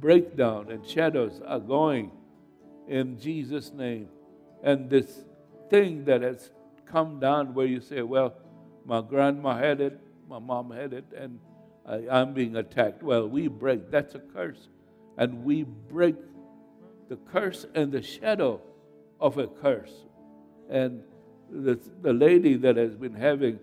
[0.00, 2.10] breakdown and shadows are going
[2.86, 4.08] in Jesus' name.
[4.62, 5.24] And this
[5.70, 6.50] thing that has
[6.86, 8.34] come down where you say, well,
[8.84, 11.38] my grandma had it, my mom had it, and
[11.88, 13.02] I'm being attacked.
[13.02, 13.90] Well, we break.
[13.90, 14.68] That's a curse.
[15.16, 16.16] And we break
[17.08, 18.60] the curse and the shadow
[19.20, 20.04] of a curse.
[20.68, 21.02] And
[21.50, 23.58] the, the lady that has been having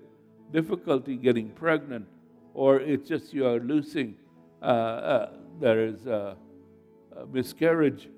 [0.52, 2.08] difficulty getting pregnant,
[2.54, 4.16] or it's just you are losing,
[4.62, 5.30] uh, uh,
[5.60, 6.36] there is a,
[7.16, 8.10] a miscarriage,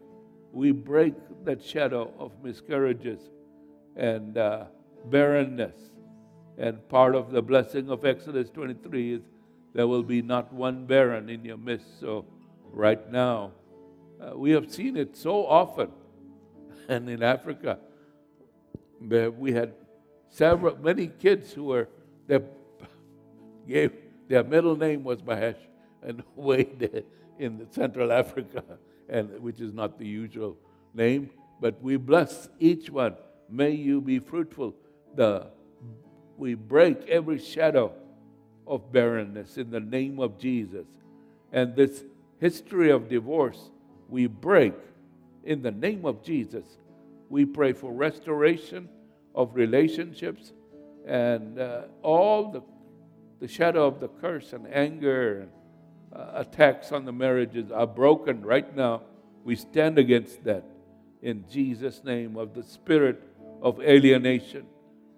[0.51, 1.13] we break
[1.43, 3.19] that shadow of miscarriages
[3.95, 4.65] and uh,
[5.05, 5.75] barrenness.
[6.57, 9.21] And part of the blessing of Exodus 23 is
[9.77, 11.99] there will be not one barren in your midst.
[11.99, 12.25] So,
[12.71, 13.51] right now,
[14.19, 15.91] uh, we have seen it so often.
[16.89, 17.77] And in Africa,
[18.99, 19.73] we had
[20.31, 21.89] several, many kids who were,
[22.25, 22.41] their,
[23.67, 23.91] gave,
[24.27, 25.61] their middle name was Mahesh
[26.01, 27.03] and Wade
[27.37, 28.63] in Central Africa,
[29.07, 30.57] and which is not the usual
[30.95, 31.29] name.
[31.61, 33.15] But we bless each one.
[33.47, 34.73] May you be fruitful.
[35.13, 35.51] The,
[36.35, 37.93] we break every shadow
[38.67, 40.85] of barrenness in the name of Jesus.
[41.51, 42.03] And this
[42.39, 43.71] history of divorce,
[44.09, 44.73] we break
[45.43, 46.65] in the name of Jesus.
[47.29, 48.89] We pray for restoration
[49.33, 50.51] of relationships
[51.05, 52.61] and uh, all the,
[53.39, 55.51] the shadow of the curse and anger and
[56.13, 59.03] uh, attacks on the marriages are broken right now.
[59.43, 60.65] We stand against that
[61.21, 63.23] in Jesus' name of the spirit
[63.61, 64.65] of alienation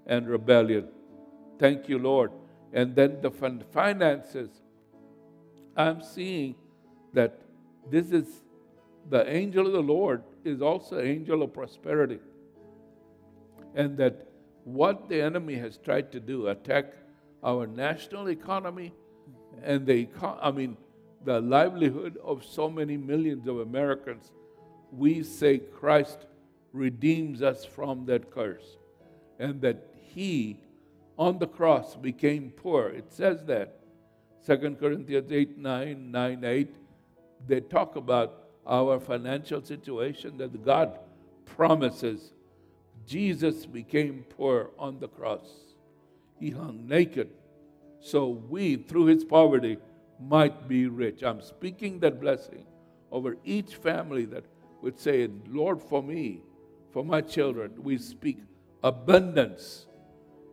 [0.05, 0.87] and rebellion.
[1.57, 2.31] Thank you, Lord.
[2.73, 4.49] And then the finances.
[5.75, 6.55] I'm seeing
[7.13, 7.39] that
[7.89, 8.27] this is
[9.09, 12.19] the angel of the Lord is also angel of prosperity.
[13.75, 14.27] And that
[14.63, 16.93] what the enemy has tried to do, attack
[17.43, 18.93] our national economy
[19.63, 20.07] and the
[20.41, 20.77] I mean
[21.25, 24.31] the livelihood of so many millions of Americans,
[24.91, 26.25] we say Christ
[26.71, 28.77] redeems us from that curse
[29.37, 30.59] and that he
[31.19, 32.87] on the cross became poor.
[32.87, 33.75] It says that.
[34.47, 36.75] 2 Corinthians 8 9, 9 8.
[37.45, 40.97] They talk about our financial situation that God
[41.45, 42.31] promises.
[43.05, 45.47] Jesus became poor on the cross.
[46.39, 47.29] He hung naked.
[47.99, 49.77] So we, through his poverty,
[50.19, 51.21] might be rich.
[51.21, 52.65] I'm speaking that blessing
[53.11, 54.45] over each family that
[54.81, 56.43] would say, Lord, for me,
[56.91, 58.39] for my children, we speak
[58.83, 59.85] abundance,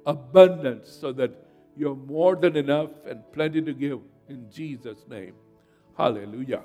[0.06, 1.30] abundance, so that
[1.76, 5.34] you're more than enough and plenty to give in Jesus' name.
[5.96, 6.62] Hallelujah.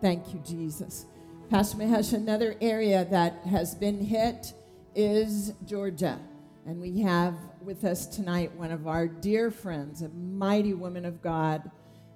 [0.00, 1.06] Thank you, Jesus.
[1.50, 4.52] Pastor Mahesh, another area that has been hit
[4.94, 6.18] is Georgia.
[6.66, 11.22] And we have with us tonight one of our dear friends, a mighty woman of
[11.22, 11.70] God,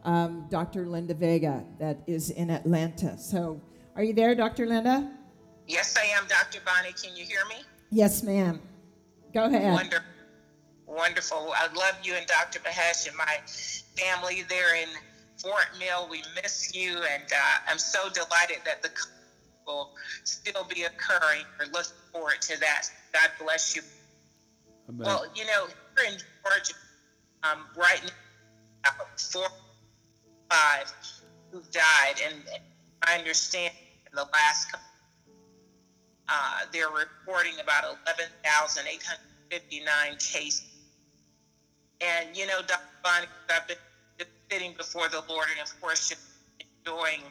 [0.04, 0.86] um, Dr.
[0.86, 3.18] Linda Vega, that is in Atlanta.
[3.18, 3.60] So,
[3.94, 4.66] are you there, Dr.
[4.66, 5.10] Linda?
[5.66, 6.60] Yes, I am, Dr.
[6.64, 6.94] Bonnie.
[6.94, 7.56] Can you hear me?
[7.90, 8.60] Yes, ma'am.
[9.32, 9.72] Go ahead.
[9.72, 10.04] Wonderful.
[10.86, 11.52] Wonderful.
[11.54, 12.60] I love you and Dr.
[12.60, 13.38] Mahesh and my
[13.96, 14.88] family there in
[15.40, 16.08] Fort Mill.
[16.10, 18.90] We miss you, and uh, I'm so delighted that the
[19.68, 19.90] will
[20.24, 21.44] still be occurring.
[21.58, 22.82] We're looking forward to that.
[23.12, 23.82] God bless you.
[24.88, 25.06] Amen.
[25.06, 26.72] Well, you know, here in Georgia,
[27.44, 28.00] um, right
[28.84, 28.90] now,
[29.30, 29.46] four,
[30.50, 30.92] five
[31.52, 32.42] who died, and
[33.06, 33.74] I understand
[34.10, 34.87] in the last couple
[36.28, 40.64] uh, they're reporting about 11,859 cases.
[42.00, 42.82] And, you know, Dr.
[43.02, 43.76] Bonnie, I've been
[44.50, 46.20] sitting before the Lord and, of course, just
[46.60, 47.22] enjoying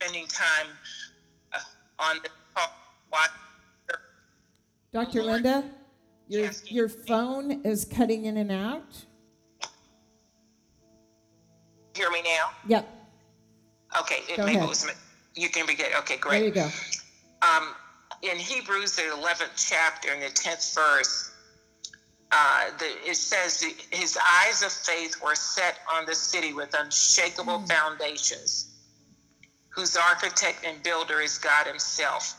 [0.00, 0.68] spending time
[1.52, 1.58] uh,
[1.98, 2.70] on the call.
[4.90, 5.22] Dr.
[5.22, 5.64] Linda,
[6.28, 9.04] your, yes, your phone is cutting in and out.
[11.94, 12.50] Hear me now?
[12.68, 12.88] Yep.
[14.00, 14.64] Okay, it, maybe ahead.
[14.64, 14.86] it was
[15.34, 15.88] you can be good.
[15.98, 16.38] Okay, great.
[16.38, 16.68] There you go.
[17.42, 17.74] Um,
[18.22, 21.30] in Hebrews, the 11th chapter, in the 10th verse,
[22.30, 27.60] uh, the, it says, His eyes of faith were set on the city with unshakable
[27.60, 27.68] mm.
[27.68, 28.74] foundations,
[29.70, 32.34] whose architect and builder is God Himself.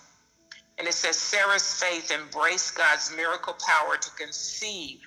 [0.77, 4.99] And it says, Sarah's faith embraced God's miracle power to conceive,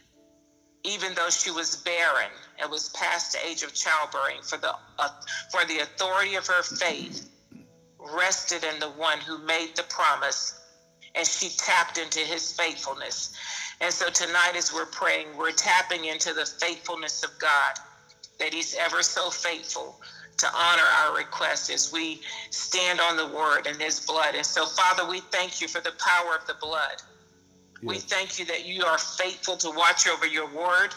[0.84, 2.30] even though she was barren
[2.60, 5.08] and was past the age of childbearing, for the, uh,
[5.50, 7.28] for the authority of her faith
[7.98, 10.61] rested in the one who made the promise
[11.14, 13.34] and she tapped into his faithfulness.
[13.82, 17.74] And so tonight, as we're praying, we're tapping into the faithfulness of God,
[18.38, 20.00] that He's ever so faithful
[20.38, 22.20] to honor our requests as we
[22.50, 24.36] stand on the word and His blood.
[24.36, 27.02] And so, Father, we thank you for the power of the blood.
[27.82, 27.82] Yes.
[27.82, 30.94] We thank you that you are faithful to watch over your word.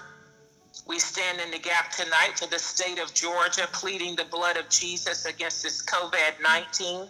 [0.86, 4.70] We stand in the gap tonight for the state of Georgia, pleading the blood of
[4.70, 7.08] Jesus against this COVID 19.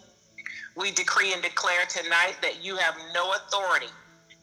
[0.76, 3.88] We decree and declare tonight that you have no authority.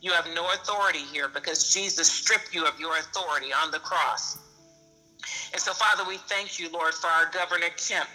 [0.01, 4.39] You have no authority here because Jesus stripped you of your authority on the cross.
[5.53, 8.09] And so, Father, we thank you, Lord, for our Governor Kemp,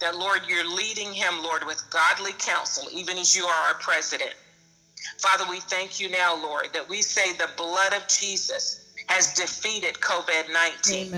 [0.00, 4.34] that, Lord, you're leading him, Lord, with godly counsel, even as you are our president.
[5.20, 9.94] Father, we thank you now, Lord, that we say the blood of Jesus has defeated
[10.00, 11.10] COVID 19.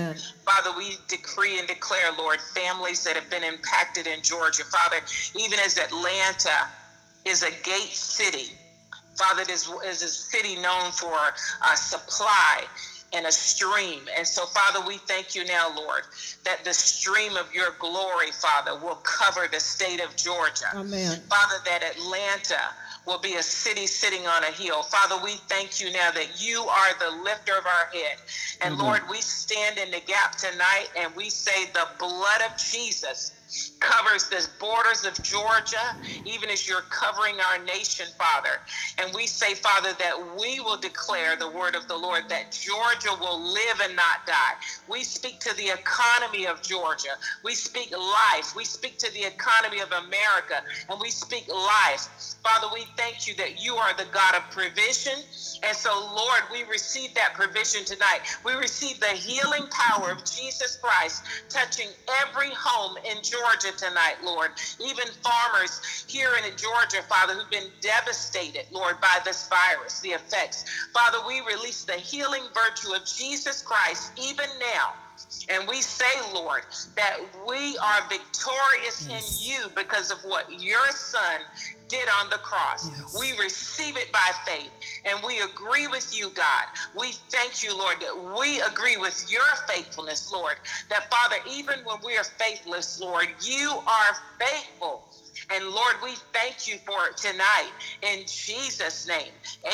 [0.45, 4.63] Father, we decree and declare, Lord, families that have been impacted in Georgia.
[4.65, 4.97] Father,
[5.35, 6.67] even as Atlanta
[7.25, 8.57] is a gate city,
[9.17, 12.65] Father, it is, is a city known for uh, supply
[13.13, 14.07] and a stream.
[14.17, 16.03] And so, Father, we thank you now, Lord,
[16.43, 20.65] that the stream of your glory, Father, will cover the state of Georgia.
[20.75, 21.21] Amen.
[21.29, 22.59] Father, that Atlanta
[23.07, 24.83] will be a city sitting on a hill.
[24.83, 28.17] Father, we thank you now that you are the lifter of our head.
[28.61, 28.83] And mm-hmm.
[28.83, 33.31] Lord, we stand in the gap tonight and we say the blood of Jesus
[33.79, 35.95] covers the borders of Georgia,
[36.25, 38.59] even as you're covering our nation, Father.
[38.97, 43.15] And we say, Father, that we will declare the word of the Lord, that Georgia
[43.19, 44.55] will live and not die.
[44.89, 47.15] We speak to the economy of Georgia.
[47.43, 48.53] We speak life.
[48.55, 52.35] We speak to the economy of America, and we speak life.
[52.43, 55.13] Father, we thank you that you are the God of provision.
[55.63, 58.21] And so, Lord, we receive that provision tonight.
[58.43, 61.87] We receive the healing power of Jesus Christ touching
[62.23, 63.36] every home in Georgia
[63.77, 64.51] tonight, Lord.
[64.79, 70.65] Even farmers here in Georgia, Father, who've been devastated, Lord, by this virus, the effects.
[70.93, 74.93] Father, we release the healing virtue of Jesus Christ even now.
[75.49, 76.63] And we say, Lord,
[76.95, 77.17] that
[77.47, 81.41] we are victorious in you because of what your son
[81.87, 82.89] did on the cross.
[82.89, 83.17] Yes.
[83.19, 84.71] We receive it by faith
[85.05, 86.65] and we agree with you, God.
[86.97, 90.55] We thank you, Lord, that we agree with your faithfulness, Lord.
[90.89, 95.03] That, Father, even when we are faithless, Lord, you are faithful.
[95.53, 97.71] And Lord, we thank you for it tonight
[98.01, 99.31] in Jesus' name.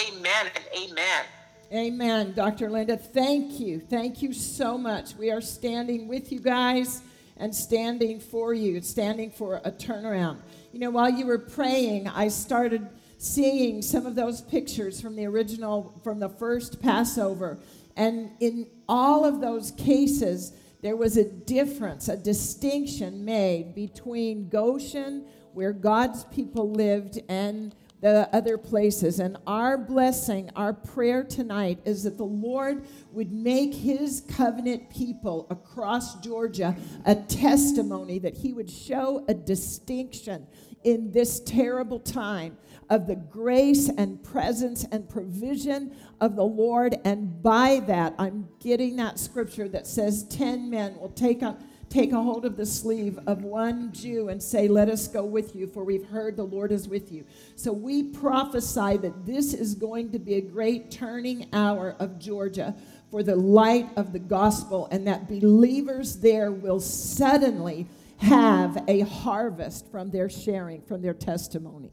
[0.07, 1.25] Amen and amen.
[1.73, 2.69] Amen, Dr.
[2.69, 2.95] Linda.
[2.95, 3.79] Thank you.
[3.79, 5.15] Thank you so much.
[5.15, 7.01] We are standing with you guys
[7.37, 10.37] and standing for you, standing for a turnaround.
[10.71, 12.87] You know, while you were praying, I started
[13.17, 17.57] seeing some of those pictures from the original, from the first Passover.
[17.95, 25.25] And in all of those cases, there was a difference, a distinction made between Goshen,
[25.53, 27.73] where God's people lived, and
[28.03, 29.19] the other places.
[29.19, 35.47] And our blessing, our prayer tonight is that the Lord would make his covenant people
[35.49, 36.75] across Georgia
[37.05, 40.45] a testimony, that he would show a distinction
[40.83, 42.57] in this terrible time
[42.89, 46.97] of the grace and presence and provision of the Lord.
[47.05, 51.57] And by that, I'm getting that scripture that says 10 men will take a,
[51.93, 55.55] take a hold of the sleeve of one Jew and say, Let us go with
[55.55, 57.23] you, for we've heard the Lord is with you.
[57.55, 62.75] So we prophesy that this is going to be a great turning hour of Georgia
[63.11, 67.87] for the light of the gospel, and that believers there will suddenly
[68.17, 71.91] have a harvest from their sharing, from their testimony.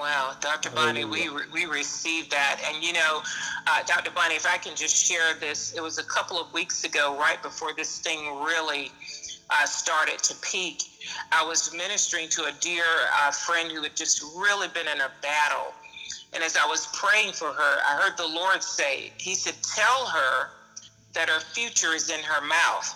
[0.00, 0.70] Wow, Dr.
[0.70, 2.58] Bonnie, we, we received that.
[2.66, 3.20] And you know,
[3.66, 4.10] uh, Dr.
[4.10, 7.40] Bonnie, if I can just share this, it was a couple of weeks ago, right
[7.42, 8.92] before this thing really
[9.50, 10.84] uh, started to peak.
[11.32, 12.84] I was ministering to a dear
[13.20, 15.74] uh, friend who had just really been in a battle.
[16.32, 20.06] And as I was praying for her, I heard the Lord say, He said, Tell
[20.06, 20.48] her
[21.12, 22.94] that her future is in her mouth.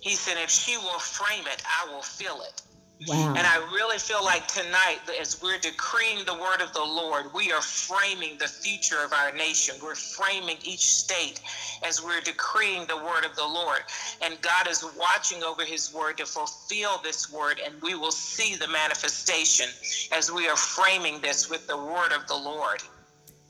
[0.00, 2.62] He said, If she will frame it, I will feel it.
[3.06, 3.34] Wow.
[3.34, 7.50] And I really feel like tonight, as we're decreeing the word of the Lord, we
[7.50, 9.76] are framing the future of our nation.
[9.82, 11.40] We're framing each state
[11.82, 13.80] as we're decreeing the word of the Lord.
[14.20, 18.54] And God is watching over his word to fulfill this word, and we will see
[18.54, 19.68] the manifestation
[20.12, 22.82] as we are framing this with the word of the Lord.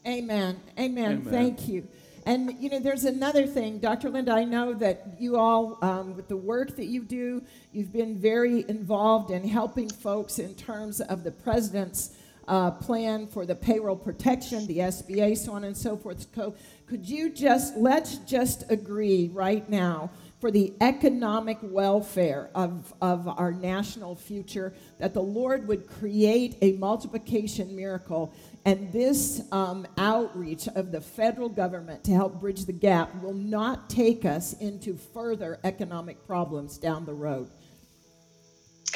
[0.06, 0.60] Amen.
[0.78, 1.22] Amen.
[1.22, 1.24] Amen.
[1.24, 1.88] Thank you.
[2.26, 4.10] And you know, there's another thing, Dr.
[4.10, 4.32] Linda.
[4.32, 8.64] I know that you all, um, with the work that you do, you've been very
[8.68, 12.16] involved in helping folks in terms of the president's
[12.48, 16.26] uh, plan for the payroll protection, the SBA, so on and so forth.
[16.34, 16.54] So
[16.86, 20.10] could you just let's just agree right now
[20.40, 26.72] for the economic welfare of, of our national future, that the Lord would create a
[26.72, 28.32] multiplication miracle.
[28.64, 33.90] And this um, outreach of the federal government to help bridge the gap will not
[33.90, 37.50] take us into further economic problems down the road.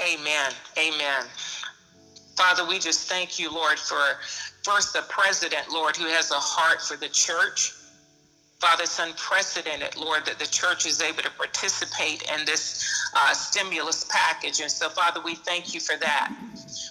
[0.01, 0.52] Amen.
[0.78, 1.27] Amen.
[2.36, 4.01] Father, we just thank you, Lord, for
[4.65, 7.73] first the president, Lord, who has a heart for the church.
[8.61, 12.82] Father, it's unprecedented, Lord, that the church is able to participate in this
[13.15, 14.61] uh, stimulus package.
[14.61, 16.32] And so, Father, we thank you for that.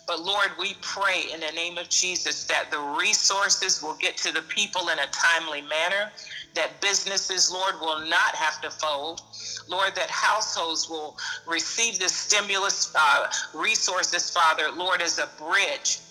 [0.07, 4.31] But Lord, we pray in the name of Jesus that the resources will get to
[4.31, 6.11] the people in a timely manner,
[6.55, 9.21] that businesses, Lord, will not have to fold.
[9.69, 11.17] Lord, that households will
[11.47, 16.02] receive the stimulus uh, resources, Father, Lord, as a bridge.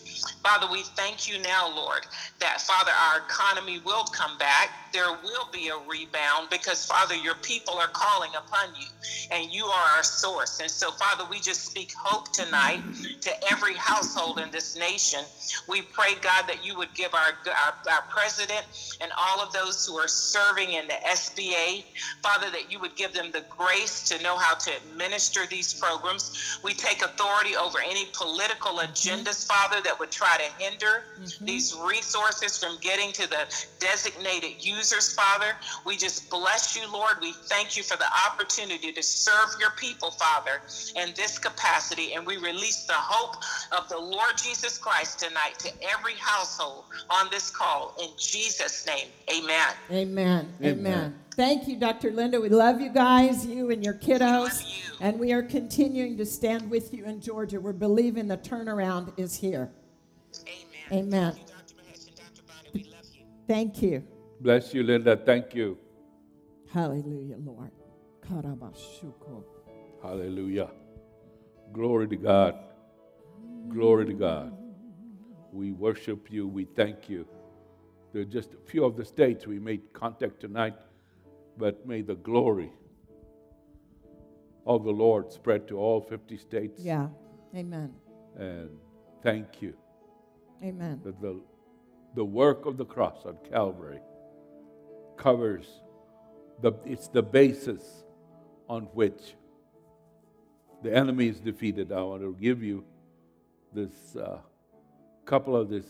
[0.45, 2.07] Father, we thank you now, Lord,
[2.41, 7.37] that, Father, our economy will come back there will be a rebound because, Father, your
[7.43, 8.87] people are calling upon you
[9.33, 10.61] and you are our source.
[10.61, 12.83] And so, Father, we just speak hope tonight
[13.23, 15.27] to every household in this nation.
[15.69, 18.67] We pray, God, that you would give our, our, our president
[19.03, 21.85] and all of those who are serving in the SBA,
[22.25, 26.33] Father, that you would give them the grace to know how to administer these programs.
[26.65, 31.45] We take authority over any political agendas, Father, that would try to hinder mm-hmm.
[31.45, 33.47] these resources from getting to the
[33.81, 35.55] designated users users, Father.
[35.87, 37.17] We just bless you, Lord.
[37.21, 40.61] We thank you for the opportunity to serve your people, Father,
[40.97, 42.15] in this capacity.
[42.15, 43.37] And we release the hope
[43.77, 47.95] of the Lord Jesus Christ tonight to every household on this call.
[48.03, 49.75] In Jesus' name, amen.
[49.91, 50.53] Amen.
[50.61, 50.79] Amen.
[50.79, 51.19] amen.
[51.35, 52.11] Thank you, Dr.
[52.11, 52.41] Linda.
[52.41, 54.63] We love you guys, you and your kiddos.
[54.63, 54.97] You.
[55.01, 57.59] And we are continuing to stand with you in Georgia.
[57.59, 59.71] We're believing the turnaround is here.
[60.93, 61.35] Amen.
[63.49, 64.05] Thank you.
[64.41, 65.17] Bless you, Linda.
[65.17, 65.79] Thank you.
[66.73, 67.71] Hallelujah, Lord.
[70.03, 70.71] Hallelujah.
[71.73, 72.57] Glory to God.
[73.69, 74.53] Glory to God.
[75.53, 76.47] We worship you.
[76.47, 77.27] We thank you.
[78.13, 80.75] There are just a few of the states we made contact tonight,
[81.57, 82.73] but may the glory
[84.67, 86.83] of the Lord spread to all 50 states.
[86.83, 87.09] Yeah.
[87.55, 87.93] Amen.
[88.37, 88.71] And
[89.23, 89.75] thank you.
[90.63, 91.01] Amen.
[91.05, 91.41] That the,
[92.15, 94.01] the work of the cross on Calvary
[95.17, 95.67] covers
[96.61, 98.05] the, it's the basis
[98.69, 99.35] on which
[100.83, 101.91] the enemy is defeated.
[101.91, 102.85] I want to give you
[103.73, 104.39] this uh,
[105.25, 105.85] couple of this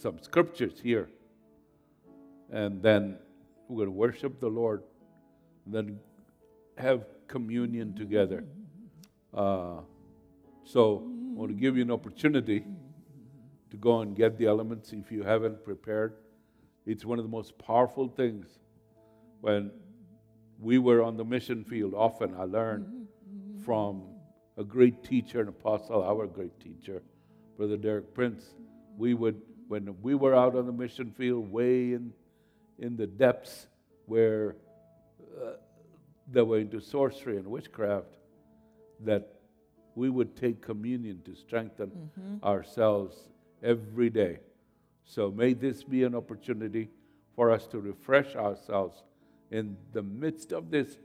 [0.00, 1.10] some scriptures here,
[2.50, 3.18] and then
[3.68, 4.82] we're going to worship the Lord,
[5.66, 5.98] then
[6.78, 8.44] have communion together.
[9.34, 9.80] Uh,
[10.64, 12.64] so I want to give you an opportunity
[13.72, 16.12] to go and get the elements if you haven't prepared.
[16.84, 18.46] It's one of the most powerful things.
[19.40, 19.70] When
[20.60, 23.06] we were on the mission field, often I learned
[23.64, 24.02] from
[24.58, 27.02] a great teacher and apostle, our great teacher,
[27.56, 28.44] Brother Derek Prince.
[28.98, 32.12] We would, when we were out on the mission field, way in,
[32.78, 33.68] in the depths
[34.04, 34.56] where
[35.42, 35.52] uh,
[36.30, 38.18] they were into sorcery and witchcraft,
[39.00, 39.32] that
[39.94, 42.44] we would take communion to strengthen mm-hmm.
[42.44, 43.28] ourselves
[43.62, 44.38] every day.
[45.04, 46.88] So may this be an opportunity
[47.34, 49.02] for us to refresh ourselves
[49.50, 50.98] in the midst of this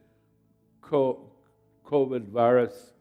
[0.82, 2.94] COVID virus.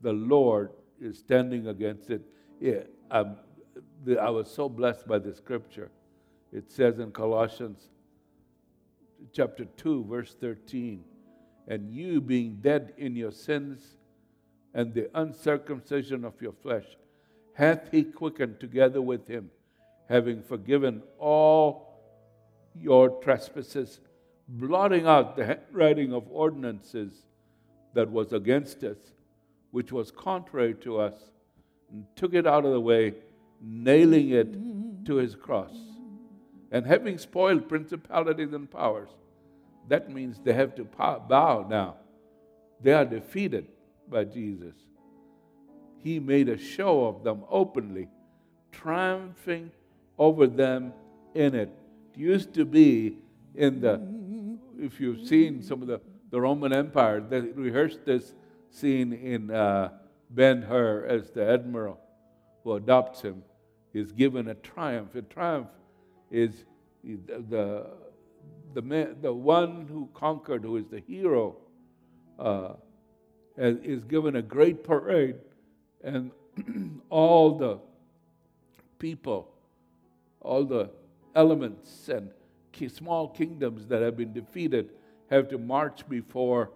[0.00, 0.70] The Lord
[1.00, 2.22] is standing against it.
[2.60, 3.36] Yeah, um,
[4.04, 5.90] the, I was so blessed by the scripture.
[6.52, 7.88] It says in Colossians
[9.32, 11.04] chapter 2, verse 13,
[11.68, 13.96] and you being dead in your sins
[14.74, 16.84] and the uncircumcision of your flesh,
[17.56, 19.50] hath he quickened together with him
[20.08, 21.98] having forgiven all
[22.78, 24.00] your trespasses,
[24.46, 27.12] blotting out the handwriting of ordinances
[27.94, 28.98] that was against us,
[29.70, 31.14] which was contrary to us,
[31.90, 33.14] and took it out of the way,
[33.62, 35.72] nailing it to his cross.
[36.70, 39.08] And having spoiled principalities and powers,
[39.88, 41.94] that means they have to bow now.
[42.82, 43.68] They are defeated
[44.08, 44.74] by Jesus.
[46.06, 48.06] He made a show of them openly,
[48.70, 49.72] triumphing
[50.16, 50.92] over them
[51.34, 51.68] in it.
[52.14, 53.18] It used to be
[53.56, 54.00] in the,
[54.78, 56.00] if you've seen some of the,
[56.30, 58.36] the Roman Empire, they rehearsed this
[58.70, 59.88] scene in uh,
[60.30, 61.98] Ben Hur as the admiral
[62.62, 63.42] who adopts him
[63.92, 65.16] is given a triumph.
[65.16, 65.70] A triumph
[66.30, 66.66] is
[67.02, 67.84] the,
[68.74, 71.56] the, man, the one who conquered, who is the hero,
[72.38, 72.74] uh,
[73.56, 75.34] is given a great parade,
[76.06, 76.30] and
[77.10, 77.78] all the
[78.98, 79.52] people
[80.40, 80.88] all the
[81.34, 82.30] elements and
[82.88, 84.90] small kingdoms that have been defeated
[85.30, 86.70] have to march before,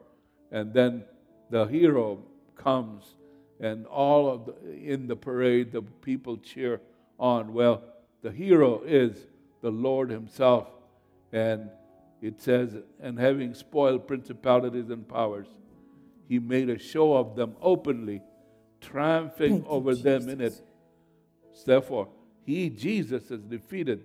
[0.51, 1.05] and then
[1.51, 2.23] the hero
[2.57, 3.17] comes,
[3.61, 6.81] and all of the, in the parade the people cheer
[7.19, 7.53] on.
[7.53, 7.83] Well,
[8.23, 9.27] the hero is
[9.61, 10.69] the Lord Himself,
[11.33, 11.69] and
[12.23, 15.49] it says, and having spoiled principalities and powers,
[16.29, 18.23] He made a show of them openly,
[18.81, 20.61] triumphing Thank you, over them in it.
[21.65, 22.09] Therefore,
[22.45, 24.05] He, Jesus, has defeated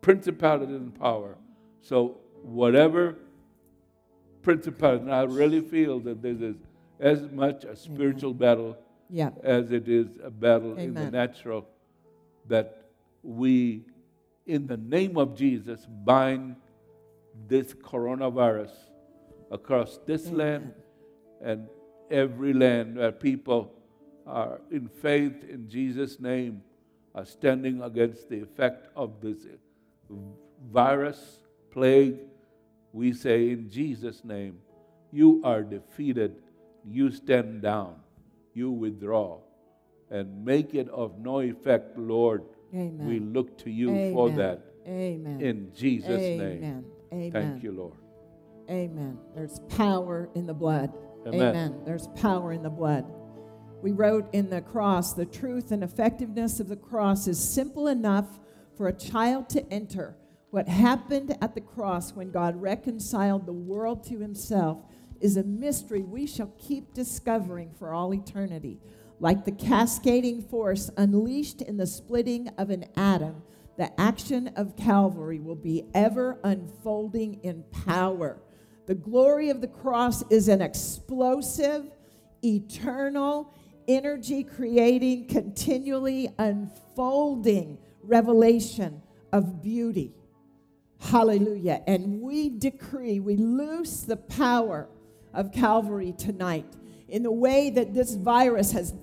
[0.00, 1.36] principality and power.
[1.80, 3.16] So, whatever
[4.42, 6.56] principality, and I really feel that this is
[6.98, 8.76] as much a spiritual battle
[9.08, 9.30] Yeah.
[9.42, 11.66] as it is a battle in the natural,
[12.48, 12.90] that
[13.22, 13.84] we,
[14.46, 16.56] in the name of Jesus, bind
[17.46, 18.72] this coronavirus
[19.50, 20.72] across this land
[21.42, 21.68] and
[22.10, 23.72] every land where people
[24.30, 26.62] are in faith in Jesus' name
[27.14, 29.38] are standing against the effect of this
[30.70, 31.40] virus,
[31.70, 32.18] plague.
[32.92, 34.58] We say in Jesus' name,
[35.12, 36.36] you are defeated.
[36.84, 37.96] You stand down.
[38.54, 39.38] You withdraw.
[40.10, 42.44] And make it of no effect, Lord.
[42.74, 43.06] Amen.
[43.06, 44.60] We look to you for that.
[44.86, 45.40] Amen.
[45.40, 46.40] In Jesus' name.
[46.40, 46.84] Amen.
[47.12, 47.32] Amen.
[47.32, 47.98] Thank you, Lord.
[48.68, 49.18] Amen.
[49.34, 50.92] There's power in the blood.
[51.26, 51.80] Amen.
[51.84, 53.04] There's power in the blood.
[53.82, 58.26] We wrote in the cross the truth and effectiveness of the cross is simple enough
[58.76, 60.16] for a child to enter.
[60.50, 64.78] What happened at the cross when God reconciled the world to himself
[65.20, 68.80] is a mystery we shall keep discovering for all eternity.
[69.18, 73.42] Like the cascading force unleashed in the splitting of an atom,
[73.76, 78.42] the action of Calvary will be ever unfolding in power.
[78.86, 81.90] The glory of the cross is an explosive,
[82.42, 83.54] eternal,
[83.96, 89.02] energy creating, continually unfolding revelation
[89.32, 90.14] of beauty.
[91.00, 91.82] Hallelujah.
[91.86, 94.88] And we decree, we loose the power
[95.32, 96.66] of Calvary tonight
[97.08, 98.94] in the way that this virus has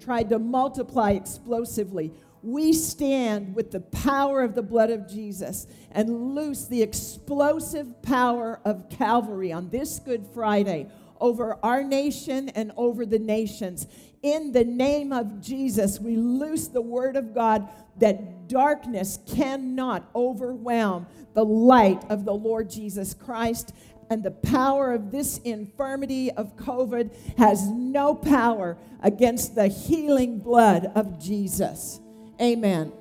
[0.00, 2.12] tried to multiply explosively.
[2.42, 8.60] We stand with the power of the blood of Jesus and loose the explosive power
[8.64, 10.86] of Calvary on this Good Friday
[11.20, 13.86] over our nation and over the nations.
[14.22, 17.68] In the name of Jesus, we loose the word of God
[17.98, 23.72] that darkness cannot overwhelm the light of the Lord Jesus Christ.
[24.08, 30.90] And the power of this infirmity of COVID has no power against the healing blood
[30.94, 32.00] of Jesus.
[32.40, 32.92] Amen.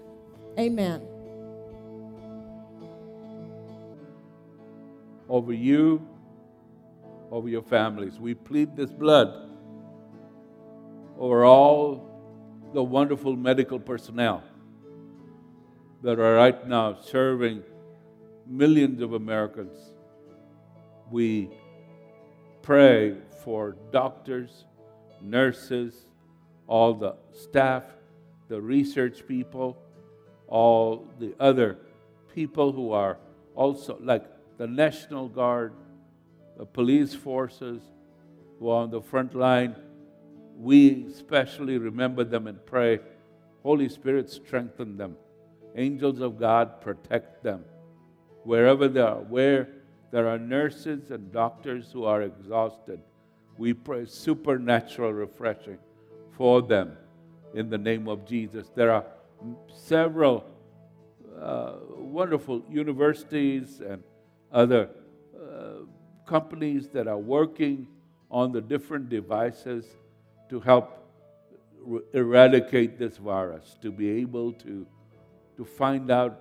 [0.58, 1.02] Amen.
[5.28, 6.08] Over you,
[7.36, 8.18] over your families.
[8.18, 9.49] We plead this blood
[11.20, 12.10] over all
[12.74, 14.41] the wonderful medical personnel
[16.02, 17.62] that are right now serving
[18.48, 19.78] millions of Americans.
[21.12, 21.49] We
[22.62, 24.64] pray for doctors,
[25.22, 26.06] nurses,
[26.68, 27.84] all the staff,
[28.48, 29.78] the research people,
[30.48, 31.80] all the other
[32.34, 33.18] people who are
[33.56, 34.24] also like
[34.57, 35.74] the National Guard,
[36.57, 37.82] the police forces
[38.60, 39.76] who are on the front line.
[40.57, 42.99] We especially remember them and pray.
[43.64, 45.18] Holy Spirit, strengthen them.
[45.76, 47.65] Angels of God, protect them.
[48.44, 49.68] Wherever they are, where
[50.11, 53.02] there are nurses and doctors who are exhausted,
[53.57, 55.80] we pray supernatural refreshing
[56.38, 56.98] for them
[57.53, 58.69] in the name of Jesus.
[58.76, 59.06] There are
[59.73, 60.45] several
[61.41, 64.03] uh, wonderful universities and
[64.52, 64.90] other
[66.26, 67.88] companies that are working
[68.31, 69.85] on the different devices
[70.49, 71.07] to help
[71.89, 74.85] r- eradicate this virus, to be able to,
[75.57, 76.39] to find out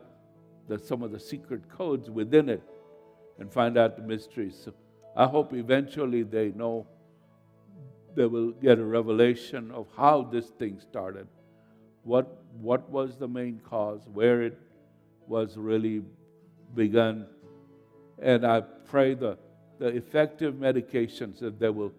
[0.69, 2.63] the, some of the secret codes within it
[3.39, 4.59] and find out the mysteries.
[4.65, 4.73] So
[5.17, 6.87] I hope eventually they know,
[8.15, 11.27] they will get a revelation of how this thing started,
[12.03, 14.59] what, what was the main cause, where it
[15.27, 16.03] was really
[16.75, 17.27] begun.
[18.21, 19.37] And I pray the,
[19.79, 21.93] the effective medications that they will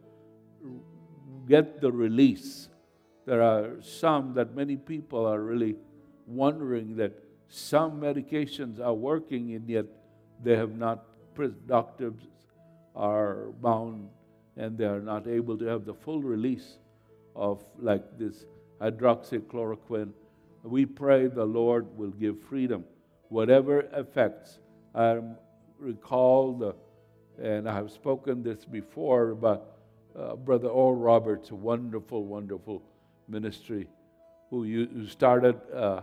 [1.47, 2.69] get the release.
[3.25, 5.75] There are some that many people are really
[6.27, 7.13] wondering that
[7.47, 9.85] some medications are working and yet
[10.43, 11.05] they have not,
[11.67, 12.15] doctors
[12.95, 14.09] are bound
[14.57, 16.77] and they are not able to have the full release
[17.35, 18.45] of like this
[18.81, 20.11] hydroxychloroquine.
[20.63, 22.85] We pray the Lord will give freedom.
[23.29, 24.59] Whatever effects,
[24.93, 25.19] I
[25.77, 26.75] recall the,
[27.41, 29.65] and I have spoken this before about
[30.17, 32.81] uh, Brother Oral Roberts, a wonderful, wonderful
[33.27, 33.87] ministry,
[34.49, 36.01] who, you, who started uh, uh,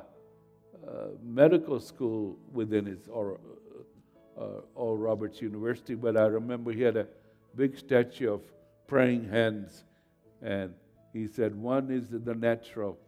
[1.24, 3.38] medical school within his or,
[4.38, 4.44] uh,
[4.76, 7.06] Roberts University, but I remember he had a
[7.54, 8.40] big statue of
[8.86, 9.84] praying hands,
[10.42, 10.74] and
[11.12, 12.98] he said, one is the natural,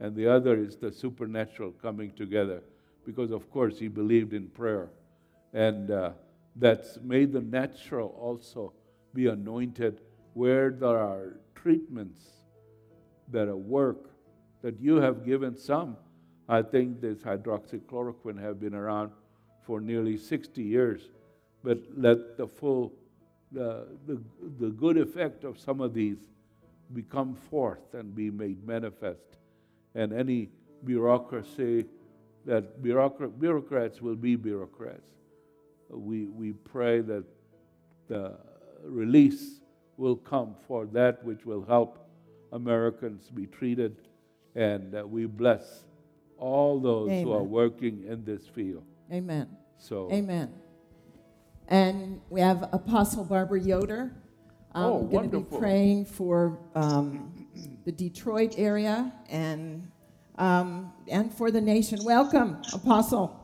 [0.00, 2.62] and the other is the supernatural coming together,
[3.04, 4.88] because of course he believed in prayer,
[5.52, 6.12] and uh,
[6.56, 8.72] that's made the natural also
[9.12, 10.00] be anointed
[10.34, 12.22] where there are treatments
[13.30, 14.10] that work
[14.62, 15.96] that you have given some.
[16.48, 19.10] I think this hydroxychloroquine have been around
[19.62, 21.08] for nearly 60 years,
[21.62, 22.92] but let the full,
[23.52, 24.20] the, the,
[24.58, 26.18] the good effect of some of these
[26.92, 29.38] become forth and be made manifest.
[29.94, 30.50] And any
[30.84, 31.86] bureaucracy
[32.44, 35.08] that bureaucrat, bureaucrats will be bureaucrats.
[35.90, 37.24] We, we pray that
[38.08, 38.36] the
[38.82, 39.60] release
[39.96, 42.08] will come for that which will help
[42.52, 43.96] Americans be treated.
[44.54, 45.84] And uh, we bless
[46.38, 47.24] all those Amen.
[47.24, 48.84] who are working in this field.
[49.12, 49.48] Amen.
[49.78, 50.52] So Amen.
[51.68, 54.12] And we have Apostle Barbara Yoder.
[54.74, 57.46] Um, oh, going to be praying for um,
[57.84, 59.88] the Detroit area and
[60.36, 62.02] um, and for the nation.
[62.02, 63.43] Welcome, Apostle.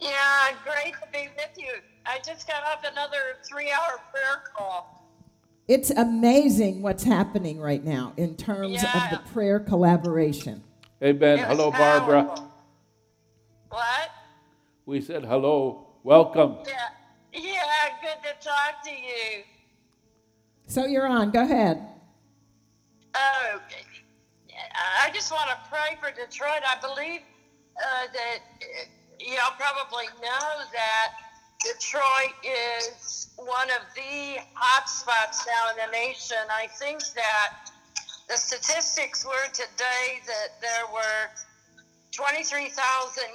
[0.00, 1.74] Yeah, great to be with you.
[2.06, 5.06] I just got off another three-hour prayer call.
[5.68, 9.04] It's amazing what's happening right now in terms yeah.
[9.04, 10.62] of the prayer collaboration.
[11.02, 11.38] Amen.
[11.38, 12.34] Hello, Barbara.
[13.68, 14.10] What?
[14.86, 15.86] We said hello.
[16.02, 16.56] Welcome.
[16.66, 16.88] Yeah.
[17.32, 17.62] Yeah,
[18.02, 19.44] good to talk to you.
[20.66, 21.30] So you're on.
[21.30, 21.86] Go ahead.
[23.14, 23.60] Oh,
[25.02, 26.62] I just want to pray for Detroit.
[26.66, 27.20] I believe
[27.76, 28.38] uh, that
[29.26, 31.12] y'all probably know that
[31.60, 36.38] Detroit is one of the hot spots now in the nation.
[36.50, 37.70] I think that
[38.28, 41.28] the statistics were today that there were
[42.12, 42.72] 23,000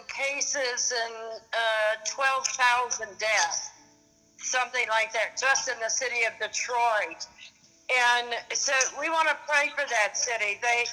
[0.07, 3.69] cases and uh, 12,000 deaths,
[4.37, 7.27] something like that, just in the city of Detroit.
[7.89, 10.57] And so we want to pray for that city.
[10.61, 10.85] They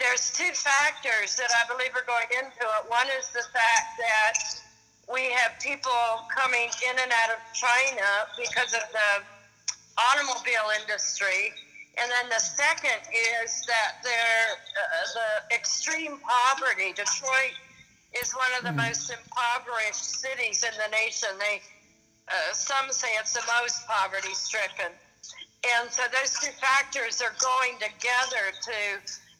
[0.00, 2.82] there's two factors that I believe are going into it.
[2.88, 4.38] One is the fact that
[5.12, 9.10] we have people coming in and out of China because of the
[9.96, 11.52] automobile industry.
[12.00, 13.00] And then the second
[13.42, 16.92] is that there, uh, the extreme poverty.
[16.92, 17.56] Detroit
[18.16, 18.88] is one of the mm.
[18.88, 21.28] most impoverished cities in the nation.
[21.38, 21.60] They,
[22.28, 24.92] uh, some say it's the most poverty stricken.
[25.66, 28.76] And so those two factors are going together to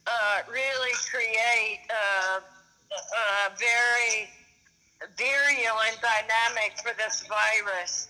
[0.09, 4.29] uh, really create a, a very
[5.17, 8.09] virulent dynamic for this virus.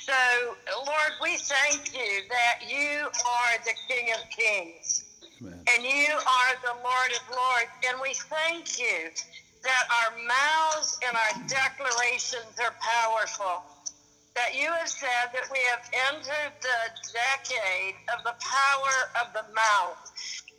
[0.00, 0.12] So,
[0.86, 5.04] Lord, we thank you that you are the King of Kings
[5.40, 5.60] Amen.
[5.74, 7.70] and you are the Lord of Lords.
[7.88, 9.10] And we thank you
[9.62, 13.62] that our mouths and our declarations are powerful.
[14.34, 16.80] That you have said that we have entered the
[17.12, 20.10] decade of the power of the mouth,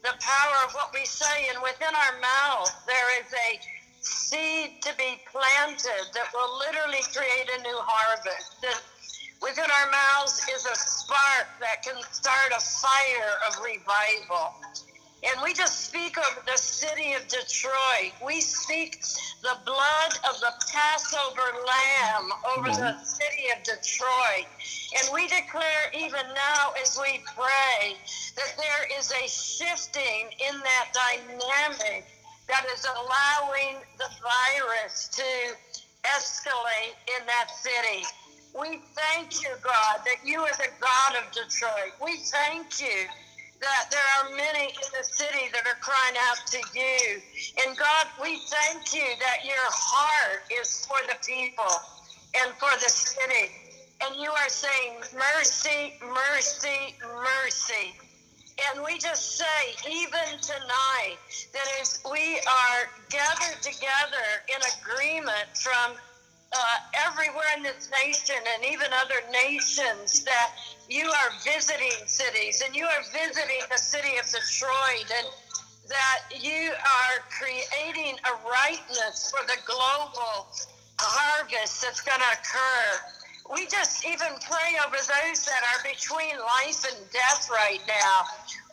[0.03, 3.59] the power of what we say, and within our mouth there is a
[4.01, 8.61] seed to be planted that will literally create a new harvest.
[8.61, 8.81] That
[9.41, 14.51] within our mouths is a spark that can start a fire of revival.
[15.23, 18.11] And we just speak over the city of Detroit.
[18.25, 19.01] We speak
[19.41, 22.99] the blood of the Passover lamb over mm-hmm.
[22.99, 24.47] the city of Detroit.
[24.99, 27.95] And we declare even now as we pray
[28.35, 32.05] that there is a shifting in that dynamic
[32.49, 35.23] that is allowing the virus to
[36.03, 38.03] escalate in that city.
[38.59, 41.93] We thank you, God, that you are the God of Detroit.
[42.03, 43.07] We thank you
[43.63, 47.21] that there are many in the city that are crying out to you.
[47.65, 51.75] And God, we thank you that your heart is for the people
[52.43, 53.51] and for the city.
[54.03, 57.95] And you are saying, mercy, mercy, mercy.
[58.71, 61.17] And we just say, even tonight,
[61.53, 65.95] that as we are gathered together in agreement from
[66.55, 66.77] uh,
[67.07, 70.49] everywhere in this nation and even other nations, that
[70.89, 75.27] you are visiting cities and you are visiting the city of Detroit and
[75.89, 80.47] that you are creating a rightness for the global
[80.99, 83.13] harvest that's going to occur
[83.51, 88.23] we just even pray over those that are between life and death right now.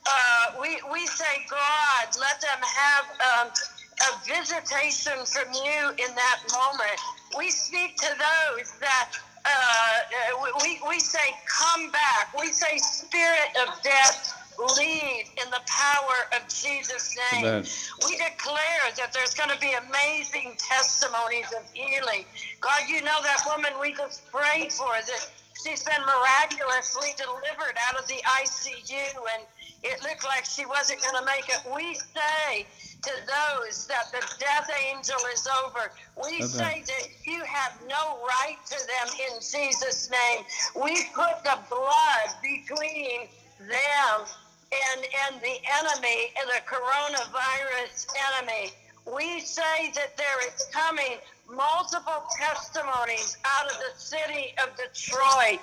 [0.07, 3.53] Uh, we, we say, God, let them have um,
[4.01, 6.99] a visitation from you in that moment.
[7.37, 9.11] We speak to those that
[9.45, 12.37] uh, we, we say, come back.
[12.39, 14.35] We say, spirit of death,
[14.77, 17.47] lead in the power of Jesus' name.
[17.47, 17.65] Amen.
[18.07, 22.25] We declare that there's going to be amazing testimonies of healing.
[22.61, 25.29] God, you know that woman we just prayed for that
[25.65, 29.45] she's been miraculously delivered out of the ICU and
[29.83, 31.61] it looked like she wasn't going to make it.
[31.75, 32.67] We say
[33.03, 35.91] to those that the death angel is over.
[36.17, 36.49] We Amen.
[36.49, 40.45] say that you have no right to them in Jesus' name.
[40.75, 43.29] We put the blood between
[43.61, 44.27] them
[44.73, 48.07] and, and the enemy and the coronavirus
[48.39, 48.73] enemy.
[49.07, 51.19] We say that there is coming
[51.49, 55.61] multiple testimonies out of the city of Detroit.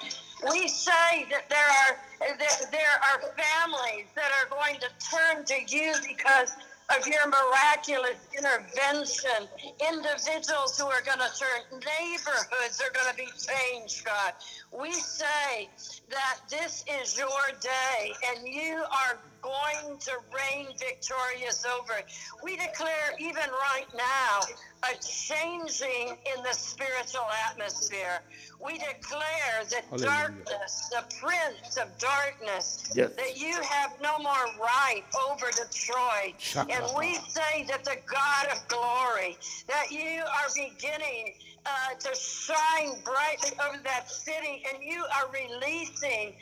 [0.51, 5.75] We say that there are that there are families that are going to turn to
[5.75, 6.55] you because
[6.95, 9.47] of your miraculous intervention.
[9.89, 14.33] Individuals who are going to turn, neighborhoods are going to be changed, God.
[14.71, 15.69] We say
[16.09, 17.27] that this is your
[17.61, 22.05] day and you are going to reign victorious over it.
[22.43, 24.39] We declare, even right now,
[24.83, 28.21] a changing in the spiritual atmosphere.
[28.63, 30.05] We declare that Hallelujah.
[30.45, 33.11] darkness, the prince of darkness, Yes.
[33.17, 36.35] that you have no more right over Detroit.
[36.37, 36.73] Shaka.
[36.73, 39.37] And we say that the God of glory,
[39.67, 41.33] that you are beginning
[41.65, 46.33] uh, to shine brightly over that city, and you are releasing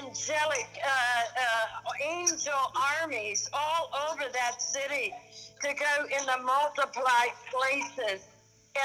[0.00, 2.52] angelic uh, uh, angel
[3.02, 5.12] armies all over that city
[5.64, 8.26] to go in the multiplied places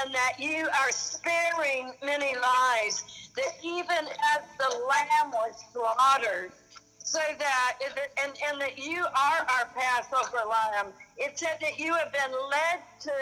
[0.02, 6.52] and that you are sparing many lives, that even as the lamb was slaughtered,
[7.04, 7.74] so that
[8.22, 10.92] and, and that you are our Passover lamb.
[11.18, 13.12] It said that you have been led to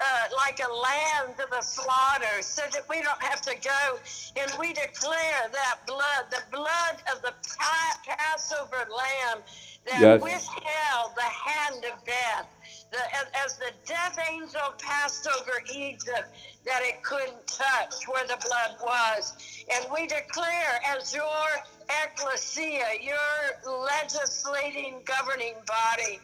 [0.00, 0.04] uh,
[0.36, 3.98] like a lamb to the slaughter, so that we don't have to go.
[4.36, 9.42] And we declare that blood, the blood of the pa- Passover lamb,
[9.86, 10.22] that Yes.
[10.22, 12.48] withheld the hand of death.
[12.94, 16.28] The, as, the death angel passed over Egypt,
[16.64, 19.34] that it couldn't touch where the blood was.
[19.72, 21.46] And we declare as your
[22.04, 26.20] ecclesia, your legislating governing body,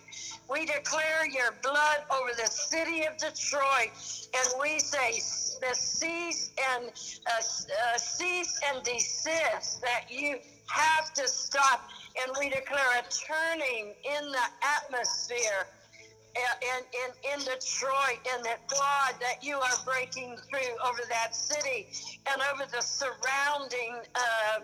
[0.48, 3.90] we declare your blood over the city of Detroit,
[4.34, 5.14] and we say
[5.60, 11.88] the cease and uh, uh, cease and desist that you have to stop,
[12.22, 15.66] and we declare a turning in the atmosphere
[16.62, 21.87] in, in, in Detroit and that God, that you are breaking through over that city
[22.33, 24.61] and over the surrounding uh,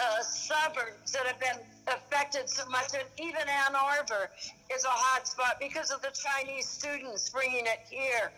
[0.00, 2.94] uh, suburbs that have been affected so much.
[2.94, 4.30] And even Ann Arbor
[4.74, 8.32] is a hot spot because of the Chinese students bringing it here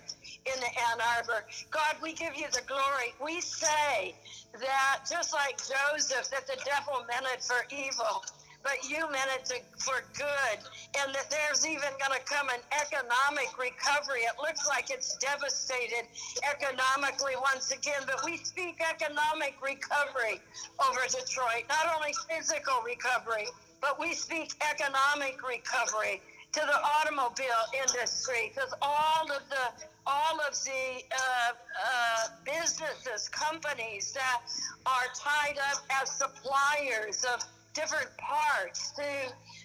[0.47, 1.45] in Ann Arbor.
[1.73, 3.15] God, we give you the glory.
[3.23, 4.17] We say
[4.61, 8.23] that just like Joseph, that the devil meant it for evil
[8.63, 10.59] but you meant it to, for good,
[11.03, 14.23] and that there's even going to come an economic recovery.
[14.23, 16.07] It looks like it's devastated
[16.47, 20.41] economically once again, but we speak economic recovery
[20.79, 23.47] over Detroit, not only physical recovery,
[23.81, 26.23] but we speak economic recovery
[26.53, 34.13] to the automobile industry because all of the all of the uh, uh, businesses, companies
[34.13, 34.41] that
[34.85, 39.05] are tied up as suppliers of different parts to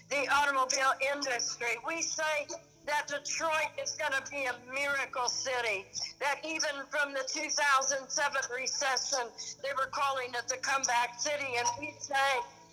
[0.09, 1.77] the automobile industry.
[1.85, 2.47] We say
[2.85, 5.85] that Detroit is going to be a miracle city.
[6.19, 9.27] That even from the 2007 recession,
[9.61, 11.59] they were calling it the comeback city.
[11.59, 12.15] And we say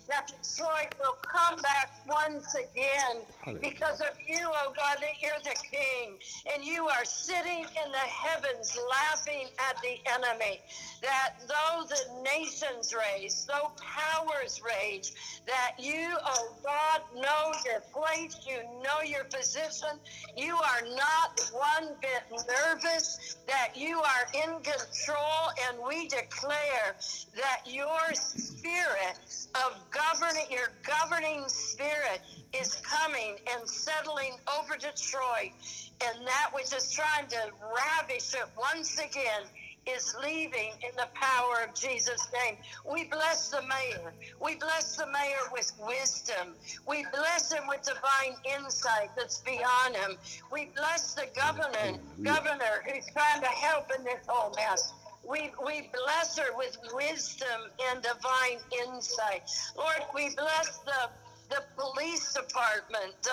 [0.07, 3.23] that Detroit will come back once again
[3.61, 6.17] because of you, oh God, that you're the king.
[6.53, 10.61] And you are sitting in the heavens laughing at the enemy.
[11.01, 15.11] That though the nations rage, though powers rage,
[15.47, 19.99] that you, oh God, know your place, you know your position.
[20.35, 26.95] You are not one bit nervous, that you are in control, and we declare
[27.35, 29.19] that your spirit
[29.55, 32.21] of governing, your governing spirit
[32.53, 35.55] is coming and settling over Detroit,
[36.03, 39.47] and that which is trying to ravish it once again
[39.87, 42.57] is leaving in the power of Jesus' name.
[42.91, 44.13] We bless the mayor.
[44.41, 46.55] We bless the mayor with wisdom.
[46.87, 50.17] We bless him with divine insight that's beyond him.
[50.51, 54.93] We bless the governor, governor who's trying to help in this whole mess.
[55.27, 57.61] We, we bless her with wisdom
[57.91, 59.41] and divine insight.
[59.77, 61.09] Lord, we bless the
[61.49, 63.29] the police department, the,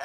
[0.00, 0.04] uh,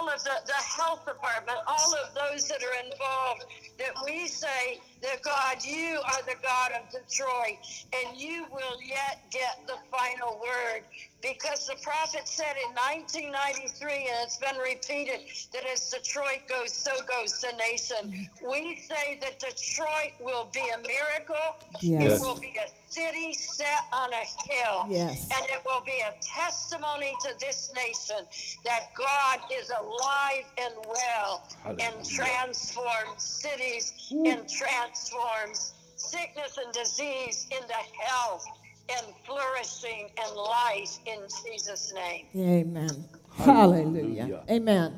[0.00, 3.44] all of the, the health department, all of those that are involved,
[3.78, 7.58] that we say that God, you are the God of Detroit,
[7.94, 10.82] and you will yet get the final word.
[11.20, 15.20] Because the prophet said in 1993, and it's been repeated,
[15.52, 18.28] that as Detroit goes, so goes the nation.
[18.48, 21.56] We say that Detroit will be a miracle.
[21.80, 22.20] Yes.
[22.20, 24.86] It will be a city set on a hill.
[24.88, 25.28] Yes.
[25.34, 28.24] And it will be a testimony to this nation
[28.64, 37.74] that God is alive and well and transforms cities and transforms sickness and disease into
[38.04, 38.46] health
[38.90, 42.26] and flourishing and life in Jesus' name.
[42.36, 43.04] Amen.
[43.36, 44.22] Hallelujah.
[44.24, 44.42] Hallelujah.
[44.50, 44.94] Amen.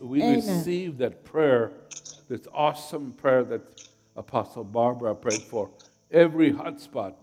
[0.00, 0.36] We Amen.
[0.36, 1.72] received that prayer,
[2.28, 3.62] this awesome prayer that
[4.16, 5.70] Apostle Barbara prayed for
[6.10, 7.14] every hotspot.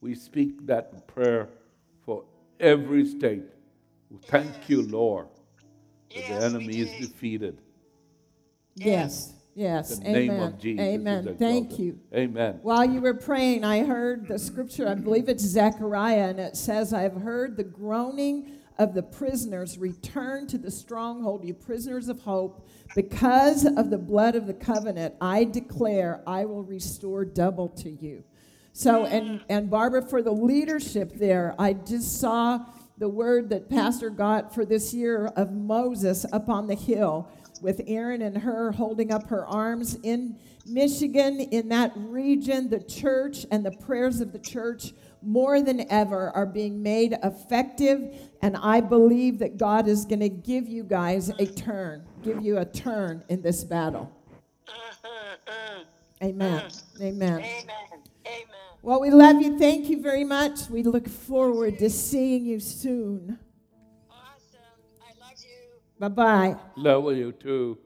[0.00, 1.48] We speak that prayer
[2.04, 2.24] for
[2.58, 3.44] every state.
[4.28, 5.28] Thank you, Lord,
[6.14, 7.06] that Yes, the enemy is do.
[7.06, 7.58] defeated.
[8.74, 9.32] Yes.
[9.56, 9.96] Yes.
[9.98, 10.28] In the Amen.
[10.28, 10.84] name of Jesus.
[10.84, 11.36] Amen.
[11.38, 11.98] Thank you.
[12.14, 12.58] Amen.
[12.60, 16.92] While you were praying, I heard the scripture, I believe it's Zechariah, and it says,
[16.92, 19.78] I have heard the groaning of the prisoners.
[19.78, 22.68] Return to the stronghold, you prisoners of hope.
[22.94, 28.24] Because of the blood of the covenant, I declare I will restore double to you.
[28.74, 32.60] So, and, and Barbara, for the leadership there, I just saw
[32.98, 37.30] the word that Pastor got for this year of Moses up on the hill
[37.62, 43.46] with Aaron and Hur holding up her arms in Michigan, in that region, the church
[43.50, 44.92] and the prayers of the church
[45.22, 48.14] more than ever are being made effective.
[48.42, 52.58] And I believe that God is going to give you guys a turn, give you
[52.58, 54.12] a turn in this battle.
[56.22, 56.62] Amen.
[57.00, 57.40] Amen.
[57.40, 57.40] Amen.
[57.40, 58.46] Amen.
[58.82, 59.58] Well, we love you.
[59.58, 60.70] Thank you very much.
[60.70, 63.38] We look forward to seeing you soon.
[65.98, 66.56] Bye bye.
[66.76, 67.78] Love you too.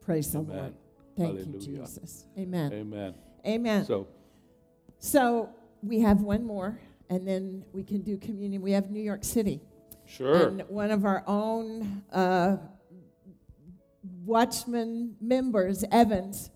[0.00, 0.74] Praise the Lord.
[1.16, 2.24] Thank you, Jesus.
[2.38, 2.72] Amen.
[2.72, 3.14] Amen.
[3.46, 3.84] Amen.
[3.84, 4.08] So,
[4.98, 5.50] So
[5.82, 6.80] we have one more,
[7.10, 8.62] and then we can do communion.
[8.62, 9.60] We have New York City.
[10.06, 10.48] sure.
[10.48, 12.56] And one of our own uh,
[14.24, 16.50] Watchman members, Evans,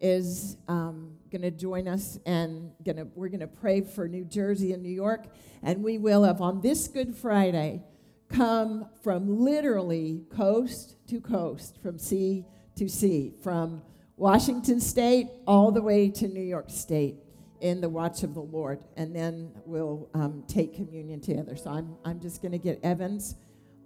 [0.00, 4.72] is um, going to join us, and gonna, we're going to pray for New Jersey
[4.72, 5.26] and New York.
[5.62, 7.82] And we will have on this Good Friday
[8.30, 12.44] come from literally coast to coast, from sea
[12.76, 13.82] to sea, from
[14.16, 17.16] Washington State all the way to New York State
[17.60, 18.80] in the watch of the Lord.
[18.96, 21.56] And then we'll um, take communion together.
[21.56, 23.36] So I'm, I'm just going to get Evans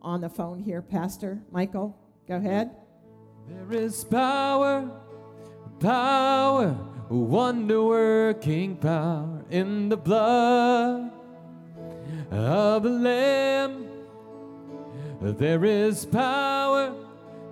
[0.02, 0.82] on the phone here.
[0.82, 1.96] Pastor Michael,
[2.28, 2.70] go ahead.
[3.48, 4.90] There is power,
[5.80, 6.76] power,
[7.08, 11.10] wonder working power in the blood
[12.30, 13.93] of the Lamb.
[15.32, 16.92] There is power,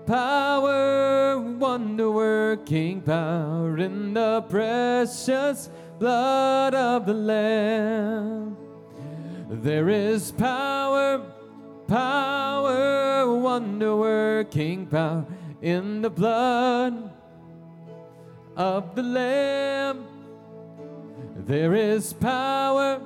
[0.04, 8.58] power, wonder working power in the precious blood of the Lamb.
[9.48, 11.24] There is power,
[11.88, 15.24] power, wonder working power
[15.62, 17.10] in the blood
[18.54, 20.04] of the Lamb.
[21.36, 23.00] There is power,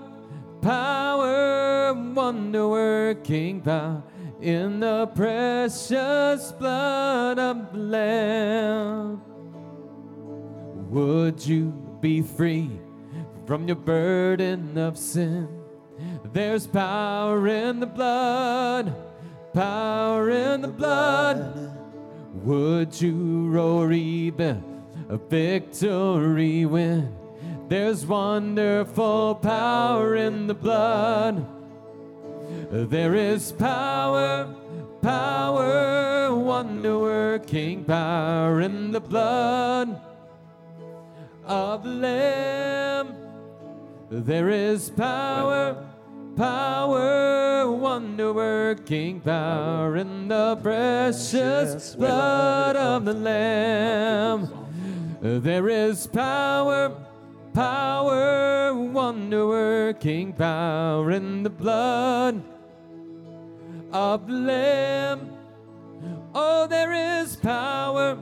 [0.61, 4.03] power, wonder working power
[4.41, 9.23] in the precious blood of the Lamb.
[10.91, 12.71] Would you be free
[13.47, 15.49] from your burden of sin?
[16.33, 18.95] There's power in the blood,
[19.55, 21.73] power in the blood.
[22.45, 24.63] Would you roar even
[25.09, 27.17] a victory win?
[27.69, 31.56] There's wonderful power in the blood.
[32.69, 34.53] There is power,
[35.01, 40.01] power, wonder working power in the blood
[41.45, 43.15] of the Lamb.
[44.11, 45.87] There is power,
[46.37, 54.51] power, wonder working power in the precious blood of the Lamb.
[55.21, 56.97] There is power,
[57.55, 62.43] power, wonder working power in the blood
[63.97, 65.33] of the Lamb.
[66.35, 68.19] Oh, there is power,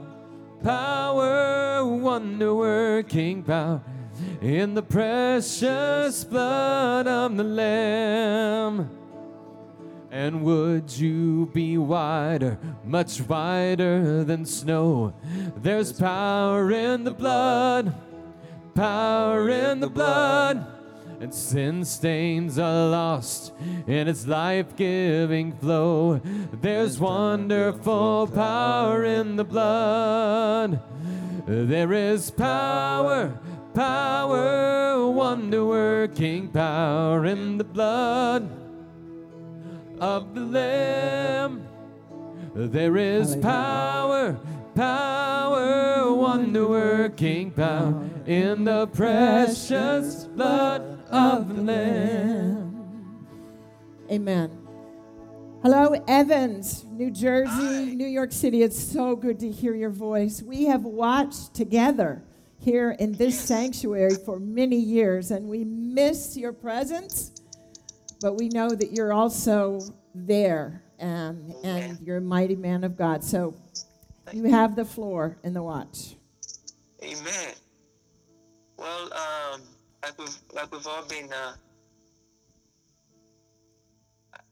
[0.63, 3.81] power, wonder working power
[4.41, 8.89] in the precious blood of the Lamb.
[10.11, 15.13] And would you be whiter, much whiter than snow?
[15.57, 17.93] There's power in the blood,
[18.75, 20.74] power in the blood.
[21.19, 23.53] And sin stains are lost
[23.87, 26.19] in its life giving flow.
[26.61, 30.81] There's wonderful power in the blood.
[31.47, 33.39] There is power,
[33.73, 38.49] power, wonder working power in the blood
[39.99, 41.67] of the Lamb.
[42.53, 44.37] There is power,
[44.75, 53.27] power, wonder working power in the precious blood of the Lamb.
[54.11, 54.65] Amen.
[55.63, 58.61] Hello, Evans, New Jersey, New York City.
[58.61, 60.43] It's so good to hear your voice.
[60.43, 62.23] We have watched together
[62.59, 67.31] here in this sanctuary for many years, and we miss your presence,
[68.21, 69.79] but we know that you're also
[70.13, 73.23] there and, and you're a mighty man of God.
[73.23, 73.55] So
[74.31, 76.15] you have the floor in the watch.
[77.01, 77.53] Amen.
[78.77, 79.61] Well, um,
[80.05, 81.53] like we've like we've all been uh,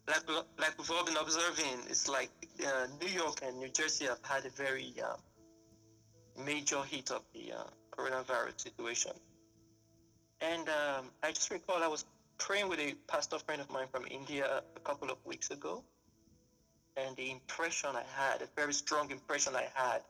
[0.08, 0.24] like
[0.58, 2.32] like we've all been observing, it's like
[2.66, 5.16] uh, New York and New Jersey have had a very uh,
[6.44, 7.64] major hit of the uh,
[7.96, 9.12] coronavirus situation.
[10.42, 12.04] And um, I just recall I was
[12.40, 15.84] praying with a pastor friend of mine from India a couple of weeks ago,
[16.98, 20.02] and the impression I had, a very strong impression I had,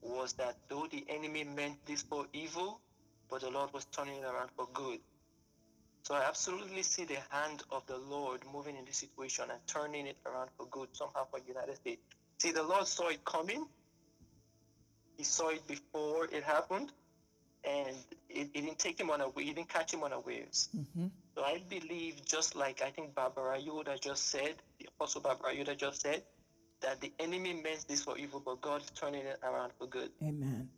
[0.00, 2.80] was that though the enemy meant this for evil,
[3.30, 5.00] but the Lord was turning it around for good.
[6.02, 10.06] So I absolutely see the hand of the Lord moving in this situation and turning
[10.06, 12.02] it around for good somehow for the United States.
[12.38, 13.66] See, the Lord saw it coming.
[15.16, 16.92] He saw it before it happened,
[17.64, 17.96] and
[18.28, 19.44] it, it didn't take him unaware.
[19.44, 20.68] He didn't catch him unawares.
[20.76, 21.06] Mm-hmm.
[21.36, 25.74] So I believe, just like I think Barbara Yoder just said, the Apostle Barbara Yoder
[25.74, 26.22] just said,
[26.82, 30.10] that the enemy meant this for evil, but God is turning it around for good.
[30.22, 30.68] Amen.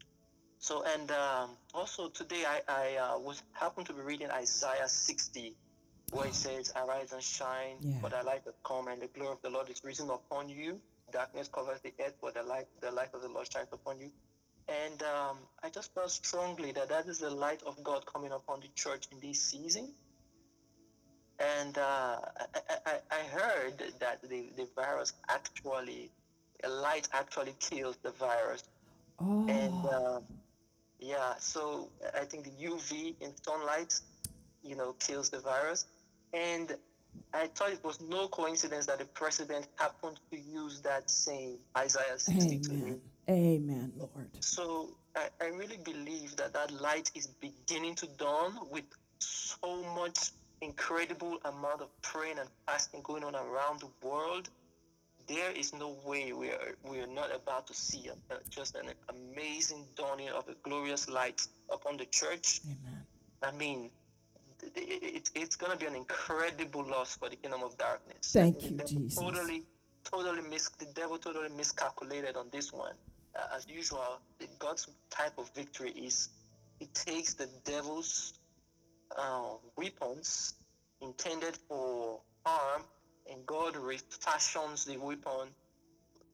[0.58, 5.54] So, and um, also today I, I uh, was happened to be reading Isaiah 60,
[6.10, 8.00] where it says, Arise and shine, Yeah.
[8.00, 10.80] for the light has come, and the glory of the Lord is risen upon you.
[11.12, 14.10] Darkness covers the earth, but the light, the light of the Lord shines upon you.
[14.68, 18.60] And um, I just felt strongly that that is the light of God coming upon
[18.60, 19.88] the church in this season.
[21.38, 22.56] And uh, I,
[22.86, 26.10] I, I- heard that the, the virus actually,
[26.64, 28.64] a light actually kills the virus.
[29.20, 30.22] Oh, And um,
[30.98, 34.00] yeah, so I think the UV in sunlight,
[34.62, 35.86] you know, kills the virus.
[36.32, 36.76] And
[37.32, 42.18] I thought it was no coincidence that the president happened to use that same Isaiah
[42.18, 42.72] 62.
[42.72, 43.00] amen.
[43.28, 44.28] Amen, Lord.
[44.40, 48.84] So I, I really believe that that light is beginning to dawn with
[49.18, 54.48] so much incredible amount of praying and fasting going on around the world.
[55.26, 58.76] There is no way we are we are not about to see a, a- just
[58.76, 61.40] an amazing dawning of a glorious light
[61.70, 62.60] upon the church.
[62.64, 63.06] Amen.
[63.42, 63.90] I mean,
[64.62, 68.32] it, it, it's going to be an incredible loss for the kingdom of darkness.
[68.32, 69.18] Thank The you, Jesus.
[69.18, 69.62] Totally,
[70.04, 72.94] totally mis- the devil totally miscalculated on this one.
[73.34, 76.28] Uh, as usual, the God's type of victory is
[76.80, 78.34] it takes the devil's
[79.16, 80.54] uh, weapons
[81.00, 82.82] intended for harm,
[83.30, 85.48] and God refashions the weapon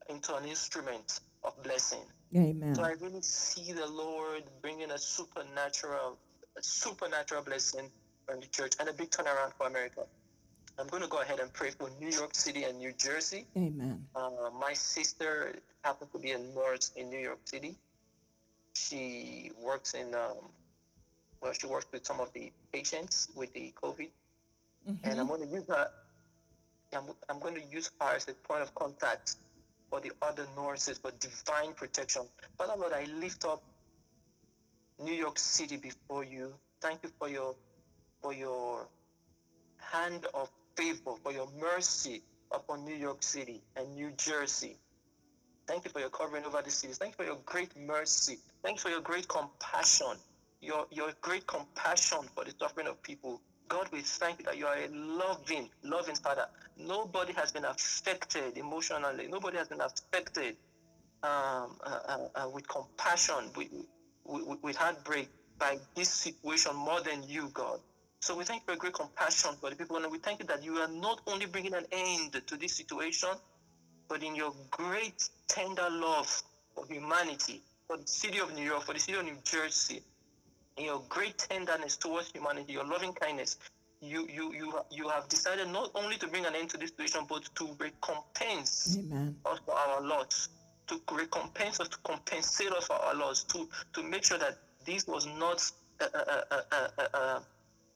[0.09, 2.03] into an instrument of blessing.
[2.37, 2.75] Amen.
[2.75, 6.19] So I really see the Lord bringing a supernatural,
[6.57, 7.91] a supernatural blessing
[8.31, 10.03] on the church and a big turnaround for America.
[10.79, 13.47] I'm going to go ahead and pray for New York City and New Jersey.
[13.57, 14.07] Amen.
[14.17, 17.77] Uh, my sister happens to be a nurse in New York City.
[18.75, 20.37] She works in, um,
[21.43, 24.09] well, she works with some of the patients with the COVID,
[25.05, 25.89] and I'm going to use her.
[26.95, 29.37] I'm, I'm going to use her as a point of contact
[29.91, 32.23] for the other nurses for divine protection.
[32.59, 33.63] Father Lord, I lift up
[35.03, 36.55] New York City before you.
[36.81, 37.55] Thank you for your
[38.23, 38.87] for your
[39.79, 44.77] hand of favor, for your mercy upon New York City and New Jersey.
[45.67, 46.99] Thank you for your covering over the cities.
[46.99, 48.39] Thank you for your great mercy.
[48.63, 50.17] Thank you for your great compassion.
[50.61, 53.41] Your your great compassion for the suffering of people.
[53.73, 56.45] God, we thank you that you are a loving, loving Father.
[56.77, 59.29] Nobody has been affected emotionally.
[59.29, 60.57] Nobody has been affected
[61.23, 63.69] um, uh, uh, uh, with compassion, with,
[64.27, 67.81] with, with heartbreak by this situation more than you, God.
[68.21, 70.63] So we thank you for great compassion for the people, and we thank you that
[70.63, 73.31] you are not only bringing an end to this situation,
[74.11, 75.17] but in your great
[75.49, 76.43] tender love
[76.75, 80.03] for humanity, for the city of New York, for the city of New Jersey,
[80.79, 83.59] your great tenderness towards humanity, your loving kindness,
[84.01, 87.27] you you you you have decided not only to bring an end to this situation,
[87.29, 89.37] but to recompense Amen.
[89.47, 90.49] us for our loss,
[90.89, 95.07] to recompense us, to compensate us for our loss, to to make sure that this
[95.07, 95.63] was not
[96.01, 97.41] uh, uh, uh, uh, uh, uh,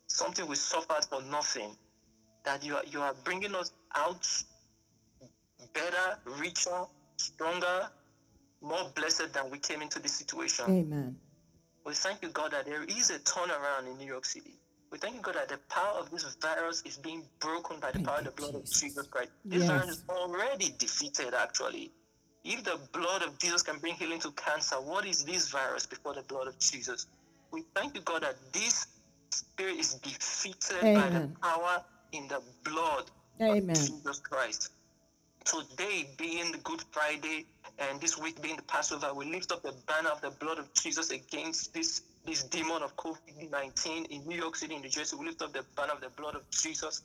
[0.06, 1.76] something we suffered for nothing.
[2.44, 4.24] That you are you are bringing us out
[5.74, 6.84] better, richer,
[7.16, 7.90] stronger,
[8.60, 10.64] more blessed than we came into this situation.
[10.68, 11.16] Amen.
[11.86, 14.54] We thank you, God, that there is a turnaround in New York City.
[14.90, 18.00] We thank you, God, that the power of this virus is being broken by the
[18.00, 19.30] power of the blood of Jesus Christ.
[19.44, 19.68] This Yes.
[19.68, 21.92] virus is already defeated, actually.
[22.44, 26.14] If the blood of Jesus can bring healing to cancer, what is this virus before
[26.14, 27.06] the blood of Jesus?
[27.52, 28.86] We thank you, God, that this
[29.32, 33.10] spirit is defeated by the power in the blood
[33.40, 33.76] Amen.
[33.76, 34.70] of Jesus Christ.
[35.44, 37.46] Today being the Good Friday
[37.78, 40.72] and this week being the Passover, we lift up the banner of the blood of
[40.74, 45.16] Jesus against this this demon of COVID-19 in New York City, in New Jersey.
[45.16, 47.02] We lift up the banner of the blood of Jesus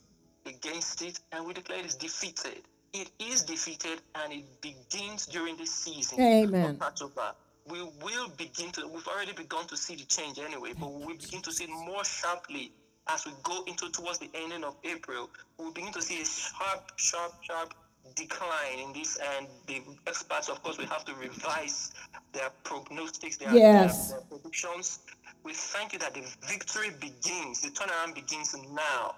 [0.47, 2.63] against it, and we declare it is defeated.
[2.93, 6.71] It is defeated, and it begins during this season Amen.
[6.71, 7.33] of Passover.
[7.67, 8.87] We will begin to.
[8.87, 11.69] We've already begun to see the change anyway, but we will begin to see it
[11.69, 12.71] more sharply
[13.07, 15.29] as we go into towards the ending of April.
[15.59, 17.73] We begin to see a sharp, sharp, sharp
[18.15, 21.91] decline in this, and the experts, of course, will have to revise
[22.33, 24.11] their prognostics, their, Yes.
[24.11, 24.99] their, their predictions.
[25.43, 29.15] We thank you that the victory begins, the turnaround begins now.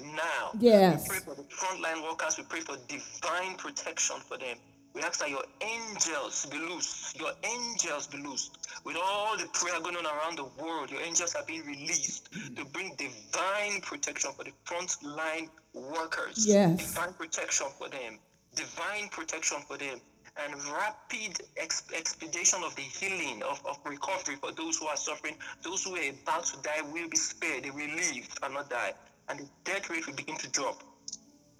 [0.00, 0.52] Now.
[0.58, 1.02] Yes.
[1.02, 2.38] We pray for the frontline workers.
[2.38, 4.56] We pray for divine protection for them.
[4.94, 7.14] We ask that your angels be loose.
[7.18, 8.50] Your angels be loose.
[8.84, 12.64] With all the prayer going on around the world, your angels are being released to
[12.66, 15.48] bring divine protection for the frontline
[15.78, 16.46] workers.
[16.46, 16.94] Yes.
[16.94, 18.18] Divine protection for them.
[18.54, 20.00] Divine protection for them.
[20.36, 25.36] And rapid ex- expedition of the healing, of, of recovery for those who are suffering.
[25.64, 27.64] Those who are about to die will be spared.
[27.64, 28.94] They will live and not die.
[29.28, 30.82] And the death rate will begin to drop.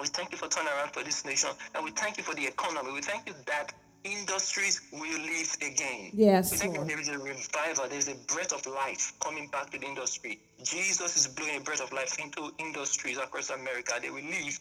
[0.01, 2.93] We thank you for turnaround for this nation, and we thank you for the economy.
[2.93, 3.73] We thank you that
[4.05, 6.11] industries will live again.
[6.13, 6.91] Yes, we thank you Lord.
[6.91, 10.41] there is a revival, there is a breath of life coming back to the industry.
[10.63, 13.95] Jesus is blowing a breath of life into industries across America.
[14.01, 14.59] They will live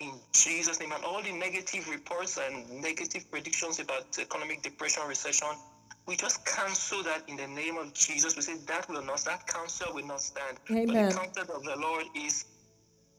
[0.00, 0.92] in Jesus' name.
[0.92, 5.48] And all the negative reports and negative predictions about economic depression, recession,
[6.06, 8.36] we just cancel that in the name of Jesus.
[8.36, 10.58] We say that will not, that counsel will not stand.
[10.68, 11.08] But Amen.
[11.08, 12.44] the counsel of the Lord is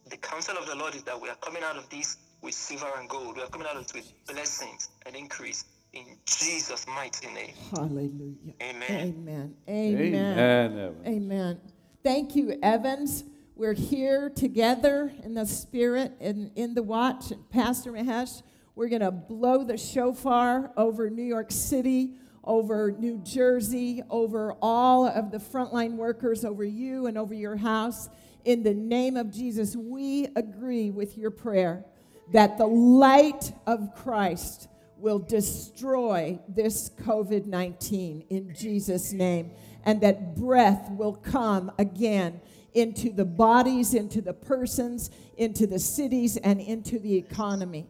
[0.07, 2.91] the counsel of the Lord is that we are coming out of this with silver
[2.97, 3.37] and gold.
[3.37, 7.53] We are coming out of it with blessings and increase in Jesus' mighty name.
[7.71, 8.53] Hallelujah.
[8.61, 8.91] Amen.
[8.91, 9.55] Amen.
[9.67, 10.39] Amen.
[10.39, 10.95] Amen.
[11.05, 11.61] Amen.
[12.03, 13.23] Thank you, Evans.
[13.55, 17.31] We're here together in the spirit and in the watch.
[17.49, 18.43] Pastor Mahesh,
[18.75, 25.07] we're going to blow the shofar over New York City, over New Jersey, over all
[25.07, 28.09] of the frontline workers, over you and over your house.
[28.43, 31.85] In the name of Jesus, we agree with your prayer
[32.31, 39.51] that the light of Christ will destroy this COVID 19 in Jesus' name,
[39.83, 42.41] and that breath will come again
[42.73, 47.87] into the bodies, into the persons, into the cities, and into the economy.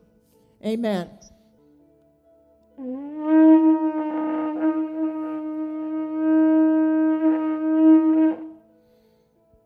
[0.63, 1.09] Amen.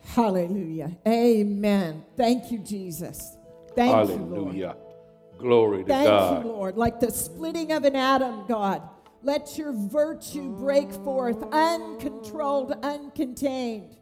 [0.02, 0.98] Hallelujah.
[1.08, 2.04] Amen.
[2.16, 3.39] Thank you, Jesus.
[3.80, 4.76] Thank you, Hallelujah.
[5.38, 6.44] Glory to Thank God.
[6.44, 6.76] you, Lord.
[6.76, 8.82] Like the splitting of an atom, God.
[9.24, 13.96] Let your virtue break forth, uncontrolled, uncontained.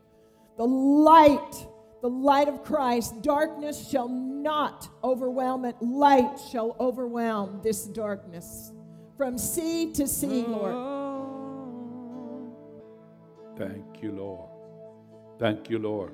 [0.58, 1.68] The light,
[2.02, 5.76] the light of Christ, darkness shall not overwhelm it.
[5.80, 8.72] Light shall overwhelm this darkness.
[9.16, 10.74] From sea to sea, Lord.
[13.60, 14.50] Thank you, Lord.
[15.38, 16.14] Thank you, Lord.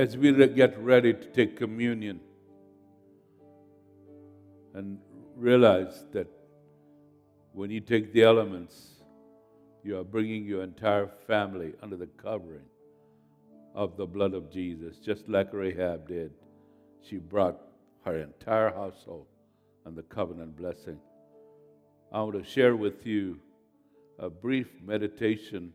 [0.00, 2.20] As we get ready to take communion
[4.72, 4.96] and
[5.36, 6.26] realize that
[7.52, 9.02] when you take the elements,
[9.84, 12.64] you are bringing your entire family under the covering
[13.74, 16.32] of the blood of Jesus, just like Rahab did.
[17.06, 17.60] She brought
[18.06, 19.26] her entire household
[19.84, 20.98] the covenant blessing.
[22.10, 23.38] I want to share with you
[24.18, 25.74] a brief meditation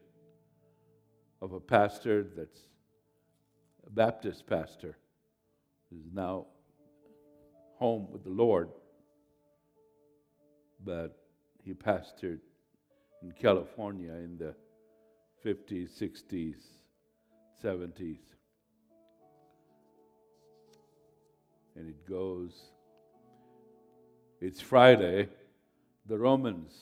[1.43, 2.61] of a pastor that's
[3.91, 4.97] Baptist pastor
[5.89, 6.45] who's now
[7.77, 8.69] home with the Lord,
[10.83, 11.17] but
[11.63, 12.39] he pastored
[13.21, 14.55] in California in the
[15.45, 16.55] 50s, 60s,
[17.63, 18.19] 70s.
[21.75, 22.53] And it goes,
[24.39, 25.29] it's Friday.
[26.05, 26.73] The Romans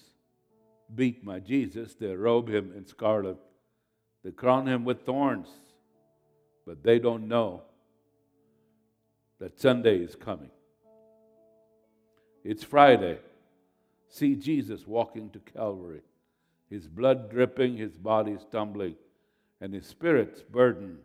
[0.94, 1.96] beat my Jesus.
[1.96, 3.38] They robe him in scarlet.
[4.24, 5.48] They crown him with thorns.
[6.66, 7.64] But they don't know
[9.40, 10.52] that Sunday is coming.
[12.44, 13.20] It's Friday.
[14.10, 16.02] See Jesus walking to Calvary,
[16.70, 18.96] his blood dripping, his body stumbling,
[19.60, 21.00] and his spirit's burdened.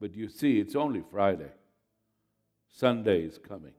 [0.00, 1.50] But you see, it's only Friday.
[2.68, 3.74] Sunday is coming.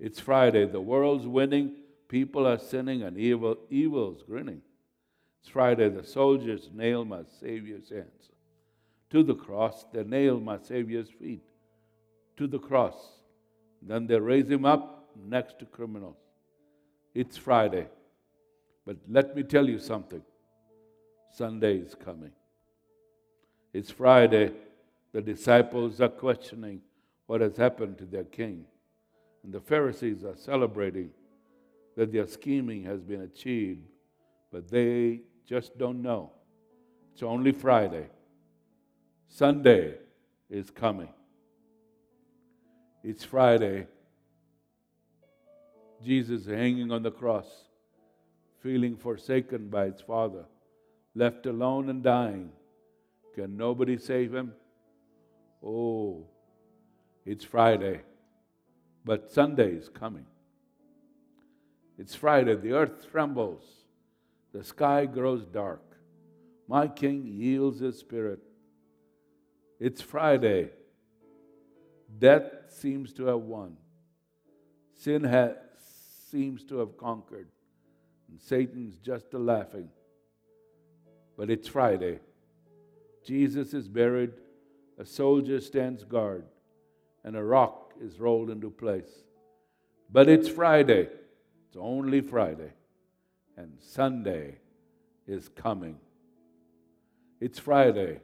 [0.00, 0.66] It's Friday.
[0.66, 1.74] The world's winning.
[2.08, 4.62] People are sinning and evil, evil's grinning.
[5.40, 5.88] It's Friday.
[5.88, 8.30] The soldiers nail my Savior's hands
[9.10, 9.84] to the cross.
[9.92, 11.44] They nail my Savior's feet
[12.36, 12.96] to the cross.
[13.82, 16.16] Then they raise him up next to criminals.
[17.14, 17.88] It's Friday.
[18.86, 20.22] But let me tell you something
[21.32, 22.32] Sunday is coming.
[23.72, 24.52] It's Friday.
[25.12, 26.80] The disciples are questioning
[27.26, 28.64] what has happened to their king.
[29.42, 31.10] And the Pharisees are celebrating
[31.96, 33.86] that their scheming has been achieved,
[34.52, 36.32] but they just don't know.
[37.12, 38.06] It's only Friday.
[39.28, 39.94] Sunday
[40.50, 41.10] is coming.
[43.04, 43.86] It's Friday.
[46.04, 47.46] Jesus hanging on the cross,
[48.62, 50.44] feeling forsaken by his Father,
[51.14, 52.50] left alone and dying.
[53.34, 54.52] Can nobody save him?
[55.64, 56.24] Oh,
[57.24, 58.00] it's Friday,
[59.04, 60.26] but Sunday is coming.
[61.98, 63.64] It's Friday, the earth trembles,
[64.52, 65.82] the sky grows dark.
[66.68, 68.40] My King yields his spirit.
[69.80, 70.70] It's Friday.
[72.18, 73.76] Death seems to have won.
[74.94, 75.24] Sin
[76.30, 77.48] seems to have conquered.
[78.28, 79.88] And Satan's just a laughing.
[81.36, 82.18] But it's Friday.
[83.24, 84.32] Jesus is buried.
[84.98, 86.44] A soldier stands guard.
[87.24, 89.22] And a rock is rolled into place.
[90.10, 91.08] But it's Friday.
[91.68, 92.72] It's only Friday.
[93.56, 94.56] And Sunday
[95.26, 95.98] is coming.
[97.40, 98.20] It's Friday.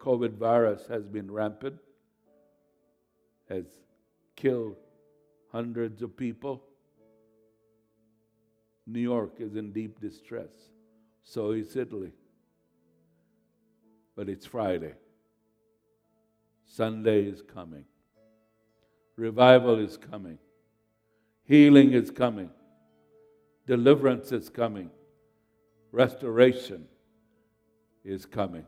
[0.00, 1.78] COVID virus has been rampant,
[3.48, 3.64] has
[4.34, 4.76] killed
[5.52, 6.62] hundreds of people.
[8.86, 10.48] New York is in deep distress.
[11.22, 12.12] So is Italy.
[14.16, 14.94] But it's Friday.
[16.64, 17.84] Sunday is coming.
[19.16, 20.38] Revival is coming.
[21.44, 22.50] Healing is coming.
[23.66, 24.90] Deliverance is coming.
[25.92, 26.86] Restoration
[28.04, 28.64] is coming.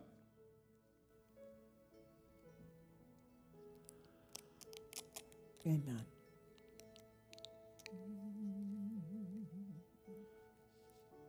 [5.67, 6.03] Amen.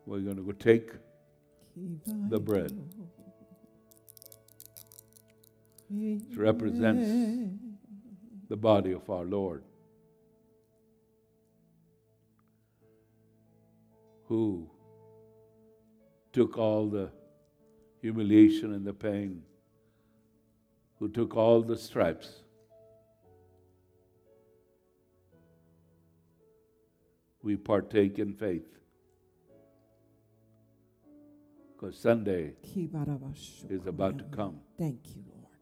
[0.05, 0.91] We're going to go take
[2.29, 2.77] the bread.
[5.89, 7.09] It represents
[8.49, 9.63] the body of our Lord,
[14.27, 14.69] who
[16.31, 17.11] took all the
[18.01, 19.43] humiliation and the pain,
[20.99, 22.42] who took all the stripes.
[27.43, 28.65] We partake in faith.
[31.75, 32.53] Because Sunday
[33.69, 34.61] is about to come.
[34.77, 35.57] Thank you, Lord.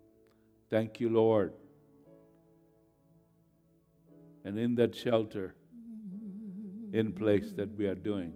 [0.69, 1.53] Thank you, Lord.
[4.45, 5.55] And in that shelter,
[6.93, 8.33] in place that we are doing,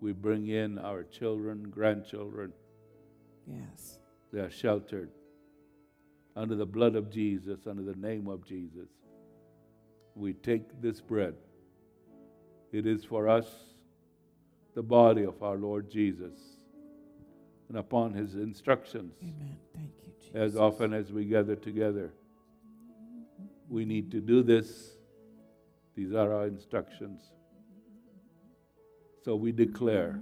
[0.00, 2.52] we bring in our children, grandchildren.
[3.46, 3.98] Yes.
[4.32, 5.10] They are sheltered
[6.36, 8.88] under the blood of Jesus, under the name of Jesus.
[10.14, 11.34] We take this bread.
[12.74, 13.46] It is for us
[14.74, 16.36] the body of our Lord Jesus.
[17.68, 19.56] And upon his instructions, Amen.
[19.72, 20.34] Thank you, Jesus.
[20.34, 22.12] as often as we gather together,
[23.68, 24.90] we need to do this.
[25.94, 27.20] These are our instructions.
[29.24, 30.20] So we declare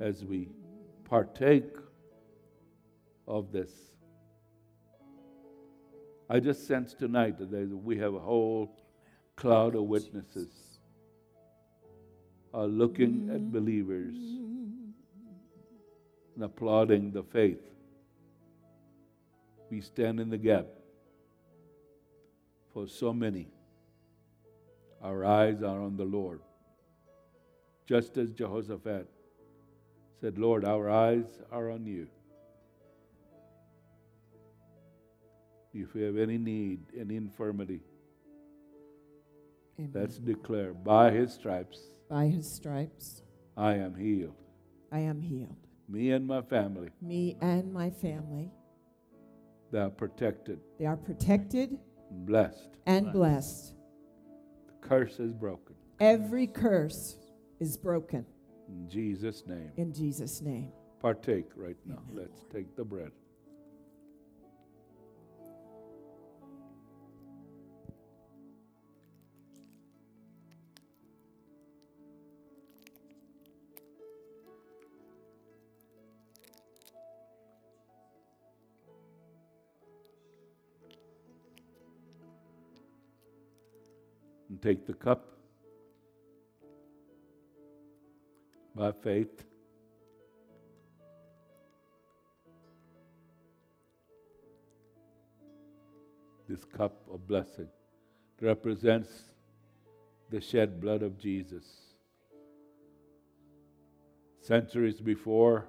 [0.00, 0.48] as we
[1.04, 1.76] partake
[3.26, 3.72] of this.
[6.30, 8.74] I just sense tonight that we have a whole
[9.36, 10.67] cloud of witnesses
[12.52, 13.50] are looking at mm-hmm.
[13.50, 14.16] believers
[16.34, 17.60] and applauding the faith.
[19.70, 20.66] We stand in the gap
[22.72, 23.48] for so many.
[25.02, 26.40] Our eyes are on the Lord.
[27.86, 29.08] Just as Jehoshaphat
[30.20, 32.08] said, Lord, our eyes are on you.
[35.74, 37.80] If you have any need, any infirmity,
[39.78, 39.92] Amen.
[39.94, 41.78] let's declare by his stripes
[42.08, 43.22] By his stripes,
[43.56, 44.34] I am healed.
[44.90, 45.56] I am healed.
[45.88, 48.50] Me and my family, Me and my family,
[49.70, 51.78] they are protected, they are protected
[52.10, 52.70] blessed.
[52.86, 53.74] and blessed.
[54.66, 55.74] The curse is broken.
[56.00, 57.16] Every curse
[57.58, 58.24] is broken
[58.68, 59.72] In Jesus' name.
[59.76, 60.72] in Jesus' name.
[61.00, 62.02] Partake right now.
[62.12, 63.12] Let's take the bread.
[84.58, 85.24] And take the cup
[88.74, 89.44] by faith.
[96.48, 97.68] This cup of blessing
[98.40, 99.10] represents
[100.30, 101.64] the shed blood of Jesus.
[104.40, 105.66] Centuries before,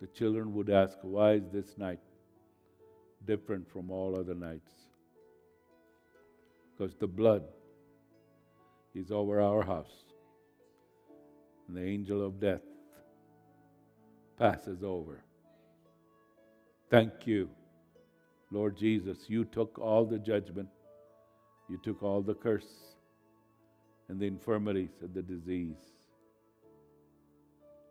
[0.00, 2.00] the children would ask, Why is this night
[3.24, 4.70] different from all other nights?
[6.76, 7.42] Because the blood
[8.96, 10.04] is over our house,
[11.68, 12.62] and the angel of death
[14.38, 15.22] passes over.
[16.90, 17.50] Thank you,
[18.50, 19.18] Lord Jesus.
[19.28, 20.68] You took all the judgment,
[21.68, 22.94] you took all the curse
[24.08, 25.92] and the infirmities and the disease.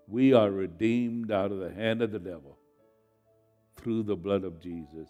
[0.08, 2.58] We are redeemed out of the hand of the devil
[3.77, 5.09] through the blood of Jesus.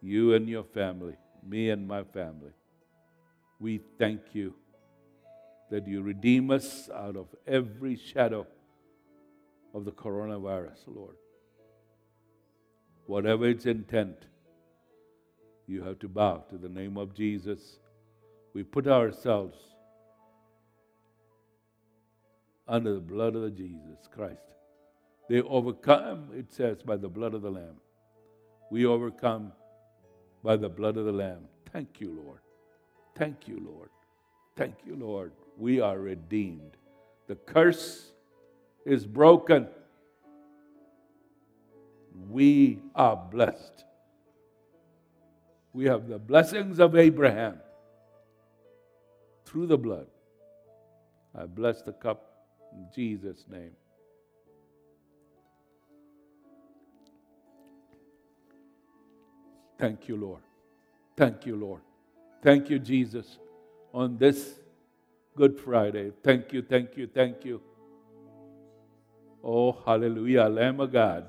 [0.00, 2.52] You and your family, me and my family,
[3.60, 4.54] we thank you
[5.70, 8.46] that you redeem us out of every shadow
[9.74, 11.16] of the coronavirus, Lord.
[13.06, 14.16] Whatever its intent,
[15.66, 17.78] you have to bow to the name of Jesus.
[18.52, 19.58] We put ourselves
[22.68, 24.54] under the blood of Jesus Christ.
[25.28, 27.80] They overcome, it says, by the blood of the Lamb.
[28.70, 29.52] We overcome
[30.42, 31.48] by the blood of the Lamb.
[31.72, 32.43] Thank you, Lord.
[33.14, 33.90] Thank you, Lord.
[34.56, 35.32] Thank you, Lord.
[35.56, 36.76] We are redeemed.
[37.26, 38.12] The curse
[38.84, 39.68] is broken.
[42.30, 43.84] We are blessed.
[45.72, 47.58] We have the blessings of Abraham
[49.44, 50.06] through the blood.
[51.36, 52.30] I bless the cup
[52.72, 53.72] in Jesus' name.
[59.78, 60.42] Thank you, Lord.
[61.16, 61.80] Thank you, Lord.
[62.44, 63.38] Thank you, Jesus,
[63.94, 64.60] on this
[65.34, 66.12] Good Friday.
[66.22, 67.62] Thank you, thank you, thank you.
[69.42, 71.24] Oh, hallelujah, Lamb of God,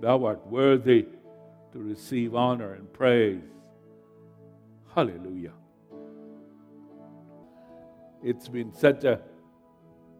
[0.00, 1.06] thou art worthy
[1.70, 3.40] to receive honor and praise.
[4.92, 5.52] Hallelujah.
[8.24, 9.20] It's been such a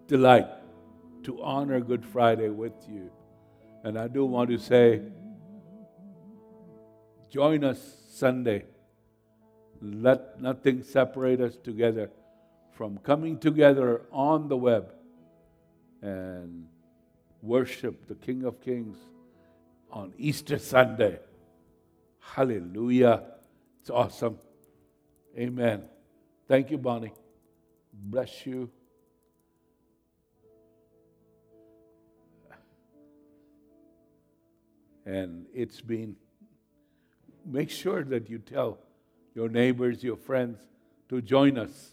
[0.07, 0.47] delight
[1.25, 3.10] to honor Good Friday with you.
[3.83, 5.02] And I do want to say,
[7.28, 8.67] join us Sunday.
[9.82, 12.08] Let nothing separate us together
[12.70, 14.92] from coming together on the web
[16.00, 16.68] and
[17.42, 18.96] worship the King of Kings
[19.90, 21.18] on Easter Sunday.
[22.20, 23.24] Hallelujah.
[23.80, 24.38] It's awesome.
[25.36, 25.82] Amen.
[26.46, 27.12] Thank you, Bonnie.
[27.92, 28.70] Bless you.
[35.04, 36.14] And it's been,
[37.44, 38.78] make sure that you tell
[39.34, 40.58] your neighbors, your friends
[41.08, 41.90] to join us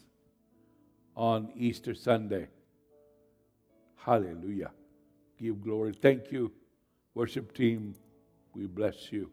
[1.15, 2.47] on Easter Sunday.
[3.95, 4.71] Hallelujah.
[5.37, 5.93] Give glory.
[5.93, 6.51] Thank you,
[7.13, 7.95] worship team.
[8.53, 9.31] We bless you.